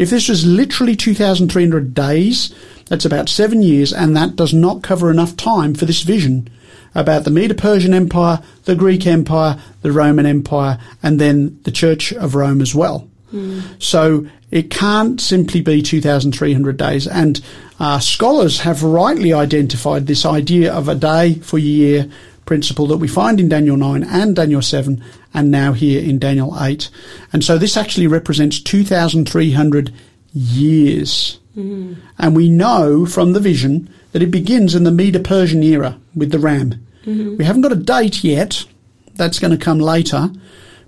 If 0.00 0.10
this 0.10 0.28
was 0.28 0.46
literally 0.46 0.94
2,300 0.94 1.94
days, 1.94 2.54
that's 2.86 3.04
about 3.04 3.28
seven 3.28 3.62
years, 3.62 3.92
and 3.92 4.16
that 4.16 4.36
does 4.36 4.52
not 4.52 4.82
cover 4.82 5.10
enough 5.10 5.36
time 5.36 5.74
for 5.74 5.84
this 5.84 6.02
vision 6.02 6.48
about 6.94 7.24
the 7.24 7.30
Medo-Persian 7.30 7.92
Empire, 7.92 8.40
the 8.64 8.76
Greek 8.76 9.06
Empire, 9.06 9.58
the 9.82 9.90
Roman 9.90 10.26
Empire, 10.26 10.78
and 11.02 11.20
then 11.20 11.58
the 11.64 11.72
Church 11.72 12.12
of 12.12 12.34
Rome 12.34 12.60
as 12.60 12.74
well. 12.74 13.08
So 13.80 14.26
it 14.52 14.70
can't 14.70 15.20
simply 15.20 15.60
be 15.60 15.82
2,300 15.82 16.76
days. 16.76 17.08
And 17.08 17.40
uh, 17.80 17.98
scholars 17.98 18.60
have 18.60 18.84
rightly 18.84 19.32
identified 19.32 20.06
this 20.06 20.24
idea 20.24 20.72
of 20.72 20.88
a 20.88 20.94
day 20.94 21.34
for 21.34 21.56
a 21.56 21.62
year 21.62 22.08
principle 22.46 22.86
that 22.88 22.98
we 22.98 23.08
find 23.08 23.40
in 23.40 23.48
Daniel 23.48 23.76
9 23.76 24.04
and 24.04 24.36
Daniel 24.36 24.62
7 24.62 25.02
and 25.32 25.50
now 25.50 25.72
here 25.72 26.02
in 26.02 26.18
Daniel 26.18 26.56
8. 26.60 26.90
And 27.32 27.44
so 27.44 27.58
this 27.58 27.76
actually 27.76 28.06
represents 28.06 28.60
2,300 28.60 29.92
years. 30.32 31.38
Mm-hmm. 31.56 31.94
And 32.18 32.36
we 32.36 32.48
know 32.48 33.06
from 33.06 33.32
the 33.32 33.40
vision 33.40 33.88
that 34.12 34.22
it 34.22 34.30
begins 34.30 34.74
in 34.74 34.84
the 34.84 34.90
Medo-Persian 34.90 35.62
era 35.62 35.98
with 36.14 36.30
the 36.30 36.38
ram. 36.38 36.86
Mm-hmm. 37.04 37.36
We 37.36 37.44
haven't 37.44 37.62
got 37.62 37.72
a 37.72 37.76
date 37.76 38.24
yet. 38.24 38.64
That's 39.14 39.38
going 39.38 39.56
to 39.56 39.64
come 39.64 39.78
later. 39.78 40.30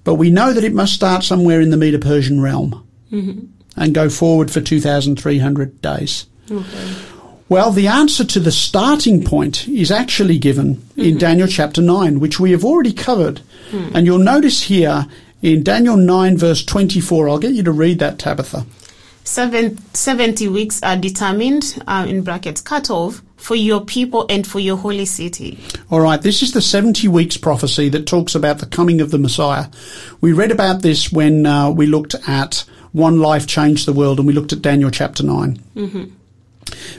But 0.05 0.15
we 0.15 0.31
know 0.31 0.53
that 0.53 0.65
it 0.65 0.73
must 0.73 0.95
start 0.95 1.25
somewhere 1.25 1.61
in 1.61 1.71
the 1.71 1.77
Medo-Persian 1.77 2.41
realm 2.41 2.87
mm-hmm. 3.11 3.47
and 3.77 3.95
go 3.95 4.09
forward 4.09 4.51
for 4.51 4.61
2,300 4.61 5.83
days. 5.83 6.27
Well, 7.49 7.71
the 7.71 7.87
answer 7.87 8.25
to 8.25 8.41
the 8.41 8.51
starting 8.51 9.23
point 9.23 9.69
is 9.69 9.93
actually 9.93 10.39
given 10.39 10.83
in 10.97 11.17
Daniel 11.17 11.47
chapter 11.47 11.81
9, 11.81 12.19
which 12.19 12.41
we 12.41 12.51
have 12.51 12.65
already 12.65 12.93
covered. 12.93 13.41
And 13.95 14.05
you'll 14.07 14.19
notice 14.19 14.63
here 14.63 15.07
in 15.43 15.63
Daniel 15.63 15.97
9 15.97 16.37
verse 16.37 16.65
24, 16.65 17.29
I'll 17.29 17.39
get 17.39 17.53
you 17.53 17.63
to 17.63 17.73
read 17.73 18.01
that, 18.01 18.19
Tabitha. 18.19 18.67
Seven, 19.23 19.79
70 19.93 20.49
weeks 20.49 20.83
are 20.83 20.97
determined, 20.97 21.83
uh, 21.87 22.07
in 22.09 22.23
brackets, 22.23 22.61
cut 22.61 22.91
off, 22.91 23.23
for 23.37 23.57
your 23.57 23.81
people 23.85 24.25
and 24.29 24.47
for 24.47 24.61
your 24.61 24.77
holy 24.77 25.05
city. 25.05 25.59
All 25.91 26.01
right, 26.01 26.21
this 26.23 26.43
is 26.43 26.53
the 26.53 26.63
70 26.63 27.09
weeks 27.09 27.37
prophecy 27.37 27.89
that 27.91 28.07
talks 28.07 28.35
about 28.35 28.59
the 28.59 28.67
coming 28.67 29.01
of 29.01 29.11
the 29.11 29.19
Messiah. 29.19 29.67
We 30.21 30.33
read 30.33 30.53
about 30.53 30.83
this 30.83 31.13
when 31.13 31.45
uh, 31.45 31.71
we 31.71 31.87
looked 31.87 32.15
at 32.27 32.65
One 32.93 33.21
Life 33.21 33.47
Changed 33.47 33.87
the 33.87 33.93
World 33.93 34.19
and 34.19 34.27
we 34.27 34.33
looked 34.33 34.53
at 34.53 34.63
Daniel 34.63 34.91
chapter 34.91 35.23
9. 35.25 35.61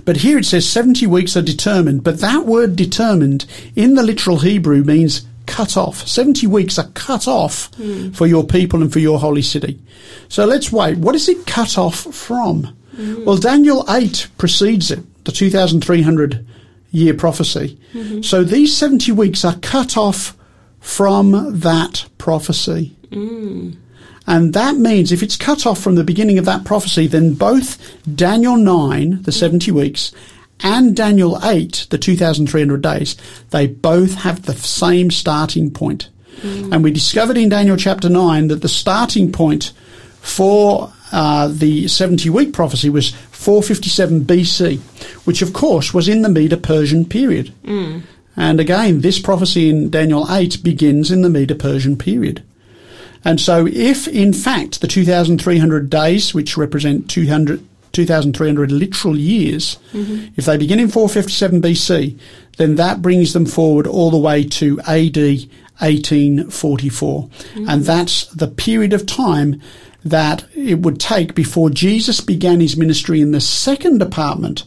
But 0.06 0.18
here 0.18 0.38
it 0.38 0.46
says 0.46 0.68
70 0.68 1.08
weeks 1.08 1.36
are 1.36 1.42
determined, 1.42 2.04
but 2.04 2.20
that 2.20 2.46
word 2.46 2.76
determined 2.76 3.46
in 3.76 3.96
the 3.96 4.04
literal 4.04 4.40
Hebrew 4.40 4.84
means 4.84 5.26
cut 5.46 5.78
off. 5.78 6.08
70 6.08 6.46
weeks 6.48 6.78
are 6.78 6.90
cut 6.94 7.28
off 7.28 7.74
hmm. 7.76 8.12
for 8.12 8.28
your 8.28 8.46
people 8.46 8.82
and 8.82 8.92
for 8.92 9.00
your 9.00 9.20
holy 9.20 9.42
city. 9.42 9.80
So 10.30 10.46
let's 10.46 10.72
wait. 10.72 10.98
What 10.98 11.16
is 11.16 11.28
it 11.28 11.46
cut 11.48 11.78
off 11.78 12.14
from? 12.14 12.76
Hmm. 12.96 13.26
Well, 13.26 13.38
Daniel 13.38 13.86
8 13.90 14.28
precedes 14.38 14.92
it, 14.92 15.04
the 15.24 15.32
2300 15.32 16.46
year 16.92 17.14
prophecy. 17.14 17.80
Hmm. 17.94 18.22
So 18.22 18.44
these 18.44 18.76
70 18.76 19.12
weeks 19.14 19.44
are 19.44 19.58
cut 19.62 19.98
off 19.98 20.36
from 20.80 21.60
that 21.60 22.08
prophecy. 22.18 22.96
And 24.28 24.54
that 24.54 24.76
means 24.76 25.12
if 25.12 25.24
it's 25.24 25.38
cut 25.38 25.66
off 25.66 25.80
from 25.82 25.96
the 25.96 26.04
beginning 26.04 26.38
of 26.38 26.46
that 26.46 26.66
prophecy, 26.66 27.08
then 27.08 27.34
both 27.34 27.78
Daniel 28.14 28.58
9, 28.58 29.24
the 29.24 29.32
70 29.32 29.72
weeks, 29.72 30.12
and 30.62 30.96
Daniel 30.96 31.40
8, 31.44 31.88
the 31.90 31.98
2,300 31.98 32.82
days, 32.82 33.16
they 33.52 33.68
both 33.68 34.16
have 34.16 34.44
the 34.44 34.54
same 34.56 35.12
starting 35.12 35.72
point. 35.72 36.10
And 36.74 36.84
we 36.84 36.92
discovered 36.92 37.38
in 37.38 37.50
Daniel 37.50 37.78
chapter 37.78 38.10
9 38.10 38.50
that 38.50 38.62
the 38.62 38.68
starting 38.70 39.32
point 39.32 39.72
for 40.20 40.92
uh, 41.12 41.48
the 41.48 41.88
70 41.88 42.30
week 42.30 42.54
prophecy 42.54 42.90
was 42.90 43.12
457 43.32 44.22
BC, 44.26 44.80
which 45.26 45.42
of 45.42 45.54
course 45.54 45.94
was 45.94 46.08
in 46.10 46.22
the 46.22 46.30
Medo 46.30 46.58
Persian 46.58 47.06
period. 47.06 47.54
And 48.36 48.60
again, 48.60 49.02
this 49.02 49.20
prophecy 49.20 49.70
in 49.70 49.90
Daniel 49.90 50.28
8 50.30 50.64
begins 50.64 51.10
in 51.12 51.22
the 51.22 51.30
Medo 51.30 51.56
Persian 51.56 51.98
period. 51.98 52.44
And 53.28 53.40
so, 53.42 53.68
if 53.68 54.08
in 54.08 54.32
fact 54.32 54.80
the 54.80 54.88
2,300 54.88 55.90
days, 55.90 56.34
which 56.34 56.56
represent 56.56 57.10
200, 57.10 57.62
2,300 57.92 58.72
literal 58.72 59.18
years, 59.18 59.80
mm-hmm. 59.92 60.28
if 60.38 60.46
they 60.46 60.56
begin 60.56 60.80
in 60.80 60.88
457 60.88 61.62
BC, 61.62 62.18
then 62.56 62.76
that 62.76 63.02
brings 63.02 63.34
them 63.34 63.46
forward 63.46 63.86
all 63.86 64.12
the 64.12 64.18
way 64.18 64.46
to 64.46 64.80
AD 64.88 65.18
1844. 65.18 67.24
Mm-hmm. 67.24 67.70
And 67.70 67.84
that's 67.84 68.28
the 68.28 68.48
period 68.48 68.94
of 68.94 69.06
time 69.06 69.62
that 70.06 70.46
it 70.56 70.80
would 70.80 70.98
take 70.98 71.36
before 71.36 71.70
Jesus 71.70 72.22
began 72.22 72.62
his 72.62 72.78
ministry 72.78 73.20
in 73.20 73.34
the 73.34 73.42
second 73.42 73.98
department 73.98 74.64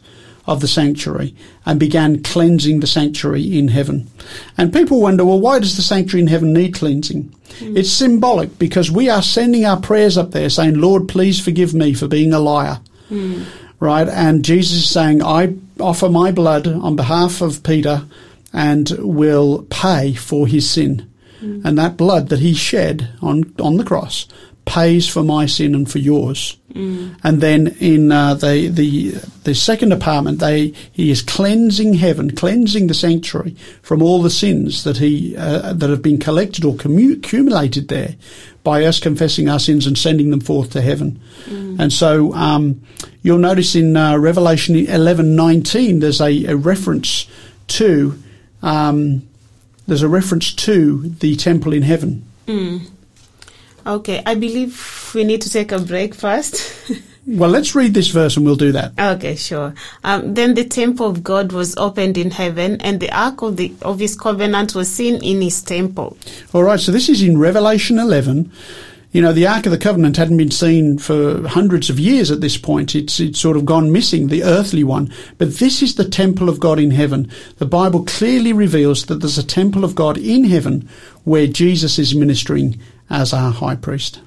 of 0.46 0.60
the 0.60 0.68
sanctuary 0.68 1.34
and 1.66 1.78
began 1.78 2.22
cleansing 2.22 2.80
the 2.80 2.86
sanctuary 2.86 3.58
in 3.58 3.68
heaven. 3.68 4.08
And 4.56 4.72
people 4.72 5.00
wonder, 5.00 5.24
well, 5.24 5.40
why 5.40 5.58
does 5.58 5.76
the 5.76 5.82
sanctuary 5.82 6.22
in 6.22 6.28
heaven 6.28 6.52
need 6.52 6.74
cleansing? 6.74 7.22
Hmm. 7.58 7.76
It's 7.76 7.90
symbolic 7.90 8.58
because 8.58 8.90
we 8.90 9.08
are 9.08 9.22
sending 9.22 9.64
our 9.64 9.80
prayers 9.80 10.16
up 10.16 10.30
there 10.32 10.50
saying, 10.50 10.74
Lord, 10.74 11.08
please 11.08 11.40
forgive 11.40 11.74
me 11.74 11.94
for 11.94 12.08
being 12.08 12.32
a 12.32 12.38
liar. 12.38 12.80
Hmm. 13.08 13.44
Right? 13.78 14.08
And 14.08 14.44
Jesus 14.44 14.78
is 14.78 14.90
saying, 14.90 15.22
I 15.22 15.54
offer 15.78 16.08
my 16.08 16.32
blood 16.32 16.66
on 16.66 16.96
behalf 16.96 17.40
of 17.40 17.62
Peter 17.62 18.04
and 18.52 18.90
will 18.98 19.66
pay 19.70 20.14
for 20.14 20.46
his 20.46 20.68
sin. 20.68 21.08
Hmm. 21.40 21.62
And 21.64 21.78
that 21.78 21.96
blood 21.96 22.28
that 22.28 22.40
he 22.40 22.54
shed 22.54 23.10
on, 23.22 23.54
on 23.58 23.76
the 23.76 23.84
cross 23.84 24.26
pays 24.64 25.08
for 25.08 25.22
my 25.24 25.46
sin 25.46 25.74
and 25.74 25.90
for 25.90 25.98
yours. 25.98 26.56
And 27.24 27.40
then 27.40 27.76
in 27.80 28.12
uh, 28.12 28.34
the 28.34 28.68
the 28.68 29.10
the 29.42 29.54
second 29.54 29.92
apartment, 29.92 30.38
they 30.38 30.72
he 30.92 31.10
is 31.10 31.20
cleansing 31.20 31.94
heaven, 31.94 32.30
cleansing 32.36 32.86
the 32.86 32.94
sanctuary 32.94 33.56
from 33.82 34.02
all 34.02 34.22
the 34.22 34.30
sins 34.30 34.84
that 34.84 34.98
he 34.98 35.36
uh, 35.36 35.72
that 35.72 35.90
have 35.90 36.02
been 36.02 36.18
collected 36.18 36.64
or 36.64 36.74
commu- 36.74 37.16
accumulated 37.16 37.88
there 37.88 38.14
by 38.62 38.84
us 38.84 39.00
confessing 39.00 39.48
our 39.48 39.58
sins 39.58 39.86
and 39.86 39.98
sending 39.98 40.30
them 40.30 40.40
forth 40.40 40.70
to 40.70 40.80
heaven. 40.80 41.18
And 41.80 41.92
so 41.92 42.32
um, 42.34 42.80
you'll 43.22 43.38
notice 43.38 43.74
in 43.74 43.96
uh, 43.96 44.16
Revelation 44.18 44.76
eleven 44.76 45.34
nineteen, 45.34 45.98
there's 45.98 46.20
a, 46.20 46.44
a 46.44 46.54
reference 46.54 47.26
to 47.68 48.14
um, 48.62 49.22
there's 49.88 50.02
a 50.02 50.08
reference 50.08 50.52
to 50.54 51.08
the 51.18 51.34
temple 51.34 51.72
in 51.72 51.82
heaven. 51.82 52.24
Okay, 53.90 54.22
I 54.24 54.36
believe 54.36 55.10
we 55.14 55.24
need 55.24 55.42
to 55.42 55.50
take 55.50 55.72
a 55.72 55.80
break 55.80 56.14
first. 56.14 56.76
Well, 57.26 57.50
let's 57.50 57.74
read 57.74 57.92
this 57.94 58.08
verse 58.08 58.36
and 58.36 58.46
we'll 58.46 58.56
do 58.56 58.72
that. 58.72 58.92
okay, 58.98 59.36
sure. 59.36 59.74
Um, 60.02 60.34
then 60.34 60.54
the 60.54 60.64
temple 60.64 61.06
of 61.06 61.22
God 61.22 61.52
was 61.52 61.76
opened 61.76 62.16
in 62.18 62.30
heaven, 62.30 62.80
and 62.80 62.98
the 62.98 63.12
ark 63.12 63.42
of 63.42 63.56
the 63.56 63.72
of 63.82 64.00
His 64.00 64.16
covenant 64.16 64.74
was 64.74 64.90
seen 64.90 65.22
in 65.22 65.40
His 65.40 65.62
temple. 65.62 66.16
All 66.54 66.64
right, 66.64 66.80
so 66.80 66.90
this 66.90 67.08
is 67.08 67.22
in 67.22 67.38
Revelation 67.38 67.98
11. 67.98 68.50
You 69.12 69.22
know, 69.22 69.32
the 69.32 69.46
Ark 69.46 69.66
of 69.66 69.72
the 69.72 69.78
Covenant 69.78 70.16
hadn't 70.16 70.36
been 70.36 70.52
seen 70.52 70.96
for 70.96 71.46
hundreds 71.48 71.90
of 71.90 71.98
years 71.98 72.30
at 72.30 72.40
this 72.40 72.56
point. 72.56 72.94
It's, 72.94 73.18
it's 73.18 73.40
sort 73.40 73.56
of 73.56 73.66
gone 73.66 73.90
missing, 73.90 74.28
the 74.28 74.44
earthly 74.44 74.84
one. 74.84 75.12
But 75.36 75.54
this 75.54 75.82
is 75.82 75.96
the 75.96 76.08
temple 76.08 76.48
of 76.48 76.60
God 76.60 76.78
in 76.78 76.92
heaven. 76.92 77.28
The 77.58 77.66
Bible 77.66 78.04
clearly 78.04 78.52
reveals 78.52 79.06
that 79.06 79.16
there's 79.16 79.36
a 79.36 79.46
temple 79.46 79.84
of 79.84 79.96
God 79.96 80.16
in 80.16 80.44
heaven 80.44 80.88
where 81.24 81.48
Jesus 81.48 81.98
is 81.98 82.14
ministering 82.14 82.80
as 83.10 83.32
our 83.32 83.50
high 83.50 83.76
priest. 83.76 84.20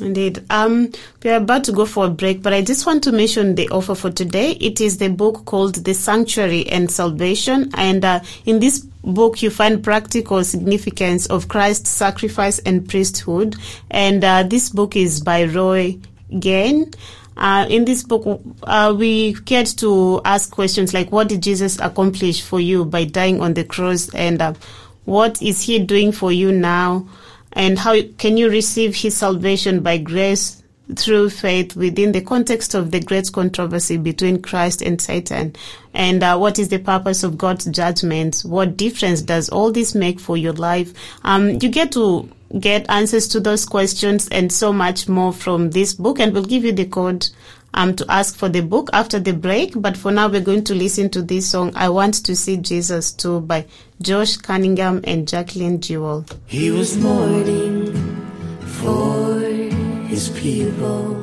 Indeed. 0.00 0.44
Um, 0.50 0.92
we 1.22 1.30
are 1.30 1.36
about 1.36 1.64
to 1.64 1.72
go 1.72 1.84
for 1.84 2.06
a 2.06 2.10
break, 2.10 2.42
but 2.42 2.52
I 2.52 2.62
just 2.62 2.86
want 2.86 3.04
to 3.04 3.12
mention 3.12 3.54
the 3.54 3.68
offer 3.68 3.94
for 3.94 4.10
today. 4.10 4.52
It 4.52 4.80
is 4.80 4.98
the 4.98 5.10
book 5.10 5.44
called 5.44 5.74
The 5.84 5.92
Sanctuary 5.92 6.66
and 6.68 6.90
Salvation. 6.90 7.70
And 7.74 8.04
uh, 8.04 8.20
in 8.46 8.60
this 8.60 8.78
book, 8.78 9.42
you 9.42 9.50
find 9.50 9.84
practical 9.84 10.42
significance 10.44 11.26
of 11.26 11.48
Christ's 11.48 11.90
sacrifice 11.90 12.58
and 12.60 12.88
priesthood. 12.88 13.56
And 13.90 14.24
uh, 14.24 14.44
this 14.44 14.70
book 14.70 14.96
is 14.96 15.20
by 15.20 15.44
Roy 15.44 15.98
Gane. 16.38 16.92
Uh, 17.36 17.66
in 17.68 17.84
this 17.84 18.02
book, 18.02 18.40
uh, 18.64 18.94
we 18.96 19.34
get 19.44 19.66
to 19.78 20.20
ask 20.24 20.50
questions 20.50 20.92
like, 20.92 21.10
what 21.12 21.28
did 21.28 21.42
Jesus 21.42 21.78
accomplish 21.78 22.42
for 22.42 22.60
you 22.60 22.84
by 22.84 23.04
dying 23.04 23.40
on 23.40 23.54
the 23.54 23.64
cross? 23.64 24.14
And 24.14 24.40
uh, 24.40 24.54
what 25.04 25.40
is 25.42 25.62
he 25.62 25.78
doing 25.78 26.12
for 26.12 26.32
you 26.32 26.52
now? 26.52 27.06
And 27.52 27.78
how 27.78 27.96
can 28.18 28.36
you 28.36 28.48
receive 28.48 28.94
his 28.94 29.16
salvation 29.16 29.80
by 29.80 29.98
grace 29.98 30.62
through 30.96 31.30
faith 31.30 31.76
within 31.76 32.12
the 32.12 32.20
context 32.20 32.74
of 32.74 32.90
the 32.90 33.00
great 33.00 33.30
controversy 33.32 33.96
between 33.96 34.42
Christ 34.42 34.82
and 34.82 35.00
Satan? 35.00 35.54
And 35.94 36.22
uh, 36.22 36.38
what 36.38 36.58
is 36.58 36.68
the 36.68 36.78
purpose 36.78 37.22
of 37.22 37.38
God's 37.38 37.66
judgment? 37.66 38.40
What 38.40 38.76
difference 38.76 39.22
does 39.22 39.48
all 39.48 39.72
this 39.72 39.94
make 39.94 40.20
for 40.20 40.36
your 40.36 40.52
life? 40.52 40.92
Um, 41.22 41.58
you 41.60 41.68
get 41.68 41.92
to 41.92 42.28
get 42.58 42.88
answers 42.88 43.28
to 43.28 43.40
those 43.40 43.64
questions 43.64 44.28
and 44.28 44.52
so 44.52 44.72
much 44.72 45.08
more 45.08 45.32
from 45.32 45.70
this 45.70 45.94
book, 45.94 46.18
and 46.18 46.32
we'll 46.32 46.44
give 46.44 46.64
you 46.64 46.72
the 46.72 46.86
code 46.86 47.28
um, 47.74 47.94
to 47.96 48.04
ask 48.08 48.36
for 48.36 48.48
the 48.48 48.60
book 48.60 48.90
after 48.92 49.18
the 49.18 49.32
break. 49.32 49.72
But 49.76 49.96
for 49.96 50.10
now, 50.10 50.28
we're 50.28 50.40
going 50.40 50.64
to 50.64 50.74
listen 50.74 51.10
to 51.10 51.22
this 51.22 51.50
song, 51.50 51.72
I 51.74 51.88
Want 51.88 52.24
to 52.24 52.36
See 52.36 52.56
Jesus 52.56 53.12
Too, 53.12 53.40
by 53.40 53.66
Josh 54.02 54.36
Cunningham 54.36 55.00
and 55.04 55.28
Jacqueline 55.28 55.80
Jewell. 55.80 56.24
He 56.46 56.70
was 56.70 56.96
mourning 56.96 57.94
for 58.60 59.38
his 60.08 60.28
people, 60.30 61.16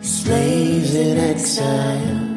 slaves 0.00 0.94
in 0.94 1.18
exile 1.18 2.28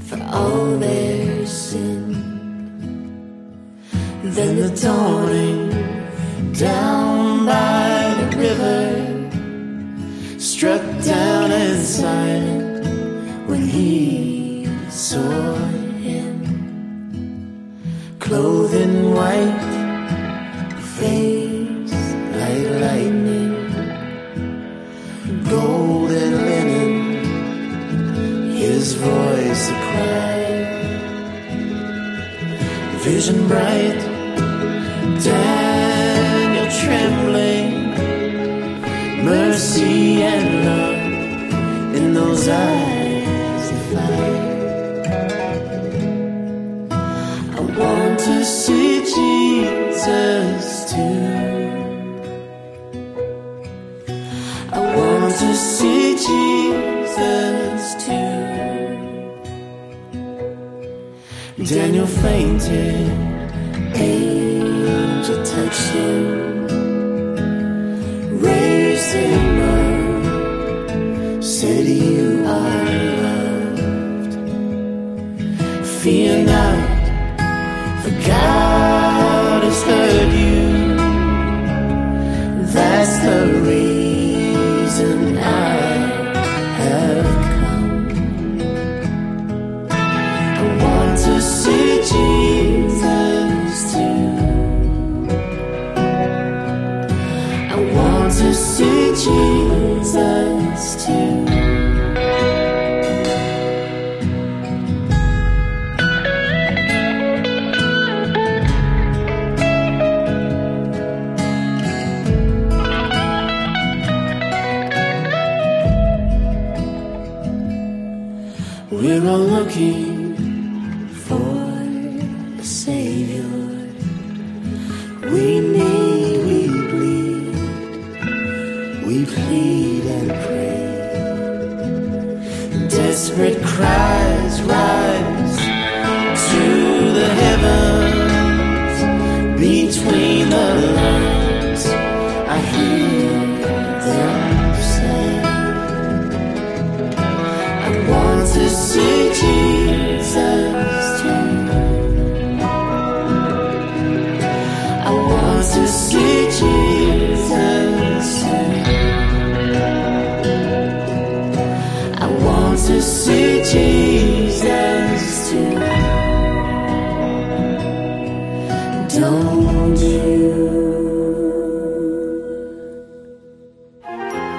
for 0.00 0.22
all 0.34 0.78
their 0.78 1.46
sin. 1.46 2.10
Then 4.22 4.56
the 4.56 4.70
dawning 4.80 5.70
down 6.52 7.46
by 7.46 8.30
the 8.30 8.36
river 8.36 8.89
struck 10.40 10.80
down 11.04 11.52
and 11.52 11.84
silent 11.84 12.82
when 13.46 13.60
he 13.60 14.66
saw 14.88 15.54
him. 16.00 16.40
Clothed 18.18 18.74
in 18.74 19.12
white, 19.12 19.60
face 20.96 21.92
like 22.38 22.70
lightning, 22.80 23.52
gold 25.46 26.10
and 26.10 26.36
linen, 26.48 26.92
his 28.56 28.94
voice 28.94 29.68
a 29.68 29.72
cry, 29.88 30.38
vision 33.04 33.46
bright, 33.46 34.00
Daniel 35.22 36.68
trembling, 36.80 37.29
mercy 39.60 40.22
and 40.22 40.64
love 40.64 41.94
in 41.94 42.14
those 42.14 42.48
eyes 42.48 43.70
of 43.76 43.80
fire. 43.92 44.40
I 47.58 47.60
want 47.78 48.18
to 48.20 48.42
see 48.42 49.00
Jesus 49.00 50.64
too. 50.90 51.20
I 54.72 54.80
want 54.96 55.34
to 55.42 55.54
see 55.54 56.16
Jesus 56.28 57.82
too. 58.04 58.38
Daniel 61.66 62.06
fainted, 62.06 63.10
angel 63.94 65.44
touched 65.44 65.88
him, 65.92 66.49
said 71.42 71.86
you 71.86 72.44
are 72.46 72.84
loved. 73.22 74.34
Fear 76.00 76.44
not. 76.44 76.69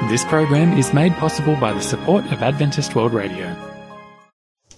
This 0.10 0.26
program 0.26 0.78
is 0.78 0.94
made 0.94 1.14
possible 1.14 1.56
by 1.56 1.72
the 1.72 1.82
support 1.82 2.26
of 2.34 2.44
Adventist 2.44 2.96
World 2.96 3.14
Radio. 3.14 3.71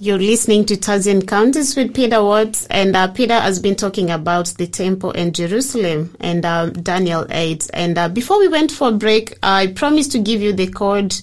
You're 0.04 0.18
listening 0.18 0.66
to 0.66 0.76
Taz 0.76 1.08
Encounters 1.08 1.78
with 1.78 1.94
Peter 1.94 2.22
Watts, 2.22 2.66
and 2.66 2.94
uh, 2.94 3.08
Peter 3.08 3.40
has 3.40 3.58
been 3.58 3.78
talking 3.78 4.12
about 4.12 4.48
the 4.48 4.68
temple 4.68 5.12
in 5.12 5.32
Jerusalem 5.32 6.14
and 6.20 6.46
uh, 6.46 6.72
Daniel 6.72 7.26
8. 7.30 7.70
And 7.74 7.98
uh, 7.98 8.10
before 8.10 8.38
we 8.38 8.50
went 8.50 8.70
for 8.70 8.90
a 8.90 8.92
break, 8.92 9.38
I 9.42 9.68
promised 9.68 10.12
to 10.12 10.20
give 10.20 10.42
you 10.42 10.52
the 10.52 10.68
code 10.68 11.16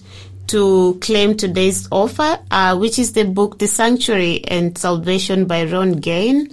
to 0.46 0.96
claim 1.02 1.36
today's 1.36 1.88
offer, 1.92 2.38
uh, 2.50 2.74
which 2.78 2.98
is 2.98 3.12
the 3.12 3.24
book 3.24 3.58
The 3.58 3.66
Sanctuary 3.66 4.46
and 4.46 4.78
Salvation 4.78 5.44
by 5.44 5.64
Ron 5.66 5.96
Gane. 5.96 6.48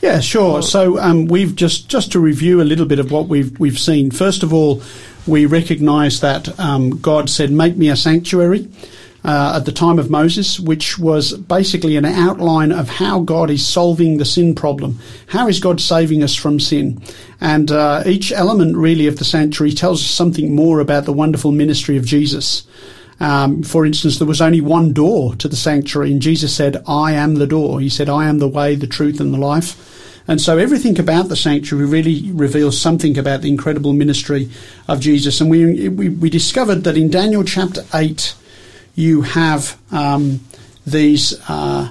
Yeah, 0.00 0.20
sure. 0.20 0.62
So 0.62 0.98
um, 0.98 1.26
we've 1.26 1.54
just 1.54 1.88
just 1.88 2.12
to 2.12 2.20
review 2.20 2.60
a 2.60 2.64
little 2.64 2.86
bit 2.86 2.98
of 2.98 3.10
what 3.10 3.28
we've 3.28 3.58
we've 3.58 3.78
seen. 3.78 4.10
First 4.10 4.42
of 4.42 4.52
all, 4.52 4.82
we 5.26 5.46
recognise 5.46 6.20
that 6.20 6.58
um, 6.60 7.00
God 7.00 7.30
said, 7.30 7.50
"Make 7.50 7.76
me 7.76 7.88
a 7.88 7.96
sanctuary." 7.96 8.68
Uh, 9.24 9.54
at 9.56 9.64
the 9.64 9.72
time 9.72 9.98
of 9.98 10.10
Moses, 10.10 10.60
which 10.60 10.98
was 10.98 11.32
basically 11.32 11.96
an 11.96 12.04
outline 12.04 12.70
of 12.70 12.90
how 12.90 13.20
God 13.20 13.48
is 13.48 13.66
solving 13.66 14.18
the 14.18 14.24
sin 14.26 14.54
problem. 14.54 14.98
How 15.28 15.48
is 15.48 15.60
God 15.60 15.80
saving 15.80 16.22
us 16.22 16.34
from 16.34 16.60
sin? 16.60 17.02
And 17.40 17.70
uh, 17.70 18.02
each 18.04 18.32
element 18.32 18.76
really 18.76 19.06
of 19.06 19.16
the 19.16 19.24
sanctuary 19.24 19.72
tells 19.72 20.02
us 20.02 20.10
something 20.10 20.54
more 20.54 20.78
about 20.78 21.06
the 21.06 21.12
wonderful 21.14 21.52
ministry 21.52 21.96
of 21.96 22.04
Jesus. 22.04 22.66
Um, 23.20 23.62
for 23.62 23.86
instance, 23.86 24.18
there 24.18 24.28
was 24.28 24.42
only 24.42 24.60
one 24.60 24.92
door 24.92 25.34
to 25.36 25.48
the 25.48 25.56
sanctuary, 25.56 26.12
and 26.12 26.20
Jesus 26.20 26.54
said, 26.54 26.82
I 26.86 27.12
am 27.12 27.36
the 27.36 27.46
door. 27.46 27.80
He 27.80 27.88
said, 27.88 28.10
I 28.10 28.26
am 28.28 28.40
the 28.40 28.48
way, 28.48 28.74
the 28.74 28.86
truth, 28.86 29.20
and 29.20 29.32
the 29.32 29.38
life. 29.38 30.20
And 30.26 30.40
so 30.40 30.56
everything 30.56 30.98
about 30.98 31.28
the 31.28 31.36
sanctuary 31.36 31.86
really 31.86 32.32
reveals 32.32 32.80
something 32.80 33.18
about 33.18 33.42
the 33.42 33.50
incredible 33.50 33.92
ministry 33.92 34.48
of 34.88 35.00
Jesus. 35.00 35.40
And 35.40 35.50
we, 35.50 35.88
we, 35.88 36.08
we 36.08 36.30
discovered 36.30 36.84
that 36.84 36.96
in 36.96 37.10
Daniel 37.10 37.44
chapter 37.44 37.84
8, 37.92 38.34
you 38.94 39.22
have 39.22 39.78
um, 39.90 40.40
these 40.86 41.38
uh, 41.48 41.90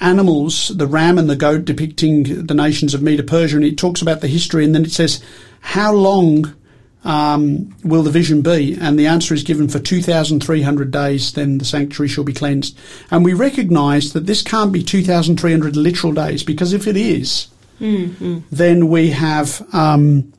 animals, 0.00 0.68
the 0.68 0.86
ram 0.86 1.18
and 1.18 1.28
the 1.30 1.36
goat, 1.36 1.64
depicting 1.64 2.46
the 2.46 2.54
nations 2.54 2.94
of 2.94 3.02
Medo 3.02 3.22
Persia, 3.22 3.56
and 3.56 3.64
it 3.64 3.78
talks 3.78 4.02
about 4.02 4.20
the 4.20 4.28
history, 4.28 4.64
and 4.64 4.74
then 4.74 4.84
it 4.84 4.92
says, 4.92 5.22
How 5.60 5.92
long 5.92 6.54
um, 7.04 7.74
will 7.84 8.02
the 8.02 8.10
vision 8.10 8.42
be? 8.42 8.76
And 8.80 8.98
the 8.98 9.06
answer 9.06 9.32
is 9.32 9.42
given 9.42 9.68
for 9.68 9.78
2,300 9.78 10.90
days, 10.90 11.32
then 11.32 11.58
the 11.58 11.64
sanctuary 11.64 12.08
shall 12.08 12.24
be 12.24 12.32
cleansed. 12.32 12.76
And 13.10 13.24
we 13.24 13.32
recognize 13.32 14.12
that 14.12 14.26
this 14.26 14.42
can't 14.42 14.72
be 14.72 14.82
2,300 14.82 15.76
literal 15.76 16.12
days, 16.12 16.42
because 16.42 16.72
if 16.72 16.86
it 16.86 16.96
is, 16.96 17.48
then 18.50 18.88
we 18.88 19.10
have 19.10 19.66
um, 19.74 20.32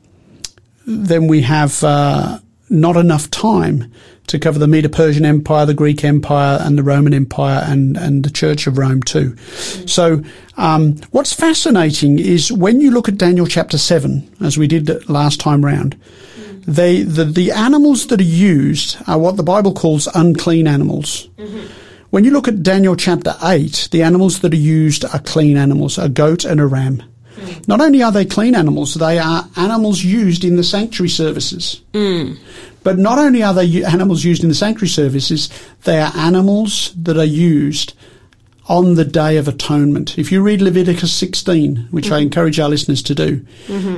then 0.85 1.27
we 1.27 1.41
have 1.41 1.83
uh, 1.83 2.39
not 2.69 2.95
enough 2.97 3.29
time 3.29 3.91
to 4.27 4.37
cover 4.37 4.59
the 4.59 4.67
Medo-Persian 4.67 5.25
Empire, 5.25 5.65
the 5.65 5.73
Greek 5.73 6.03
Empire, 6.03 6.59
and 6.61 6.77
the 6.77 6.83
Roman 6.83 7.13
Empire, 7.13 7.63
and 7.65 7.97
and 7.97 8.23
the 8.23 8.29
Church 8.29 8.67
of 8.67 8.77
Rome 8.77 9.01
too. 9.01 9.31
Mm. 9.31 9.89
So, 9.89 10.23
um, 10.57 10.97
what's 11.11 11.33
fascinating 11.33 12.19
is 12.19 12.51
when 12.51 12.79
you 12.81 12.91
look 12.91 13.07
at 13.09 13.17
Daniel 13.17 13.47
chapter 13.47 13.77
seven, 13.77 14.29
as 14.41 14.57
we 14.57 14.67
did 14.67 15.09
last 15.09 15.39
time 15.39 15.65
round. 15.65 15.95
Mm. 15.99 16.65
They, 16.67 17.01
the, 17.01 17.23
the 17.23 17.51
animals 17.51 18.07
that 18.07 18.19
are 18.19 18.23
used 18.23 18.97
are 19.07 19.17
what 19.17 19.37
the 19.37 19.43
Bible 19.43 19.73
calls 19.73 20.07
unclean 20.13 20.67
animals. 20.67 21.29
Mm-hmm. 21.37 21.65
When 22.09 22.25
you 22.25 22.31
look 22.31 22.47
at 22.47 22.63
Daniel 22.63 22.95
chapter 22.95 23.35
8, 23.41 23.89
the 23.91 24.03
animals 24.03 24.39
that 24.39 24.53
are 24.53 24.57
used 24.57 25.05
are 25.05 25.19
clean 25.19 25.55
animals, 25.55 25.97
a 25.97 26.09
goat 26.09 26.43
and 26.43 26.59
a 26.59 26.65
ram. 26.65 27.03
Mm. 27.35 27.67
Not 27.67 27.79
only 27.79 28.03
are 28.03 28.11
they 28.11 28.25
clean 28.25 28.55
animals, 28.55 28.95
they 28.95 29.17
are 29.17 29.47
animals 29.55 30.03
used 30.03 30.43
in 30.43 30.57
the 30.57 30.63
sanctuary 30.63 31.09
services. 31.09 31.81
But 32.87 32.97
not 32.97 33.19
only 33.19 33.43
are 33.43 33.53
they 33.53 33.83
animals 33.83 34.23
used 34.23 34.43
in 34.43 34.47
the 34.47 34.55
sanctuary 34.55 34.87
services, 34.87 35.49
they 35.83 35.99
are 35.99 36.13
animals 36.15 36.93
that 36.95 37.17
are 37.17 37.25
used 37.25 37.93
on 38.69 38.95
the 38.95 39.03
Day 39.03 39.35
of 39.35 39.49
Atonement. 39.49 40.17
If 40.17 40.31
you 40.31 40.41
read 40.41 40.61
Leviticus 40.61 41.11
16, 41.11 41.89
which 41.91 42.11
I 42.11 42.19
encourage 42.19 42.61
our 42.61 42.69
listeners 42.69 43.03
to 43.03 43.13
do, 43.13 43.45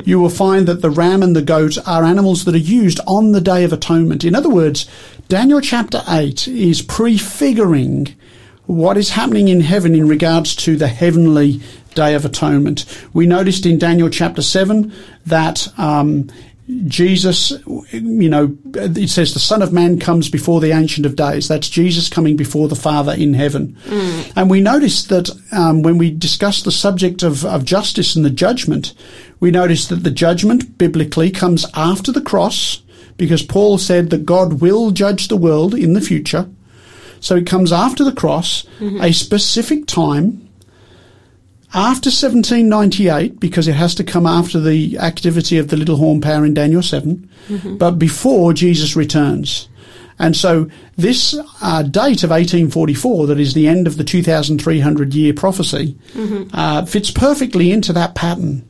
you 0.05 0.19
will 0.19 0.31
find 0.31 0.67
that 0.67 0.81
the 0.81 0.89
ram 0.89 1.21
and 1.21 1.35
the 1.35 1.43
goat 1.43 1.77
are 1.87 2.03
animals 2.03 2.45
that 2.45 2.55
are 2.55 2.57
used 2.57 2.99
on 3.05 3.31
the 3.31 3.41
Day 3.41 3.63
of 3.63 3.73
Atonement. 3.73 4.25
In 4.25 4.33
other 4.33 4.49
words, 4.49 4.89
Daniel 5.27 5.61
chapter 5.61 6.01
8 6.07 6.47
is 6.47 6.81
prefiguring 6.81 8.15
what 8.65 8.97
is 8.97 9.11
happening 9.11 9.49
in 9.49 9.61
heaven 9.61 9.93
in 9.93 10.07
regards 10.07 10.55
to 10.55 10.75
the 10.75 10.87
heavenly 10.87 11.61
Day 11.93 12.15
of 12.15 12.25
Atonement. 12.25 12.85
We 13.13 13.27
noticed 13.27 13.67
in 13.67 13.77
Daniel 13.77 14.09
chapter 14.09 14.41
7 14.41 14.91
that 15.27 15.67
um, 15.77 16.29
Jesus, 16.85 17.51
you 17.91 18.29
know, 18.29 18.55
it 18.75 19.09
says 19.09 19.33
the 19.33 19.39
Son 19.39 19.63
of 19.63 19.73
Man 19.73 19.99
comes 19.99 20.29
before 20.29 20.61
the 20.61 20.71
Ancient 20.71 21.05
of 21.05 21.15
Days. 21.15 21.47
That's 21.47 21.67
Jesus 21.67 22.09
coming 22.09 22.35
before 22.37 22.67
the 22.67 22.75
Father 22.75 23.13
in 23.13 23.33
heaven. 23.33 23.75
And 24.35 24.51
we 24.51 24.61
notice 24.61 25.05
that 25.05 25.29
um, 25.51 25.81
when 25.81 25.97
we 25.97 26.11
discuss 26.11 26.61
the 26.61 26.71
subject 26.71 27.23
of, 27.23 27.43
of 27.43 27.65
justice 27.65 28.15
and 28.15 28.23
the 28.23 28.29
judgment, 28.29 28.93
we 29.39 29.49
notice 29.49 29.87
that 29.87 30.03
the 30.03 30.11
judgment 30.11 30.77
biblically 30.77 31.31
comes 31.31 31.65
after 31.73 32.11
the 32.11 32.21
cross 32.21 32.83
because 33.17 33.41
Paul 33.41 33.79
said 33.79 34.11
that 34.11 34.25
God 34.25 34.61
will 34.61 34.91
judge 34.91 35.27
the 35.27 35.37
world 35.37 35.73
in 35.73 35.93
the 35.93 36.01
future. 36.01 36.47
So 37.19 37.35
it 37.35 37.47
comes 37.47 37.71
after 37.71 38.03
the 38.03 38.13
cross, 38.13 38.65
a 39.01 39.11
specific 39.11 39.87
time 39.87 40.48
after 41.73 42.09
1798, 42.09 43.39
because 43.39 43.67
it 43.67 43.75
has 43.75 43.93
to 43.95 44.03
come 44.03 44.25
after 44.25 44.59
the 44.59 44.97
activity 44.97 45.57
of 45.57 45.67
the 45.67 45.77
little 45.77 45.97
horn 45.97 46.19
power 46.21 46.45
in 46.45 46.53
Daniel 46.53 46.81
7, 46.81 47.29
but 47.77 47.91
before 47.99 48.53
Jesus 48.53 48.95
returns. 48.95 49.69
And 50.17 50.35
so 50.35 50.67
this 50.97 51.33
uh, 51.61 51.83
date 51.83 52.23
of 52.23 52.31
1844, 52.31 53.27
that 53.27 53.39
is 53.39 53.53
the 53.53 53.67
end 53.67 53.87
of 53.87 53.97
the 53.97 54.03
2,300 54.03 55.13
year 55.13 55.33
prophecy, 55.33 55.95
uh, 56.53 56.85
fits 56.85 57.11
perfectly 57.11 57.71
into 57.71 57.93
that 57.93 58.15
pattern. 58.15 58.69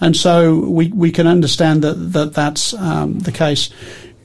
And 0.00 0.16
so 0.16 0.58
we, 0.58 0.88
we 0.88 1.10
can 1.10 1.26
understand 1.26 1.82
that, 1.82 1.94
that 2.12 2.34
that's 2.34 2.74
um, 2.74 3.20
the 3.20 3.32
case. 3.32 3.70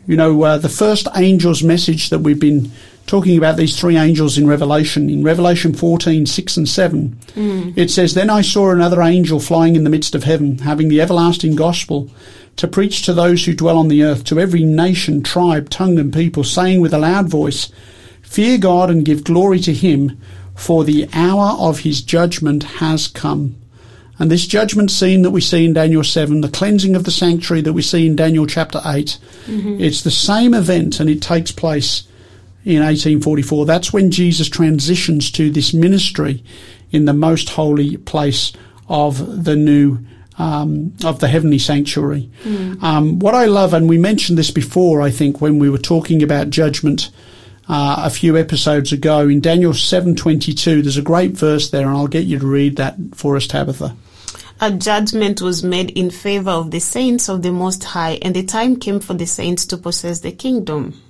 You 0.08 0.18
know, 0.18 0.42
uh, 0.44 0.58
the 0.58 0.70
first 0.70 1.08
angel's 1.16 1.64
message 1.64 2.10
that 2.10 2.20
we've 2.20 2.40
been 2.40 2.72
talking 3.10 3.38
about 3.38 3.58
these 3.58 3.78
three 3.78 3.98
angels 3.98 4.38
in 4.38 4.48
Revelation, 4.48 5.10
in 5.10 5.24
Revelation 5.24 5.74
14, 5.74 6.28
6 6.28 6.58
and 6.58 6.70
7, 6.70 7.18
mm. 7.34 7.76
it 7.76 7.90
says, 7.90 8.14
Then 8.14 8.30
I 8.30 8.42
saw 8.42 8.70
another 8.70 9.02
angel 9.02 9.40
flying 9.40 9.76
in 9.76 9.84
the 9.84 9.90
midst 9.90 10.14
of 10.14 10.26
heaven, 10.26 10.60
having 10.60 10.90
the 10.90 11.02
everlasting 11.02 11.56
gospel 11.56 12.12
to 12.58 12.68
preach 12.68 13.02
to 13.04 13.14
those 13.14 13.46
who 13.46 13.56
dwell 13.56 13.80
on 13.80 13.88
the 13.88 14.04
earth, 14.04 14.24
to 14.26 14.40
every 14.40 14.64
nation, 14.64 15.24
tribe, 15.24 15.72
tongue, 15.72 15.98
and 15.98 16.14
people, 16.14 16.44
saying 16.44 16.82
with 16.82 16.94
a 16.94 17.00
loud 17.00 17.28
voice, 17.28 17.72
Fear 18.22 18.60
God 18.60 18.92
and 18.92 19.04
give 19.04 19.24
glory 19.24 19.60
to 19.62 19.74
him, 19.74 20.22
for 20.54 20.84
the 20.84 21.10
hour 21.12 21.58
of 21.58 21.80
his 21.80 22.04
judgment 22.04 22.64
has 22.64 23.08
come. 23.08 23.56
And 24.20 24.30
this 24.30 24.46
judgment 24.46 24.92
scene 24.92 25.24
that 25.24 25.32
we 25.32 25.42
see 25.42 25.66
in 25.66 25.74
Daniel 25.74 26.04
7, 26.04 26.42
the 26.42 26.50
cleansing 26.50 26.96
of 26.96 27.06
the 27.06 27.12
sanctuary 27.12 27.62
that 27.62 27.74
we 27.74 27.82
see 27.82 28.06
in 28.06 28.16
Daniel 28.16 28.46
chapter 28.46 28.82
8, 28.86 29.18
mm-hmm. 29.48 29.82
it's 29.82 30.04
the 30.04 30.12
same 30.12 30.54
event 30.54 31.00
and 31.00 31.10
it 31.10 31.24
takes 31.24 31.52
place 31.52 32.04
in 32.66 32.84
1844. 32.84 33.66
That's 33.66 33.94
when 33.94 34.12
Jesus 34.12 34.50
transitions 34.50 35.32
to 35.32 35.50
this 35.50 35.74
ministry 35.74 36.44
in 36.92 37.06
the 37.06 37.14
most 37.14 37.50
holy 37.50 37.98
place 37.98 38.54
of 38.88 39.44
the 39.44 39.56
new 39.56 40.00
um, 40.38 40.94
of 41.04 41.20
the 41.20 41.28
heavenly 41.28 41.60
sanctuary. 41.60 42.30
Um, 42.82 43.20
what 43.20 43.36
I 43.36 43.46
love, 43.46 43.74
and 43.74 43.90
we 43.90 43.98
mentioned 43.98 44.38
this 44.38 44.52
before, 44.52 45.02
I 45.02 45.12
think, 45.12 45.42
when 45.42 45.60
we 45.60 45.70
were 45.70 45.78
talking 45.78 46.24
about 46.24 46.50
judgment 46.50 47.12
uh, 47.68 48.04
a 48.06 48.10
few 48.10 48.38
episodes 48.38 48.94
ago 48.94 49.28
in 49.28 49.42
Daniel 49.42 49.74
seven 49.74 50.16
twenty 50.16 50.54
two. 50.54 50.82
There's 50.82 50.98
a 50.98 51.02
great 51.02 51.32
verse 51.32 51.70
there, 51.70 51.86
and 51.86 51.96
I'll 51.96 52.08
get 52.08 52.26
you 52.26 52.40
to 52.40 52.48
read 52.48 52.78
that 52.78 52.96
for 53.14 53.36
us, 53.36 53.48
Tabitha. 53.48 53.96
A 54.62 54.72
judgment 54.72 55.42
was 55.42 55.64
made 55.64 55.92
in 55.92 56.10
favor 56.10 56.50
of 56.50 56.72
the 56.72 56.80
saints 56.80 57.30
of 57.30 57.44
the 57.44 57.52
Most 57.52 57.84
High, 57.84 58.20
and 58.22 58.36
the 58.36 58.44
time 58.44 58.78
came 58.78 59.00
for 59.00 59.14
the 59.14 59.28
saints 59.28 59.66
to 59.68 59.78
possess 59.78 60.22
the 60.22 60.32
kingdom. 60.32 61.02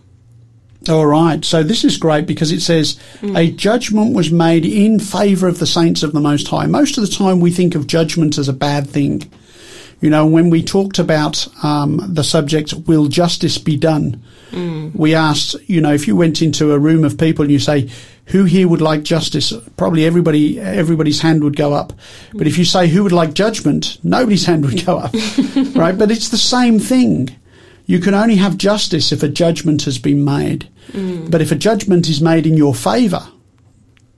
All 0.88 1.06
right. 1.06 1.44
So 1.44 1.62
this 1.62 1.84
is 1.84 1.98
great 1.98 2.26
because 2.26 2.52
it 2.52 2.62
says 2.62 2.98
a 3.36 3.52
judgment 3.52 4.16
was 4.16 4.32
made 4.32 4.66
in 4.66 5.00
favor 5.00 5.48
of 5.48 5.60
the 5.60 5.68
saints 5.68 6.04
of 6.04 6.14
the 6.14 6.22
Most 6.22 6.48
High. 6.48 6.68
Most 6.68 6.98
of 6.98 7.06
the 7.06 7.14
time 7.14 7.42
we 7.42 7.52
think 7.52 7.76
of 7.76 7.86
judgment 7.86 8.38
as 8.38 8.48
a 8.48 8.54
bad 8.54 8.88
thing. 8.90 9.30
You 10.02 10.10
know, 10.10 10.26
when 10.26 10.50
we 10.50 10.64
talked 10.64 10.98
about 10.98 11.46
um, 11.62 12.00
the 12.08 12.24
subject, 12.24 12.74
will 12.88 13.08
justice 13.08 13.58
be 13.58 13.76
done? 13.76 14.24
We 14.96 15.14
asked, 15.14 15.56
you 15.68 15.82
know, 15.82 15.94
if 15.94 16.08
you 16.08 16.16
went 16.16 16.42
into 16.42 16.72
a 16.72 16.80
room 16.80 17.04
of 17.04 17.18
people 17.18 17.44
and 17.44 17.52
you 17.52 17.60
say, 17.60 17.90
who 18.28 18.46
here 18.46 18.68
would 18.68 18.82
like 18.82 19.04
justice? 19.04 19.52
Probably 19.76 20.06
everybody, 20.06 20.60
everybody's 20.60 21.20
hand 21.20 21.44
would 21.44 21.58
go 21.58 21.74
up. 21.74 21.92
But 22.34 22.48
if 22.48 22.58
you 22.58 22.64
say 22.64 22.88
who 22.88 23.04
would 23.04 23.12
like 23.12 23.34
judgment, 23.34 23.98
nobody's 24.04 24.46
hand 24.46 24.64
would 24.66 24.86
go 24.86 24.98
up, 24.98 25.14
right? 25.76 25.98
But 25.98 26.12
it's 26.12 26.30
the 26.30 26.38
same 26.38 26.80
thing. 26.80 27.36
You 27.90 27.98
can 27.98 28.14
only 28.14 28.36
have 28.36 28.56
justice 28.56 29.12
if 29.12 29.24
a 29.24 29.28
judgment 29.28 29.82
has 29.86 29.98
been 29.98 30.24
made. 30.24 30.70
But 31.28 31.42
if 31.42 31.52
a 31.52 31.56
judgment 31.56 32.08
is 32.08 32.22
made 32.22 32.46
in 32.46 32.56
your 32.56 32.76
favour, 32.76 33.28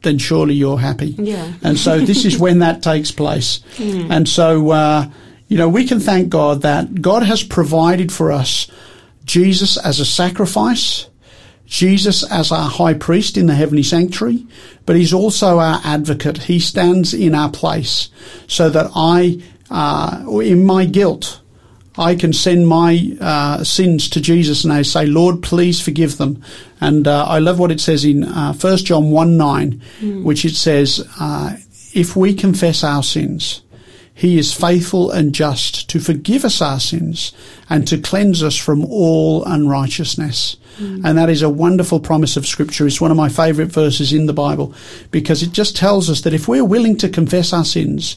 then 0.01 0.17
surely 0.17 0.55
you're 0.55 0.77
happy. 0.77 1.15
Yeah. 1.17 1.53
And 1.63 1.79
so 1.79 2.01
this 2.01 2.25
is 2.25 2.37
when 2.37 2.59
that 2.59 2.83
takes 2.83 3.11
place. 3.11 3.61
And 3.79 4.27
so, 4.27 4.71
uh, 4.71 5.09
you 5.47 5.57
know, 5.57 5.69
we 5.69 5.87
can 5.87 6.01
thank 6.01 6.27
God 6.27 6.63
that 6.63 7.01
God 7.01 7.23
has 7.23 7.43
provided 7.43 8.11
for 8.11 8.33
us 8.33 8.69
Jesus 9.23 9.77
as 9.77 10.01
a 10.01 10.05
sacrifice, 10.05 11.07
Jesus 11.65 12.29
as 12.29 12.51
our 12.51 12.69
high 12.69 12.95
priest 12.95 13.37
in 13.37 13.45
the 13.45 13.55
heavenly 13.55 13.83
sanctuary, 13.83 14.45
but 14.85 14.97
he's 14.97 15.13
also 15.13 15.59
our 15.59 15.79
advocate. 15.85 16.39
He 16.39 16.59
stands 16.59 17.13
in 17.13 17.33
our 17.33 17.49
place 17.49 18.09
so 18.47 18.69
that 18.69 18.91
I, 18.93 19.41
uh, 19.69 20.25
in 20.41 20.65
my 20.65 20.83
guilt, 20.83 21.40
I 21.97 22.15
can 22.15 22.31
send 22.31 22.67
my 22.67 23.17
uh, 23.19 23.63
sins 23.63 24.09
to 24.11 24.21
Jesus 24.21 24.63
and 24.63 24.71
I 24.71 24.81
say, 24.83 25.05
Lord, 25.05 25.43
please 25.43 25.81
forgive 25.81 26.17
them. 26.17 26.41
And 26.79 27.07
uh, 27.07 27.25
I 27.25 27.39
love 27.39 27.59
what 27.59 27.71
it 27.71 27.81
says 27.81 28.05
in 28.05 28.23
uh, 28.23 28.53
1 28.53 28.77
John 28.77 29.11
1 29.11 29.37
9, 29.37 29.81
which 30.23 30.45
it 30.45 30.55
says, 30.55 31.05
uh, 31.19 31.57
if 31.93 32.15
we 32.15 32.33
confess 32.33 32.83
our 32.83 33.03
sins, 33.03 33.61
he 34.13 34.37
is 34.37 34.53
faithful 34.53 35.11
and 35.11 35.33
just 35.33 35.89
to 35.89 35.99
forgive 35.99 36.45
us 36.45 36.61
our 36.61 36.79
sins 36.79 37.33
and 37.69 37.87
to 37.87 37.97
cleanse 37.97 38.43
us 38.43 38.55
from 38.55 38.85
all 38.85 39.43
unrighteousness. 39.45 40.57
And 41.05 41.17
that 41.17 41.29
is 41.29 41.41
a 41.41 41.49
wonderful 41.49 41.99
promise 41.99 42.37
of 42.37 42.47
scripture. 42.47 42.87
It's 42.87 43.01
one 43.01 43.11
of 43.11 43.17
my 43.17 43.29
favorite 43.29 43.67
verses 43.67 44.13
in 44.13 44.25
the 44.25 44.33
Bible 44.33 44.73
because 45.11 45.43
it 45.43 45.51
just 45.51 45.75
tells 45.75 46.09
us 46.09 46.21
that 46.21 46.33
if 46.33 46.47
we're 46.47 46.65
willing 46.65 46.97
to 46.97 47.09
confess 47.09 47.53
our 47.53 47.65
sins, 47.65 48.15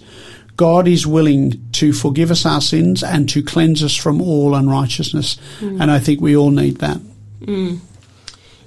God 0.56 0.86
is 0.86 1.06
willing 1.06 1.68
to 1.72 1.92
forgive 1.92 2.30
us 2.30 2.46
our 2.46 2.60
sins 2.60 3.02
and 3.02 3.28
to 3.30 3.42
cleanse 3.42 3.82
us 3.82 3.96
from 3.96 4.20
all 4.20 4.54
unrighteousness. 4.54 5.36
Mm. 5.58 5.80
And 5.80 5.90
I 5.90 5.98
think 5.98 6.20
we 6.20 6.36
all 6.36 6.50
need 6.50 6.78
that. 6.78 6.98
Mm. 7.40 7.80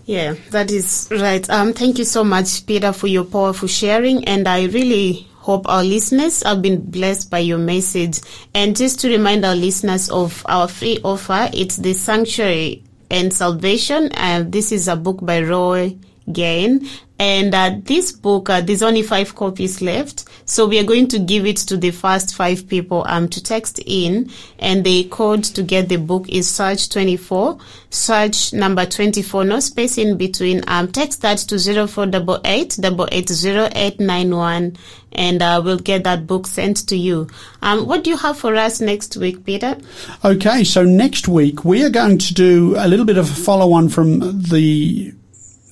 Yeah, 0.05 0.35
that 0.51 0.71
is 0.71 1.07
right. 1.11 1.47
Um, 1.49 1.73
thank 1.73 1.97
you 1.97 2.05
so 2.05 2.23
much, 2.23 2.65
Peter, 2.65 2.93
for 2.93 3.07
your 3.07 3.25
powerful 3.25 3.67
sharing. 3.67 4.23
And 4.25 4.47
I 4.47 4.65
really 4.65 5.27
hope 5.35 5.67
our 5.69 5.83
listeners 5.83 6.43
have 6.43 6.61
been 6.61 6.81
blessed 6.89 7.29
by 7.29 7.39
your 7.39 7.57
message. 7.57 8.19
And 8.53 8.75
just 8.75 8.99
to 9.01 9.09
remind 9.09 9.45
our 9.45 9.55
listeners 9.55 10.09
of 10.09 10.45
our 10.47 10.67
free 10.67 10.99
offer, 11.03 11.49
it's 11.53 11.77
the 11.77 11.93
Sanctuary 11.93 12.83
and 13.09 13.33
Salvation. 13.33 14.09
And 14.13 14.51
this 14.51 14.71
is 14.71 14.87
a 14.87 14.95
book 14.95 15.19
by 15.21 15.41
Roy 15.41 15.97
Gane. 16.31 16.87
And 17.19 17.55
uh, 17.55 17.77
this 17.83 18.11
book, 18.11 18.47
uh, 18.49 18.61
there's 18.61 18.83
only 18.83 19.01
five 19.01 19.33
copies 19.33 19.81
left. 19.81 20.25
So 20.45 20.67
we 20.67 20.77
are 20.79 20.83
going 20.83 21.07
to 21.09 21.17
give 21.19 21.47
it 21.47 21.57
to 21.57 21.75
the 21.75 21.89
first 21.91 22.35
five 22.35 22.67
people 22.67 23.03
um, 23.07 23.27
to 23.29 23.43
text 23.43 23.79
in. 23.85 24.29
And 24.59 24.83
the 24.83 25.05
code 25.05 25.43
to 25.45 25.63
get 25.63 25.89
the 25.89 25.97
book 25.97 26.29
is 26.29 26.47
search 26.47 26.89
24, 26.89 27.57
search 27.89 28.53
number 28.53 28.85
24, 28.85 29.45
no 29.45 29.59
space 29.59 29.97
in 29.97 30.15
between. 30.17 30.63
Um, 30.67 30.91
text 30.91 31.23
that 31.23 31.39
to 31.39 31.57
0488 31.57 32.77
880891 32.85 34.77
and 35.13 35.41
uh, 35.41 35.61
we'll 35.63 35.79
get 35.79 36.03
that 36.03 36.27
book 36.27 36.45
sent 36.47 36.87
to 36.87 36.95
you. 36.95 37.27
Um, 37.61 37.87
what 37.87 38.03
do 38.03 38.11
you 38.11 38.17
have 38.17 38.37
for 38.37 38.55
us 38.55 38.79
next 38.79 39.17
week, 39.17 39.43
Peter? 39.45 39.77
Okay, 40.23 40.63
so 40.63 40.83
next 40.83 41.27
week 41.27 41.65
we 41.65 41.83
are 41.83 41.89
going 41.89 42.19
to 42.19 42.33
do 42.33 42.75
a 42.77 42.87
little 42.87 43.05
bit 43.05 43.17
of 43.17 43.29
a 43.29 43.33
follow 43.33 43.73
on 43.73 43.89
from 43.89 44.19
the 44.41 45.13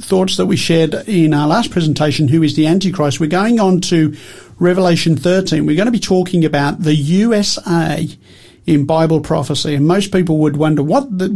thoughts 0.06 0.38
that 0.38 0.46
we 0.46 0.56
shared 0.56 0.94
in 1.08 1.34
our 1.34 1.48
last 1.48 1.72
presentation, 1.72 2.28
Who 2.28 2.44
is 2.44 2.56
the 2.56 2.68
Antichrist? 2.68 3.20
We're 3.20 3.28
going 3.28 3.60
on 3.60 3.82
to 3.82 4.16
Revelation 4.60 5.18
13. 5.18 5.66
We're 5.66 5.76
going 5.76 5.88
to 5.88 5.92
be 5.92 6.00
talking 6.00 6.46
about 6.46 6.82
the 6.82 6.96
USA 6.96 8.08
in 8.66 8.86
Bible 8.86 9.22
prophecy. 9.22 9.76
And 9.76 9.86
most 9.86 10.12
people 10.12 10.40
would 10.40 10.58
wonder, 10.58 10.82
what 10.82 11.18
the, 11.18 11.28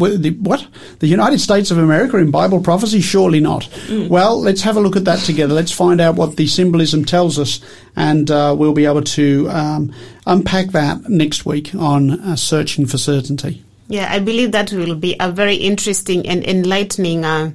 what 0.41 0.67
the, 0.99 1.07
United 1.07 1.39
States 1.39 1.69
of 1.71 1.77
America 1.77 2.17
in 2.17 2.31
Bible 2.31 2.61
prophecy? 2.61 3.01
Surely 3.01 3.39
not. 3.39 3.69
Well, 3.89 4.41
let's 4.41 4.61
have 4.61 4.77
a 4.77 4.79
look 4.79 4.95
at 4.95 5.05
that 5.05 5.19
together. 5.19 5.53
Let's 5.53 5.71
find 5.71 6.01
out 6.01 6.15
what 6.15 6.37
the 6.37 6.47
symbolism 6.47 7.05
tells 7.05 7.37
us, 7.37 7.61
and 7.95 8.29
uh, 8.31 8.55
we'll 8.57 8.73
be 8.73 8.85
able 8.85 9.03
to 9.03 9.47
um, 9.49 9.93
unpack 10.25 10.67
that 10.67 11.07
next 11.09 11.45
week 11.45 11.75
on 11.75 12.19
uh, 12.19 12.35
Searching 12.35 12.85
for 12.85 12.97
Certainty. 12.97 13.63
Yeah, 13.87 14.07
I 14.11 14.19
believe 14.19 14.51
that 14.51 14.71
will 14.71 14.95
be 14.95 15.15
a 15.19 15.31
very 15.31 15.55
interesting 15.55 16.27
and 16.27 16.45
enlightening 16.45 17.25
uh, 17.25 17.51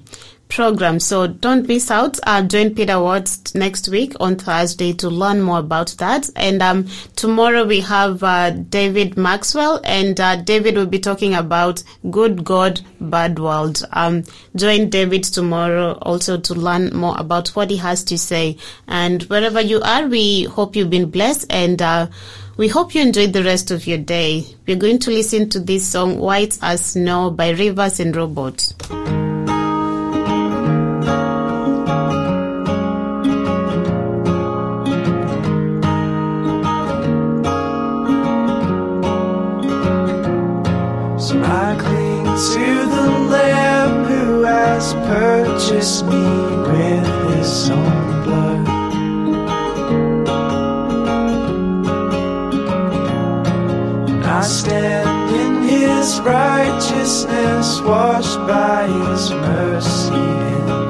program. 0.54 1.00
So 1.00 1.26
don't 1.26 1.66
miss 1.66 1.90
out. 1.90 2.18
Uh, 2.22 2.42
join 2.42 2.74
Peter 2.74 3.00
Watts 3.00 3.54
next 3.54 3.88
week 3.88 4.14
on 4.20 4.36
Thursday 4.36 4.92
to 4.94 5.08
learn 5.08 5.42
more 5.42 5.58
about 5.58 5.88
that. 5.98 6.30
And 6.36 6.62
um, 6.62 6.86
tomorrow 7.16 7.64
we 7.64 7.80
have 7.80 8.22
uh, 8.22 8.50
David 8.50 9.16
Maxwell, 9.16 9.80
and 9.84 10.18
uh, 10.20 10.36
David 10.36 10.76
will 10.76 10.86
be 10.86 11.00
talking 11.00 11.34
about 11.34 11.82
good 12.10 12.44
God, 12.44 12.80
bad 13.00 13.38
world. 13.38 13.84
Um, 13.92 14.24
join 14.54 14.90
David 14.90 15.24
tomorrow 15.24 15.98
also 16.02 16.38
to 16.38 16.54
learn 16.54 16.94
more 16.96 17.16
about 17.18 17.48
what 17.48 17.70
he 17.70 17.76
has 17.78 18.04
to 18.04 18.16
say. 18.16 18.56
And 18.86 19.24
wherever 19.24 19.60
you 19.60 19.80
are, 19.82 20.06
we 20.06 20.44
hope 20.44 20.76
you've 20.76 20.90
been 20.90 21.10
blessed 21.10 21.46
and. 21.50 21.82
Uh, 21.82 22.06
we 22.56 22.68
hope 22.68 22.94
you 22.94 23.02
enjoyed 23.02 23.32
the 23.32 23.42
rest 23.42 23.72
of 23.72 23.84
your 23.84 23.98
day. 23.98 24.46
We're 24.68 24.76
going 24.76 25.00
to 25.00 25.10
listen 25.10 25.48
to 25.48 25.58
this 25.58 25.88
song, 25.88 26.20
White 26.20 26.56
as 26.62 26.84
Snow 26.84 27.30
by 27.30 27.50
Rivers 27.50 27.98
and 27.98 28.14
Robot. 28.14 29.23
To 42.34 42.86
the 42.86 43.10
Lamb 43.30 44.04
who 44.06 44.42
has 44.42 44.92
purchased 44.94 46.04
me 46.04 46.26
with 46.66 47.36
his 47.36 47.70
own 47.70 48.22
blood. 48.24 48.68
I 54.24 54.40
stand 54.42 55.30
in 55.36 55.62
his 55.62 56.18
righteousness, 56.20 57.80
washed 57.82 58.38
by 58.48 58.88
his 58.88 59.30
mercy 59.30 60.83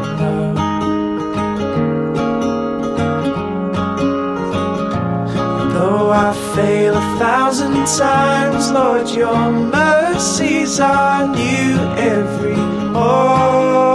Though 5.85 6.11
I 6.11 6.33
fail 6.55 6.97
a 6.97 7.19
thousand 7.19 7.75
times, 7.85 8.71
Lord, 8.71 9.07
your 9.11 9.51
mercies 9.51 10.81
are 10.81 11.29
new 11.29 11.77
every 11.99 12.57
morning. 12.57 13.94